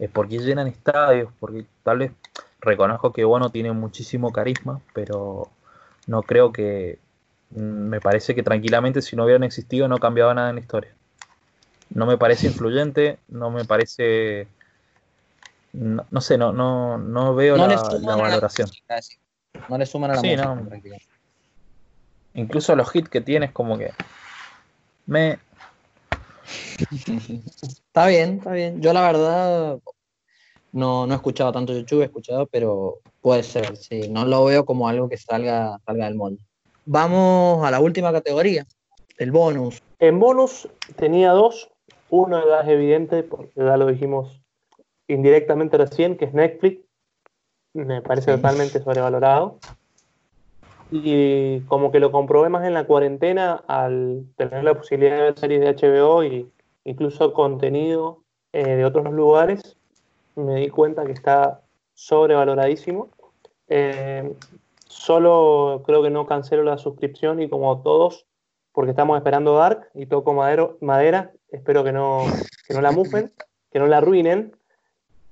eh, 0.00 0.08
por 0.08 0.28
qué 0.28 0.40
llenan 0.40 0.68
estadios, 0.68 1.32
porque 1.40 1.66
tal 1.84 2.00
vez 2.00 2.12
reconozco 2.60 3.12
que 3.14 3.24
Bono 3.24 3.50
tiene 3.50 3.72
muchísimo 3.72 4.32
carisma, 4.32 4.82
pero 4.94 5.50
no 6.08 6.24
creo 6.24 6.52
que. 6.52 7.00
mm, 7.52 7.60
Me 7.90 8.02
parece 8.02 8.34
que 8.36 8.44
tranquilamente, 8.44 9.02
si 9.02 9.16
no 9.16 9.24
hubieran 9.24 9.44
existido, 9.44 9.88
no 9.88 10.00
cambiaba 10.00 10.34
nada 10.34 10.50
en 10.50 10.56
la 10.56 10.62
historia. 10.62 10.95
No 11.90 12.06
me 12.06 12.18
parece 12.18 12.46
influyente, 12.48 13.18
no 13.28 13.50
me 13.50 13.64
parece. 13.64 14.48
No, 15.72 16.06
no 16.10 16.20
sé, 16.20 16.36
no, 16.38 16.52
no, 16.52 16.98
no 16.98 17.34
veo 17.34 17.56
No 17.56 17.66
la, 17.66 17.78
suman 17.78 18.02
la 18.02 18.16
valoración. 18.16 18.68
música. 18.68 19.00
No 19.68 19.78
le 19.78 19.86
suman 19.86 20.10
a 20.10 20.14
la 20.14 20.20
Sí, 20.20 20.28
música, 20.28 20.54
no. 20.54 20.68
prácticamente. 20.68 21.06
Incluso 22.34 22.76
los 22.76 22.94
hits 22.94 23.08
que 23.08 23.20
tienes, 23.20 23.52
como 23.52 23.78
que. 23.78 23.92
Me. 25.06 25.38
Está 27.62 28.06
bien, 28.08 28.38
está 28.38 28.52
bien. 28.52 28.82
Yo 28.82 28.92
la 28.92 29.00
verdad 29.00 29.78
no, 30.72 31.06
no 31.06 31.14
he 31.14 31.16
escuchado 31.16 31.50
tanto 31.52 31.72
YouTube, 31.72 32.02
he 32.02 32.04
escuchado, 32.04 32.46
pero 32.46 32.98
puede 33.22 33.42
ser, 33.42 33.76
sí. 33.76 34.08
No 34.10 34.26
lo 34.26 34.44
veo 34.44 34.66
como 34.66 34.86
algo 34.88 35.08
que 35.08 35.16
salga, 35.16 35.78
salga 35.86 36.04
del 36.04 36.14
molde. 36.16 36.38
Vamos 36.84 37.64
a 37.66 37.70
la 37.70 37.80
última 37.80 38.12
categoría, 38.12 38.66
el 39.16 39.32
bonus. 39.32 39.82
En 39.98 40.20
bonus 40.20 40.68
tenía 40.96 41.30
dos. 41.30 41.70
Uno 42.08 42.46
ya 42.46 42.60
es 42.60 42.68
evidente, 42.68 43.22
porque 43.22 43.52
ya 43.56 43.76
lo 43.76 43.86
dijimos 43.86 44.42
indirectamente 45.08 45.76
recién, 45.76 46.16
que 46.16 46.26
es 46.26 46.34
Netflix. 46.34 46.84
Me 47.74 48.02
parece 48.02 48.32
Sí. 48.32 48.36
totalmente 48.36 48.80
sobrevalorado. 48.80 49.60
Y 50.90 51.60
como 51.62 51.90
que 51.90 52.00
lo 52.00 52.12
comprobé 52.12 52.48
más 52.48 52.64
en 52.64 52.74
la 52.74 52.86
cuarentena 52.86 53.64
al 53.66 54.24
tener 54.36 54.62
la 54.62 54.74
posibilidad 54.74 55.16
de 55.16 55.22
ver 55.22 55.38
series 55.38 55.60
de 55.60 55.68
HBO 55.68 56.22
y 56.22 56.50
incluso 56.84 57.32
contenido 57.32 58.22
eh, 58.52 58.76
de 58.76 58.84
otros 58.84 59.12
lugares, 59.12 59.76
me 60.36 60.56
di 60.60 60.68
cuenta 60.68 61.04
que 61.04 61.12
está 61.12 61.62
sobrevaloradísimo. 61.94 63.08
Eh, 63.68 64.32
solo 64.86 65.82
creo 65.84 66.02
que 66.02 66.10
no 66.10 66.26
cancelo 66.26 66.62
la 66.62 66.78
suscripción 66.78 67.42
y 67.42 67.48
como 67.48 67.82
todos, 67.82 68.26
porque 68.72 68.90
estamos 68.90 69.16
esperando 69.16 69.56
Dark 69.56 69.90
y 69.94 70.06
toco 70.06 70.32
madero, 70.32 70.78
madera, 70.80 71.32
espero 71.50 71.84
que 71.84 71.92
no, 71.92 72.24
que 72.66 72.74
no 72.74 72.80
la 72.80 72.92
mufen, 72.92 73.32
que 73.70 73.78
no 73.78 73.86
la 73.86 73.98
arruinen. 73.98 74.56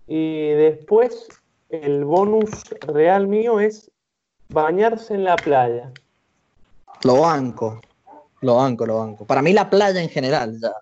Y 0.06 0.48
después 0.50 1.28
el 1.70 2.04
bonus 2.04 2.50
real 2.86 3.26
mío 3.26 3.58
es 3.60 3.90
bañarse 4.48 5.14
en 5.14 5.24
la 5.24 5.36
playa. 5.36 5.90
Lo 7.04 7.20
banco, 7.22 7.80
lo 8.40 8.56
banco, 8.56 8.86
lo 8.86 8.98
banco. 8.98 9.26
Para 9.26 9.42
mí 9.42 9.52
la 9.52 9.68
playa 9.70 10.00
en 10.02 10.08
general 10.08 10.58
ya. 10.60 10.72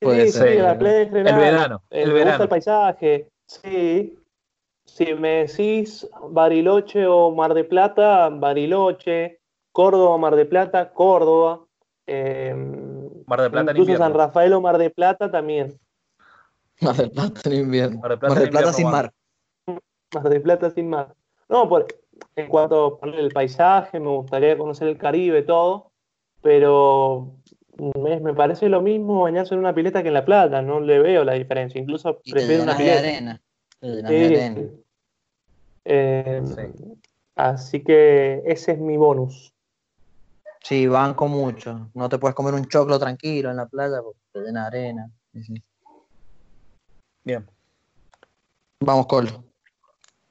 Puede 0.00 0.26
sí, 0.26 0.32
ser. 0.32 0.52
sí, 0.54 0.58
la 0.58 0.78
playa 0.78 1.00
en 1.02 1.08
general. 1.10 1.34
El 1.34 1.40
verano, 1.40 1.82
Eh, 1.90 2.02
el 2.02 2.08
me 2.08 2.12
gusta 2.14 2.24
verano. 2.24 2.42
el 2.44 2.48
paisaje, 2.50 3.28
sí. 3.46 4.18
Si 4.84 5.14
me 5.14 5.46
decís 5.46 6.06
Bariloche 6.28 7.06
o 7.06 7.30
Mar 7.30 7.54
de 7.54 7.64
Plata, 7.64 8.28
Bariloche, 8.28 9.40
Córdoba, 9.72 10.18
Mar 10.18 10.36
de 10.36 10.44
Plata, 10.44 10.92
Córdoba. 10.92 11.60
eh, 12.06 12.54
Mar 13.26 13.40
de 13.40 13.50
Plata 13.50 13.70
en 13.70 13.76
incluso 13.76 13.92
invierno. 13.92 14.04
San 14.06 14.14
Rafael 14.14 14.52
o 14.52 14.60
Mar 14.60 14.78
de 14.78 14.90
Plata 14.90 15.30
también. 15.30 15.78
Mar 16.80 16.96
del 16.96 17.10
Plata 17.10 17.40
en 17.44 17.52
invierno. 17.54 17.98
Mar 18.00 18.10
del 18.10 18.18
Plata 18.18 18.34
Mar 18.34 18.42
del 18.42 18.50
Plata 18.50 18.66
invierno, 18.68 18.72
sin 18.72 18.90
mar. 18.90 19.12
Mar 20.14 20.28
de 20.28 20.40
Plata 20.40 20.70
sin 20.70 20.88
mar. 20.88 21.14
No, 21.48 21.68
por, 21.68 21.86
en 22.36 22.48
cuanto 22.48 22.86
a 22.86 22.98
poner 22.98 23.20
el 23.20 23.30
paisaje, 23.30 24.00
me 24.00 24.08
gustaría 24.08 24.56
conocer 24.56 24.88
el 24.88 24.98
Caribe, 24.98 25.42
todo, 25.42 25.90
pero 26.42 27.34
me, 28.00 28.20
me 28.20 28.34
parece 28.34 28.68
lo 28.68 28.80
mismo 28.80 29.22
bañarse 29.22 29.54
en 29.54 29.60
una 29.60 29.74
pileta 29.74 30.02
que 30.02 30.08
en 30.08 30.14
la 30.14 30.24
playa, 30.24 30.62
no 30.62 30.80
le 30.80 30.98
veo 31.00 31.24
la 31.24 31.34
diferencia, 31.34 31.80
incluso 31.80 32.20
prefiero 32.30 32.62
una 32.62 32.76
llenas 32.76 32.78
de 32.78 32.84
pileta. 32.84 32.98
arena. 32.98 33.42
Sí, 33.80 33.88
de 33.88 34.06
arena. 34.36 34.60
eh, 35.84 36.42
Sí. 36.44 36.62
Así 37.36 37.82
que 37.82 38.42
ese 38.46 38.72
es 38.72 38.78
mi 38.78 38.96
bonus. 38.96 39.53
Sí, 40.64 40.86
banco 40.86 41.28
mucho. 41.28 41.90
No 41.92 42.08
te 42.08 42.16
puedes 42.16 42.34
comer 42.34 42.54
un 42.54 42.66
choclo 42.66 42.98
tranquilo 42.98 43.50
en 43.50 43.58
la 43.58 43.66
playa 43.66 44.00
porque 44.02 44.18
te 44.32 44.40
llena 44.40 44.62
de 44.62 44.66
arena. 44.66 45.10
Sí. 45.34 45.62
Bien. 47.22 47.46
Vamos, 48.80 49.06
Colo. 49.06 49.44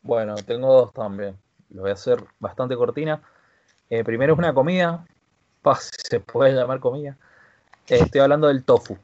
Bueno, 0.02 0.34
tengo 0.36 0.74
dos 0.74 0.92
también. 0.92 1.38
Lo 1.70 1.84
voy 1.84 1.92
a 1.92 1.94
hacer 1.94 2.24
bastante 2.40 2.76
cortina. 2.76 3.22
Eh, 3.92 4.04
primero 4.04 4.34
es 4.34 4.40
una 4.40 4.56
comida. 4.56 5.06
Se 5.82 6.20
puede 6.20 6.54
llamar 6.54 6.80
comida. 6.80 7.16
Eh, 7.88 8.00
estoy 8.02 8.22
hablando 8.22 8.48
del 8.48 8.64
tofu. 8.64 8.98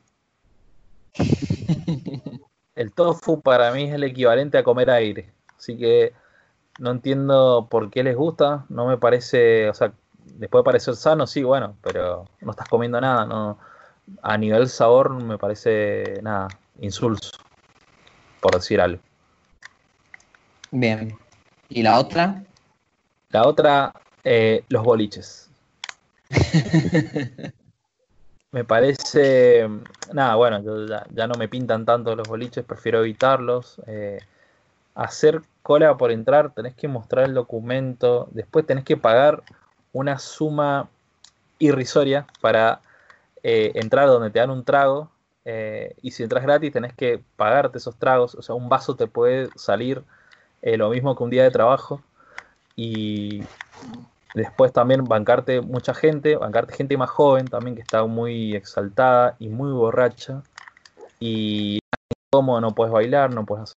El 2.76 2.94
tofu 2.94 3.42
para 3.42 3.74
mí 3.74 3.84
es 3.84 3.94
el 3.94 4.06
equivalente 4.06 4.58
a 4.58 4.64
comer 4.64 4.90
aire. 4.90 5.34
Así 5.58 5.78
que 5.78 6.14
no 6.80 6.92
entiendo 6.92 7.68
por 7.70 7.90
qué 7.90 8.04
les 8.04 8.16
gusta. 8.16 8.66
No 8.70 8.88
me 8.88 8.98
parece, 8.98 9.68
o 9.70 9.74
sea, 9.74 9.92
les 10.40 10.50
puede 10.50 10.64
parecer 10.64 10.96
sano, 10.96 11.26
sí, 11.26 11.44
bueno, 11.44 11.76
pero 11.82 12.28
no 12.42 12.52
estás 12.52 12.68
comiendo 12.68 13.00
nada. 13.00 13.26
No, 13.26 13.58
a 14.22 14.38
nivel 14.38 14.68
sabor 14.68 15.12
me 15.12 15.38
parece 15.38 16.20
nada, 16.22 16.48
insulso, 16.80 17.32
por 18.42 18.54
decir 18.54 18.82
algo. 18.82 19.02
Bien. 20.72 21.18
¿Y 21.70 21.84
la 21.84 22.00
otra? 22.00 22.44
La 23.30 23.48
otra, 23.48 23.94
eh, 24.24 24.64
los 24.70 24.84
boliches. 24.84 25.50
Me 28.52 28.64
parece, 28.64 29.70
nada, 30.12 30.34
bueno, 30.34 30.60
yo 30.64 30.88
ya, 30.88 31.06
ya 31.12 31.28
no 31.28 31.36
me 31.38 31.48
pintan 31.48 31.86
tanto 31.86 32.16
los 32.16 32.28
boliches, 32.28 32.66
prefiero 32.66 33.02
evitarlos. 33.02 33.80
eh, 33.86 34.18
hacer 34.96 35.44
cola 35.62 35.96
por 35.98 36.12
entrar, 36.12 36.54
tenés 36.54 36.74
que 36.76 36.88
mostrar 36.88 37.26
el 37.26 37.34
documento, 37.34 38.28
después 38.32 38.66
tenés 38.66 38.84
que 38.84 38.98
pagar 38.98 39.44
una 39.94 40.20
suma 40.20 40.90
irrisoria 41.60 42.26
para 42.42 42.82
eh, 43.44 43.72
entrar 43.76 44.08
donde 44.08 44.32
te 44.32 44.40
dan 44.40 44.50
un 44.50 44.64
trago. 44.64 45.10
eh, 45.46 45.96
y 46.02 46.12
si 46.12 46.24
entras 46.24 46.44
gratis, 46.44 46.72
tenés 46.72 46.94
que 46.94 47.22
pagarte 47.36 47.78
esos 47.78 47.96
tragos. 47.98 48.36
O 48.36 48.42
sea, 48.42 48.56
un 48.56 48.70
vaso 48.70 48.96
te 48.96 49.08
puede 49.08 49.50
salir 49.56 50.04
eh, 50.62 50.78
lo 50.78 50.90
mismo 50.90 51.16
que 51.16 51.24
un 51.24 51.30
día 51.30 51.44
de 51.44 51.52
trabajo. 51.52 52.02
Y 52.76 53.44
después 54.36 54.72
también 54.74 55.04
bancarte 55.06 55.62
mucha 55.62 55.94
gente, 55.94 56.36
bancarte 56.36 56.76
gente 56.76 56.98
más 56.98 57.10
joven 57.10 57.48
también 57.48 57.76
que 57.76 57.82
está 57.82 58.06
muy 58.06 58.56
exaltada 58.56 59.36
y 59.40 59.50
muy 59.50 59.72
borracha. 59.72 60.44
Y 61.20 61.80
como 62.32 62.62
no 62.62 62.76
puedes 62.76 62.94
bailar, 62.94 63.34
no 63.34 63.46
puedes 63.46 63.64
hacer. 63.64 63.76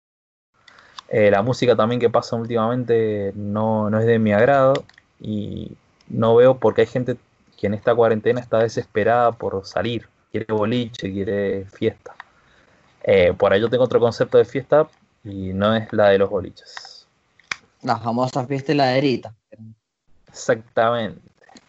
La 1.32 1.42
música 1.42 1.74
también 1.74 2.00
que 2.00 2.11
pasa 2.11 2.36
últimamente 2.36 3.32
no, 3.34 3.90
no 3.90 3.98
es 3.98 4.06
de 4.06 4.18
mi 4.20 4.32
agrado 4.32 4.74
y 5.20 5.76
no 6.11 6.34
veo 6.36 6.58
por 6.58 6.74
qué 6.74 6.82
hay 6.82 6.86
gente 6.86 7.16
que 7.56 7.66
en 7.66 7.74
esta 7.74 7.94
cuarentena 7.94 8.40
está 8.40 8.58
desesperada 8.58 9.32
por 9.32 9.64
salir, 9.66 10.08
quiere 10.30 10.52
boliche, 10.52 11.12
quiere 11.12 11.66
fiesta. 11.66 12.14
Eh, 13.02 13.32
por 13.36 13.52
ahí 13.52 13.61
yo 13.61 13.70
tengo 13.70 13.84
otro 13.84 14.00
concepto 14.00 14.38
de 14.38 14.44
fiesta 14.44 14.88
y 15.24 15.52
no 15.52 15.74
es 15.74 15.92
la 15.92 16.08
de 16.08 16.18
los 16.18 16.28
boliches. 16.30 17.06
La 17.82 17.98
famosa 17.98 18.46
fiesta 18.46 18.72
heladerita. 18.72 19.34
Exactamente. 20.28 21.20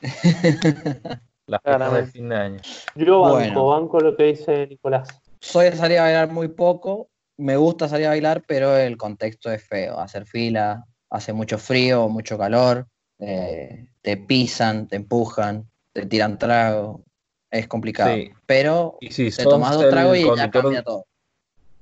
Las 1.48 1.62
fiestas 1.64 1.94
de 1.94 2.06
fin 2.06 2.30
de 2.30 2.36
año. 2.36 2.60
Yo 2.96 3.22
banco, 3.22 3.36
Bueno. 3.36 3.68
banco 3.68 4.00
lo 4.00 4.16
que 4.16 4.24
dice 4.26 4.68
Nicolás. 4.68 5.10
Soy 5.40 5.66
de 5.66 5.76
salir 5.76 6.00
a 6.00 6.04
bailar 6.04 6.32
muy 6.32 6.48
poco. 6.48 7.10
Me 7.38 7.58
gusta 7.58 7.90
salir 7.90 8.06
a 8.08 8.10
bailar, 8.10 8.44
pero 8.48 8.78
el 8.78 8.96
contexto 8.98 9.52
es 9.52 9.68
feo. 9.68 10.00
Hacer 10.00 10.26
fila, 10.26 10.86
hace 11.10 11.34
mucho 11.34 11.58
frío, 11.58 12.08
mucho 12.10 12.38
calor. 12.38 12.88
Eh, 13.22 13.88
te 14.02 14.18
pisan, 14.18 14.88
te 14.88 14.98
empujan, 14.98 15.70
te 15.94 16.06
tiran 16.06 16.38
trago. 16.38 17.04
es 17.50 17.68
complicado. 17.68 18.14
Sí. 18.16 18.32
Pero 18.46 18.98
Y 19.00 19.12
si 19.12 19.32
te 19.32 19.44
tomas 19.44 19.76
dos 19.76 19.90
tragos 19.90 20.18
y 20.18 20.24
ya 20.36 20.52
cambia 20.52 20.84
todo. 20.84 21.06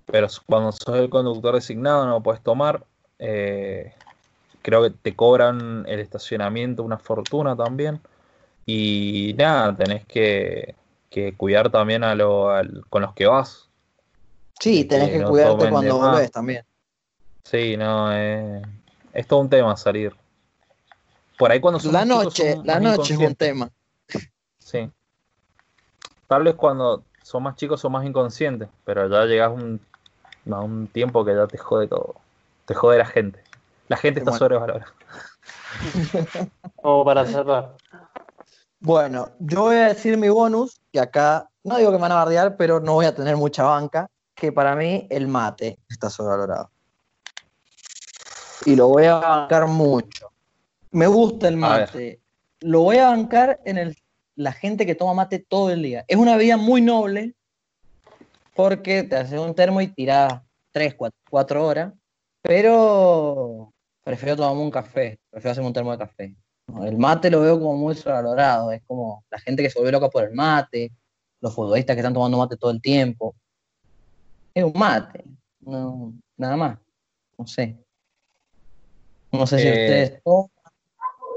Pero 0.05 0.27
cuando 0.45 0.71
sos 0.71 0.95
el 0.97 1.09
conductor 1.09 1.55
designado 1.55 2.05
no 2.05 2.21
puedes 2.21 2.41
tomar. 2.41 2.85
eh, 3.19 3.93
creo 4.61 4.83
que 4.83 4.89
te 4.89 5.15
cobran 5.15 5.85
el 5.87 5.99
estacionamiento 5.99 6.83
una 6.83 6.97
fortuna 6.99 7.55
también. 7.55 7.99
Y 8.65 9.33
nada, 9.37 9.75
tenés 9.75 10.05
que, 10.05 10.75
que 11.09 11.33
cuidar 11.35 11.71
también 11.71 12.03
a 12.03 12.13
lo, 12.15 12.49
al- 12.51 12.85
con 12.89 13.01
los 13.01 13.13
que 13.13 13.25
vas. 13.25 13.69
Sí, 14.59 14.85
tenés 14.85 15.07
que 15.07 15.13
que 15.13 15.19
no 15.19 15.29
cuidarte 15.29 15.69
cuando 15.69 15.97
volvés 15.97 16.31
también. 16.31 16.65
Sí, 17.45 17.77
no, 17.77 18.11
eh, 18.13 18.61
es 19.13 19.27
todo 19.27 19.39
un 19.39 19.49
tema 19.49 19.75
salir. 19.77 20.13
Por 21.39 21.51
ahí 21.53 21.61
cuando 21.61 21.79
son 21.79 21.93
La 21.93 22.03
noche, 22.03 22.53
son 22.55 22.67
la 22.67 22.73
más 22.73 22.83
noche 22.83 23.13
es 23.13 23.17
un 23.19 23.23
inconscientes. 23.23 23.37
tema. 23.37 23.69
Sí. 24.57 24.91
Tal 26.27 26.43
vez 26.43 26.55
cuando 26.55 27.03
son 27.23 27.43
más 27.43 27.55
chicos 27.55 27.79
son 27.79 27.93
más 27.93 28.05
inconscientes, 28.05 28.67
pero 28.83 29.07
ya 29.07 29.23
llegas 29.25 29.49
un, 29.51 29.79
a 30.51 30.59
un 30.59 30.87
tiempo 30.87 31.23
que 31.23 31.33
ya 31.33 31.47
te 31.47 31.57
jode 31.57 31.87
todo. 31.87 32.15
Te 32.65 32.73
jode 32.75 32.97
la 32.97 33.05
gente. 33.05 33.41
La 33.87 33.95
gente 33.95 34.19
está 34.19 34.31
Bueno. 34.31 34.39
sobrevalorada. 34.45 34.93
Como 36.75 37.05
para 37.05 37.25
cerrar. 37.25 37.75
Bueno, 38.81 39.29
yo 39.39 39.61
voy 39.61 39.77
a 39.77 39.87
decir 39.87 40.17
mi 40.17 40.27
bonus, 40.27 40.81
que 40.91 40.99
acá, 40.99 41.49
no 41.63 41.77
digo 41.77 41.91
que 41.91 41.97
me 41.97 42.01
van 42.01 42.11
a 42.11 42.15
bardear, 42.15 42.57
pero 42.57 42.81
no 42.81 42.95
voy 42.95 43.05
a 43.05 43.15
tener 43.15 43.37
mucha 43.37 43.63
banca, 43.63 44.09
que 44.35 44.51
para 44.51 44.75
mí 44.75 45.07
el 45.09 45.27
mate 45.29 45.79
está 45.89 46.09
sobrevalorado. 46.09 46.69
Y 48.65 48.75
lo 48.75 48.89
voy 48.89 49.05
a 49.05 49.15
bancar 49.15 49.67
mucho. 49.67 50.28
Me 50.91 51.07
gusta 51.07 51.47
el 51.47 51.57
mate. 51.57 52.21
Lo 52.61 52.81
voy 52.81 52.97
a 52.97 53.09
bancar 53.09 53.59
en 53.65 53.77
el, 53.77 53.97
la 54.35 54.51
gente 54.51 54.85
que 54.85 54.95
toma 54.95 55.13
mate 55.13 55.39
todo 55.39 55.69
el 55.69 55.81
día. 55.81 56.03
Es 56.07 56.17
una 56.17 56.35
bebida 56.35 56.57
muy 56.57 56.81
noble 56.81 57.35
porque 58.55 59.03
te 59.03 59.15
haces 59.15 59.39
un 59.39 59.55
termo 59.55 59.81
y 59.81 59.87
tirás 59.87 60.41
3, 60.71 60.95
4, 61.29 61.65
horas, 61.65 61.93
pero 62.41 63.73
prefiero 64.03 64.35
tomarme 64.35 64.61
un 64.61 64.71
café, 64.71 65.19
prefiero 65.29 65.51
hacerme 65.51 65.67
un 65.67 65.73
termo 65.73 65.91
de 65.91 65.97
café. 65.97 66.35
El 66.83 66.97
mate 66.97 67.31
lo 67.31 67.41
veo 67.41 67.59
como 67.59 67.77
muy 67.77 67.95
sobrevalorado, 67.95 68.71
es 68.71 68.81
como 68.85 69.23
la 69.29 69.39
gente 69.39 69.63
que 69.63 69.69
se 69.69 69.79
vuelve 69.79 69.93
loca 69.93 70.09
por 70.09 70.23
el 70.23 70.33
mate, 70.33 70.91
los 71.41 71.53
futbolistas 71.55 71.95
que 71.95 72.01
están 72.01 72.13
tomando 72.13 72.37
mate 72.37 72.57
todo 72.57 72.71
el 72.71 72.81
tiempo. 72.81 73.35
Es 74.53 74.63
un 74.63 74.73
mate, 74.75 75.23
no, 75.61 76.13
nada 76.35 76.57
más, 76.57 76.79
no 77.37 77.47
sé. 77.47 77.77
No 79.31 79.47
sé 79.47 79.59
si 79.59 79.67
Eh, 79.67 79.71
ustedes 79.71 80.23
toman. 80.23 80.49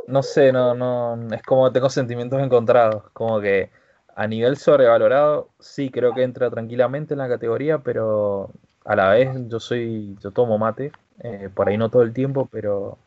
No 0.07 0.23
sé, 0.23 0.53
no, 0.53 0.75
no, 0.75 1.35
es 1.35 1.43
como 1.43 1.71
tengo 1.73 1.89
sentimientos 1.91 2.41
encontrados. 2.43 3.05
Como 3.13 3.41
que 3.41 3.71
a 4.15 4.27
nivel 4.27 4.57
sobrevalorado, 4.57 5.49
sí 5.61 5.91
creo 5.91 6.13
que 6.13 6.23
entra 6.23 6.51
tranquilamente 6.51 7.15
en 7.15 7.19
la 7.19 7.29
categoría, 7.29 7.79
pero 7.79 8.51
a 8.85 8.97
la 8.97 9.11
vez 9.11 9.31
yo 9.49 9.61
soy, 9.61 10.17
yo 10.21 10.31
tomo 10.33 10.59
mate, 10.59 10.93
eh, 11.21 11.49
por 11.55 11.69
ahí 11.69 11.79
no 11.79 11.89
todo 11.89 12.03
el 12.03 12.13
tiempo, 12.13 12.49
pero 12.51 12.99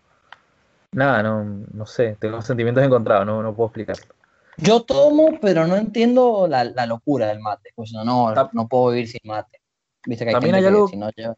nada, 0.91 1.21
no, 1.21 1.43
no 1.73 1.85
sé, 1.85 2.15
tengo 2.19 2.41
sentimientos 2.41 2.83
encontrados, 2.83 3.25
no, 3.25 3.43
no 3.43 3.53
puedo 3.53 3.67
explicarlo. 3.67 4.05
Yo 4.57 4.83
tomo, 4.83 5.37
pero 5.41 5.67
no 5.67 5.75
entiendo 5.75 6.47
la, 6.47 6.63
la 6.63 6.85
locura 6.85 7.27
del 7.27 7.41
mate. 7.41 7.71
Pues 7.75 7.91
no, 7.91 8.05
no, 8.05 8.33
no 8.53 8.67
puedo 8.69 8.91
vivir 8.91 9.09
sin 9.09 9.19
mate. 9.25 9.59
Viste 10.05 10.23
que 10.23 10.29
hay 10.29 10.33
También 10.35 10.55
hay 10.55 10.61
que 10.61 10.67
algo- 10.69 10.87
si 10.87 10.95
no 10.95 11.09
lleva- 11.11 11.35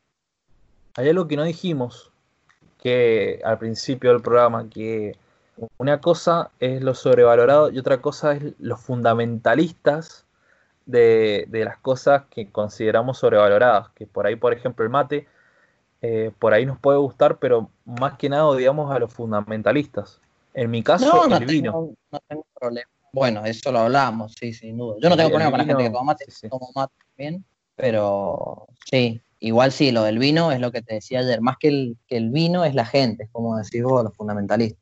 Hay 0.95 1.09
algo 1.09 1.27
que 1.27 1.35
no 1.35 1.43
dijimos, 1.43 2.11
que 2.77 3.41
al 3.43 3.57
principio 3.57 4.11
del 4.11 4.21
programa, 4.21 4.69
que 4.69 5.17
una 5.77 6.01
cosa 6.01 6.51
es 6.59 6.81
lo 6.81 6.93
sobrevalorado 6.93 7.71
y 7.71 7.79
otra 7.79 8.01
cosa 8.01 8.33
es 8.33 8.43
los 8.59 8.79
fundamentalistas 8.81 10.25
de, 10.85 11.45
de 11.49 11.65
las 11.65 11.77
cosas 11.77 12.23
que 12.29 12.49
consideramos 12.51 13.17
sobrevaloradas. 13.19 13.89
Que 13.89 14.05
por 14.07 14.27
ahí, 14.27 14.35
por 14.35 14.53
ejemplo, 14.53 14.83
el 14.85 14.91
mate, 14.91 15.27
eh, 16.01 16.31
por 16.39 16.53
ahí 16.53 16.65
nos 16.65 16.79
puede 16.79 16.97
gustar, 16.99 17.37
pero 17.39 17.69
más 17.85 18.17
que 18.17 18.29
nada 18.29 18.45
odiamos 18.45 18.91
a 18.91 18.99
los 18.99 19.13
fundamentalistas. 19.13 20.19
En 20.53 20.71
mi 20.71 20.83
caso, 20.83 21.05
No, 21.07 21.27
no 21.27 21.37
el 21.37 21.45
vino. 21.45 21.71
tengo, 21.71 21.93
no 22.11 22.19
tengo 22.27 22.45
problema. 22.59 22.89
Bueno, 23.13 23.45
eso 23.45 23.71
lo 23.71 23.79
hablamos, 23.79 24.33
sí, 24.39 24.53
sin 24.53 24.77
duda. 24.77 24.97
Yo 25.01 25.09
no 25.09 25.15
tengo 25.15 25.29
El 25.29 25.33
problema 25.33 25.51
con 25.51 25.59
la 25.59 25.65
gente 25.65 25.83
que 25.83 25.89
toma 25.89 26.03
mate, 26.03 26.25
sí, 26.27 26.31
sí. 26.41 26.49
tomo 26.49 26.71
mate 26.75 26.93
también, 27.15 27.45
pero 27.75 28.67
sí, 28.85 29.21
igual 29.39 29.71
sí, 29.71 29.91
lo 29.91 30.03
del 30.03 30.19
vino 30.19 30.51
es 30.51 30.59
lo 30.59 30.71
que 30.71 30.81
te 30.81 30.95
decía 30.95 31.19
ayer, 31.19 31.41
más 31.41 31.57
que 31.59 31.69
el, 31.69 31.97
que 32.07 32.17
el 32.17 32.29
vino 32.29 32.63
es 32.65 32.75
la 32.75 32.85
gente, 32.85 33.23
es 33.23 33.29
como 33.31 33.57
decís 33.57 33.83
vos, 33.83 34.03
los 34.03 34.15
fundamentalistas. 34.15 34.81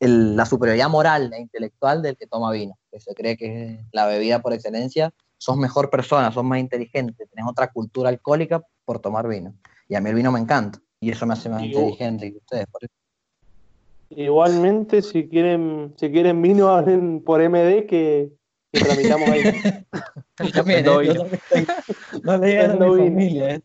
El- 0.00 0.34
la 0.36 0.46
superioridad 0.46 0.88
moral 0.88 1.32
e 1.32 1.40
intelectual 1.40 2.02
del 2.02 2.16
que 2.16 2.26
toma 2.26 2.50
vino, 2.50 2.76
que 2.90 2.98
se 3.00 3.14
cree 3.14 3.36
que 3.36 3.74
es 3.74 3.80
la 3.92 4.06
bebida 4.06 4.40
por 4.40 4.52
excelencia, 4.52 5.12
sos 5.38 5.56
mejor 5.56 5.90
persona, 5.90 6.32
sos 6.32 6.42
más 6.44 6.58
inteligente, 6.58 7.26
tenés 7.26 7.48
otra 7.48 7.70
cultura 7.70 8.08
alcohólica 8.08 8.62
por 8.84 8.98
tomar 8.98 9.28
vino. 9.28 9.54
Y 9.88 9.94
a 9.94 10.00
mí 10.00 10.08
el 10.10 10.16
vino 10.16 10.32
me 10.32 10.40
encanta, 10.40 10.80
y 11.00 11.10
eso 11.10 11.26
me 11.26 11.34
hace 11.34 11.48
más 11.48 11.62
inteligente 11.62 12.32
que 12.32 12.38
ustedes. 12.38 12.66
por 12.66 12.82
eso. 12.84 12.92
Igualmente, 14.10 15.02
si 15.02 15.28
quieren, 15.28 15.94
si 15.96 16.10
quieren 16.10 16.42
vino, 16.42 16.68
hablen 16.68 17.22
por 17.22 17.40
MD 17.40 17.86
que, 17.86 18.32
que 18.72 18.80
tramitamos 18.80 19.28
ahí. 19.30 19.42
También, 20.54 20.84
¿eh? 20.86 21.66
No 22.24 22.38
le 22.38 22.46
digan 22.48 22.70
a 22.70 22.74
Vendo 22.74 22.94
mi 22.94 23.08
familia, 23.08 23.54
¿eh? 23.54 23.60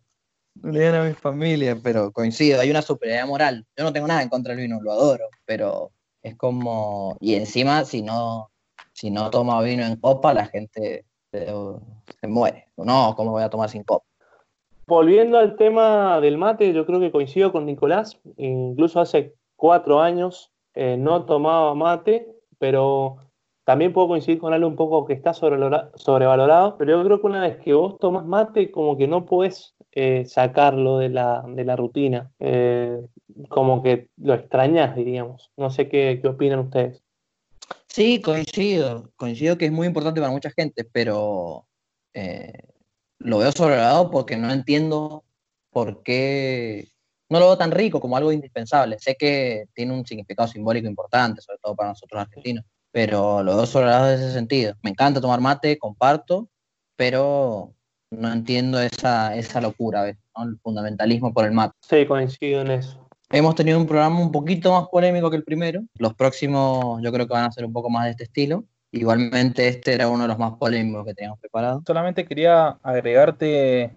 No 0.61 0.71
le 0.71 0.79
digan 0.79 0.95
a 0.95 1.03
mi 1.05 1.13
familia, 1.13 1.77
pero 1.81 2.11
coincido, 2.11 2.61
hay 2.61 2.69
una 2.69 2.81
superioridad 2.81 3.27
moral. 3.27 3.65
Yo 3.75 3.83
no 3.83 3.91
tengo 3.91 4.07
nada 4.07 4.21
en 4.21 4.29
contra 4.29 4.53
del 4.53 4.61
vino, 4.63 4.79
lo 4.81 4.91
adoro, 4.91 5.25
pero 5.45 5.91
es 6.25 6.35
como. 6.35 7.17
Y 7.19 7.35
encima, 7.35 7.85
si 7.85 8.01
no, 8.01 8.49
si 8.93 9.11
no 9.11 9.29
toma 9.29 9.61
vino 9.61 9.85
en 9.85 9.95
copa, 9.97 10.33
la 10.33 10.47
gente 10.47 11.05
se, 11.31 12.27
muere. 12.27 12.67
No, 12.77 13.13
¿cómo 13.15 13.31
voy 13.31 13.43
a 13.43 13.49
tomar 13.49 13.69
sin 13.69 13.83
copa? 13.83 14.05
Volviendo 14.87 15.37
al 15.37 15.55
tema 15.55 16.19
del 16.21 16.37
mate, 16.37 16.73
yo 16.73 16.85
creo 16.85 16.99
que 16.99 17.11
coincido 17.11 17.51
con 17.51 17.65
Nicolás. 17.65 18.19
Incluso 18.37 18.99
hace 18.99 19.33
cuatro 19.55 19.99
años 20.01 20.51
eh, 20.73 20.97
no 20.97 21.25
tomaba 21.25 21.75
mate, 21.75 22.27
pero 22.57 23.17
también 23.63 23.93
puedo 23.93 24.07
coincidir 24.07 24.39
con 24.39 24.53
algo 24.53 24.67
un 24.67 24.75
poco 24.75 25.05
que 25.05 25.13
está 25.13 25.31
sobrevalora- 25.33 25.91
sobrevalorado. 25.95 26.77
Pero 26.77 26.97
yo 26.97 27.03
creo 27.03 27.21
que 27.21 27.27
una 27.27 27.41
vez 27.41 27.57
que 27.57 27.73
vos 27.73 27.99
tomas 27.99 28.25
mate, 28.25 28.71
como 28.71 28.97
que 28.97 29.07
no 29.07 29.25
podés 29.25 29.75
eh, 29.91 30.25
sacarlo 30.25 30.97
de 30.97 31.09
la, 31.09 31.43
de 31.47 31.65
la 31.65 31.75
rutina. 31.75 32.31
Eh, 32.39 32.99
como 33.49 33.83
que 33.83 34.09
lo 34.17 34.33
extrañas, 34.33 34.95
diríamos. 34.95 35.51
No 35.57 35.69
sé 35.69 35.89
qué, 35.89 36.19
qué 36.21 36.27
opinan 36.27 36.59
ustedes. 36.59 37.03
Sí, 37.87 38.21
coincido. 38.21 39.11
Coincido 39.15 39.57
que 39.57 39.65
es 39.65 39.71
muy 39.71 39.87
importante 39.87 40.19
para 40.19 40.31
mucha 40.31 40.51
gente, 40.51 40.83
pero 40.83 41.67
eh, 42.13 42.53
lo 43.19 43.39
veo 43.39 43.51
sobrevalorado 43.51 44.11
porque 44.11 44.37
no 44.37 44.51
entiendo 44.51 45.23
por 45.69 46.03
qué. 46.03 46.89
No 47.29 47.39
lo 47.39 47.47
veo 47.47 47.57
tan 47.57 47.71
rico 47.71 47.99
como 47.99 48.17
algo 48.17 48.31
indispensable. 48.31 48.97
Sé 48.99 49.15
que 49.15 49.65
tiene 49.73 49.93
un 49.93 50.05
significado 50.05 50.47
simbólico 50.47 50.87
importante, 50.87 51.41
sobre 51.41 51.59
todo 51.59 51.75
para 51.75 51.89
nosotros 51.89 52.21
argentinos, 52.21 52.65
pero 52.91 53.41
lo 53.43 53.55
veo 53.55 53.65
sobrevalorado 53.65 54.13
en 54.13 54.19
ese 54.19 54.33
sentido. 54.33 54.75
Me 54.83 54.91
encanta 54.91 55.21
tomar 55.21 55.41
mate, 55.41 55.77
comparto, 55.79 56.49
pero 56.95 57.73
no 58.11 58.31
entiendo 58.31 58.79
esa, 58.79 59.35
esa 59.35 59.59
locura, 59.59 60.03
¿ves? 60.03 60.17
¿no? 60.37 60.43
El 60.43 60.59
fundamentalismo 60.59 61.33
por 61.33 61.45
el 61.45 61.51
mate. 61.51 61.73
Sí, 61.81 62.05
coincido 62.05 62.61
en 62.61 62.71
eso. 62.71 63.04
Hemos 63.31 63.55
tenido 63.55 63.79
un 63.79 63.87
programa 63.87 64.19
un 64.19 64.31
poquito 64.31 64.71
más 64.71 64.87
polémico 64.89 65.29
que 65.29 65.37
el 65.37 65.43
primero. 65.43 65.81
Los 65.97 66.13
próximos 66.13 67.01
yo 67.01 67.11
creo 67.11 67.27
que 67.27 67.33
van 67.33 67.45
a 67.45 67.51
ser 67.51 67.65
un 67.65 67.73
poco 67.73 67.89
más 67.89 68.05
de 68.05 68.11
este 68.11 68.23
estilo. 68.25 68.65
Igualmente 68.91 69.67
este 69.67 69.93
era 69.93 70.07
uno 70.07 70.23
de 70.23 70.29
los 70.29 70.37
más 70.37 70.53
polémicos 70.53 71.05
que 71.05 71.13
teníamos 71.13 71.39
preparado. 71.39 71.83
Solamente 71.85 72.25
quería 72.25 72.77
agregarte 72.83 73.91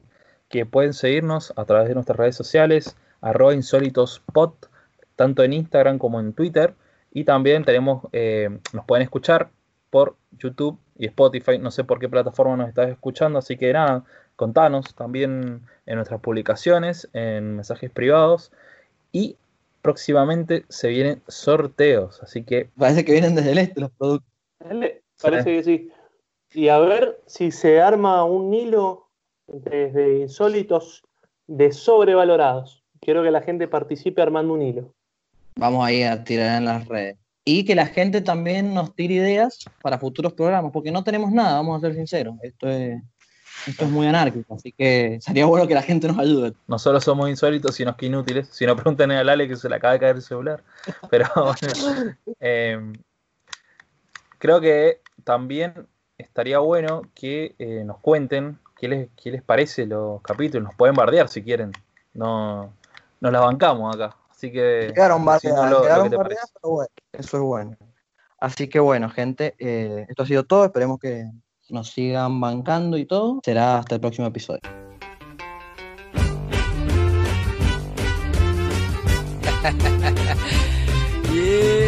que 0.48 0.66
pueden 0.66 0.94
seguirnos 0.94 1.52
a 1.56 1.64
través 1.66 1.88
de 1.88 1.94
nuestras 1.94 2.16
redes 2.16 2.36
sociales, 2.36 2.96
arroba 3.20 3.54
insólitospot, 3.54 4.70
tanto 5.14 5.44
en 5.44 5.52
Instagram 5.52 5.98
como 5.98 6.20
en 6.20 6.32
Twitter. 6.32 6.74
Y 7.12 7.24
también 7.24 7.64
tenemos, 7.64 8.04
eh, 8.12 8.48
nos 8.72 8.84
pueden 8.86 9.02
escuchar 9.02 9.50
por 9.90 10.16
YouTube 10.38 10.78
y 10.96 11.06
Spotify. 11.06 11.58
No 11.58 11.70
sé 11.70 11.84
por 11.84 11.98
qué 11.98 12.08
plataforma 12.08 12.56
nos 12.56 12.68
estás 12.68 12.88
escuchando, 12.88 13.38
así 13.38 13.56
que 13.56 13.72
nada, 13.72 14.04
contanos 14.36 14.94
también 14.94 15.62
en 15.86 15.94
nuestras 15.96 16.20
publicaciones, 16.20 17.08
en 17.12 17.56
mensajes 17.56 17.90
privados. 17.90 18.52
Y 19.12 19.36
próximamente 19.82 20.64
se 20.68 20.88
vienen 20.88 21.22
sorteos, 21.28 22.22
así 22.22 22.44
que 22.44 22.68
Parece 22.76 23.04
que 23.04 23.12
vienen 23.12 23.34
desde 23.34 23.52
el 23.52 23.58
este 23.58 23.80
los 23.80 23.90
productos. 23.92 24.30
Parece 25.20 25.56
que 25.56 25.64
sí. 25.64 25.90
Y 26.54 26.68
a 26.68 26.78
ver 26.78 27.20
si 27.26 27.50
se 27.50 27.80
arma 27.80 28.24
un 28.24 28.52
hilo 28.54 29.08
desde 29.46 30.20
insólitos 30.20 31.02
de 31.46 31.72
sobrevalorados. 31.72 32.84
Quiero 33.00 33.22
que 33.22 33.30
la 33.30 33.42
gente 33.42 33.68
participe 33.68 34.22
armando 34.22 34.54
un 34.54 34.62
hilo. 34.62 34.94
Vamos 35.56 35.84
ahí 35.84 36.02
a 36.02 36.22
tirar 36.24 36.58
en 36.58 36.64
las 36.66 36.86
redes. 36.86 37.16
Y 37.44 37.64
que 37.64 37.74
la 37.74 37.86
gente 37.86 38.20
también 38.20 38.74
nos 38.74 38.94
tire 38.94 39.14
ideas 39.14 39.58
para 39.82 39.98
futuros 39.98 40.34
programas, 40.34 40.70
porque 40.70 40.92
no 40.92 41.02
tenemos 41.02 41.32
nada, 41.32 41.54
vamos 41.54 41.78
a 41.78 41.86
ser 41.86 41.96
sinceros. 41.96 42.36
Esto 42.42 42.68
es, 42.68 43.00
esto 43.68 43.84
es 43.84 43.90
muy 43.90 44.06
anárquico, 44.06 44.54
así 44.54 44.72
que 44.72 45.18
sería 45.20 45.46
bueno 45.46 45.66
que 45.66 45.74
la 45.74 45.82
gente 45.82 46.08
nos 46.08 46.18
ayude. 46.18 46.54
no 46.66 46.78
solo 46.78 47.00
somos 47.00 47.28
insólitos, 47.28 47.74
sino 47.74 47.96
que 47.96 48.06
inútiles. 48.06 48.48
Si 48.50 48.66
no, 48.66 48.74
pregunten 48.76 49.10
a 49.12 49.22
Lale 49.24 49.46
que 49.48 49.56
se 49.56 49.68
le 49.68 49.76
acaba 49.76 49.92
de 49.94 50.00
caer 50.00 50.16
el 50.16 50.22
celular. 50.22 50.62
Pero 51.10 51.26
bueno, 51.36 52.14
eh, 52.40 52.92
creo 54.38 54.60
que 54.60 55.00
también 55.24 55.86
estaría 56.16 56.58
bueno 56.58 57.02
que 57.14 57.54
eh, 57.58 57.82
nos 57.84 57.98
cuenten 57.98 58.58
qué 58.78 58.88
les, 58.88 59.08
qué 59.16 59.30
les 59.30 59.42
parece 59.42 59.86
los 59.86 60.22
capítulos. 60.22 60.68
Nos 60.68 60.74
pueden 60.76 60.94
bardear 60.94 61.28
si 61.28 61.42
quieren. 61.42 61.72
No, 62.14 62.72
nos 63.20 63.32
la 63.32 63.40
bancamos 63.40 63.94
acá. 63.94 64.16
Así 64.30 64.50
que. 64.52 64.92
Quedaron 64.94 65.24
bardeadas, 65.24 65.70
lo- 65.70 65.78
lo 65.78 65.82
quedaron 65.82 66.10
que 66.10 66.16
bardeadas, 66.16 66.52
pero 66.60 66.74
bueno, 66.74 66.90
eso 67.12 67.36
es 67.36 67.42
bueno. 67.42 67.76
Así 68.40 68.68
que 68.68 68.78
bueno, 68.78 69.10
gente, 69.10 69.54
eh, 69.58 70.06
esto 70.08 70.22
ha 70.22 70.26
sido 70.26 70.44
todo. 70.44 70.64
Esperemos 70.64 70.98
que 71.00 71.24
nos 71.70 71.90
sigan 71.90 72.40
bancando 72.40 72.96
y 72.96 73.04
todo. 73.06 73.40
Será 73.44 73.78
hasta 73.78 73.96
el 73.96 74.00
próximo 74.00 74.26
episodio. 74.26 74.60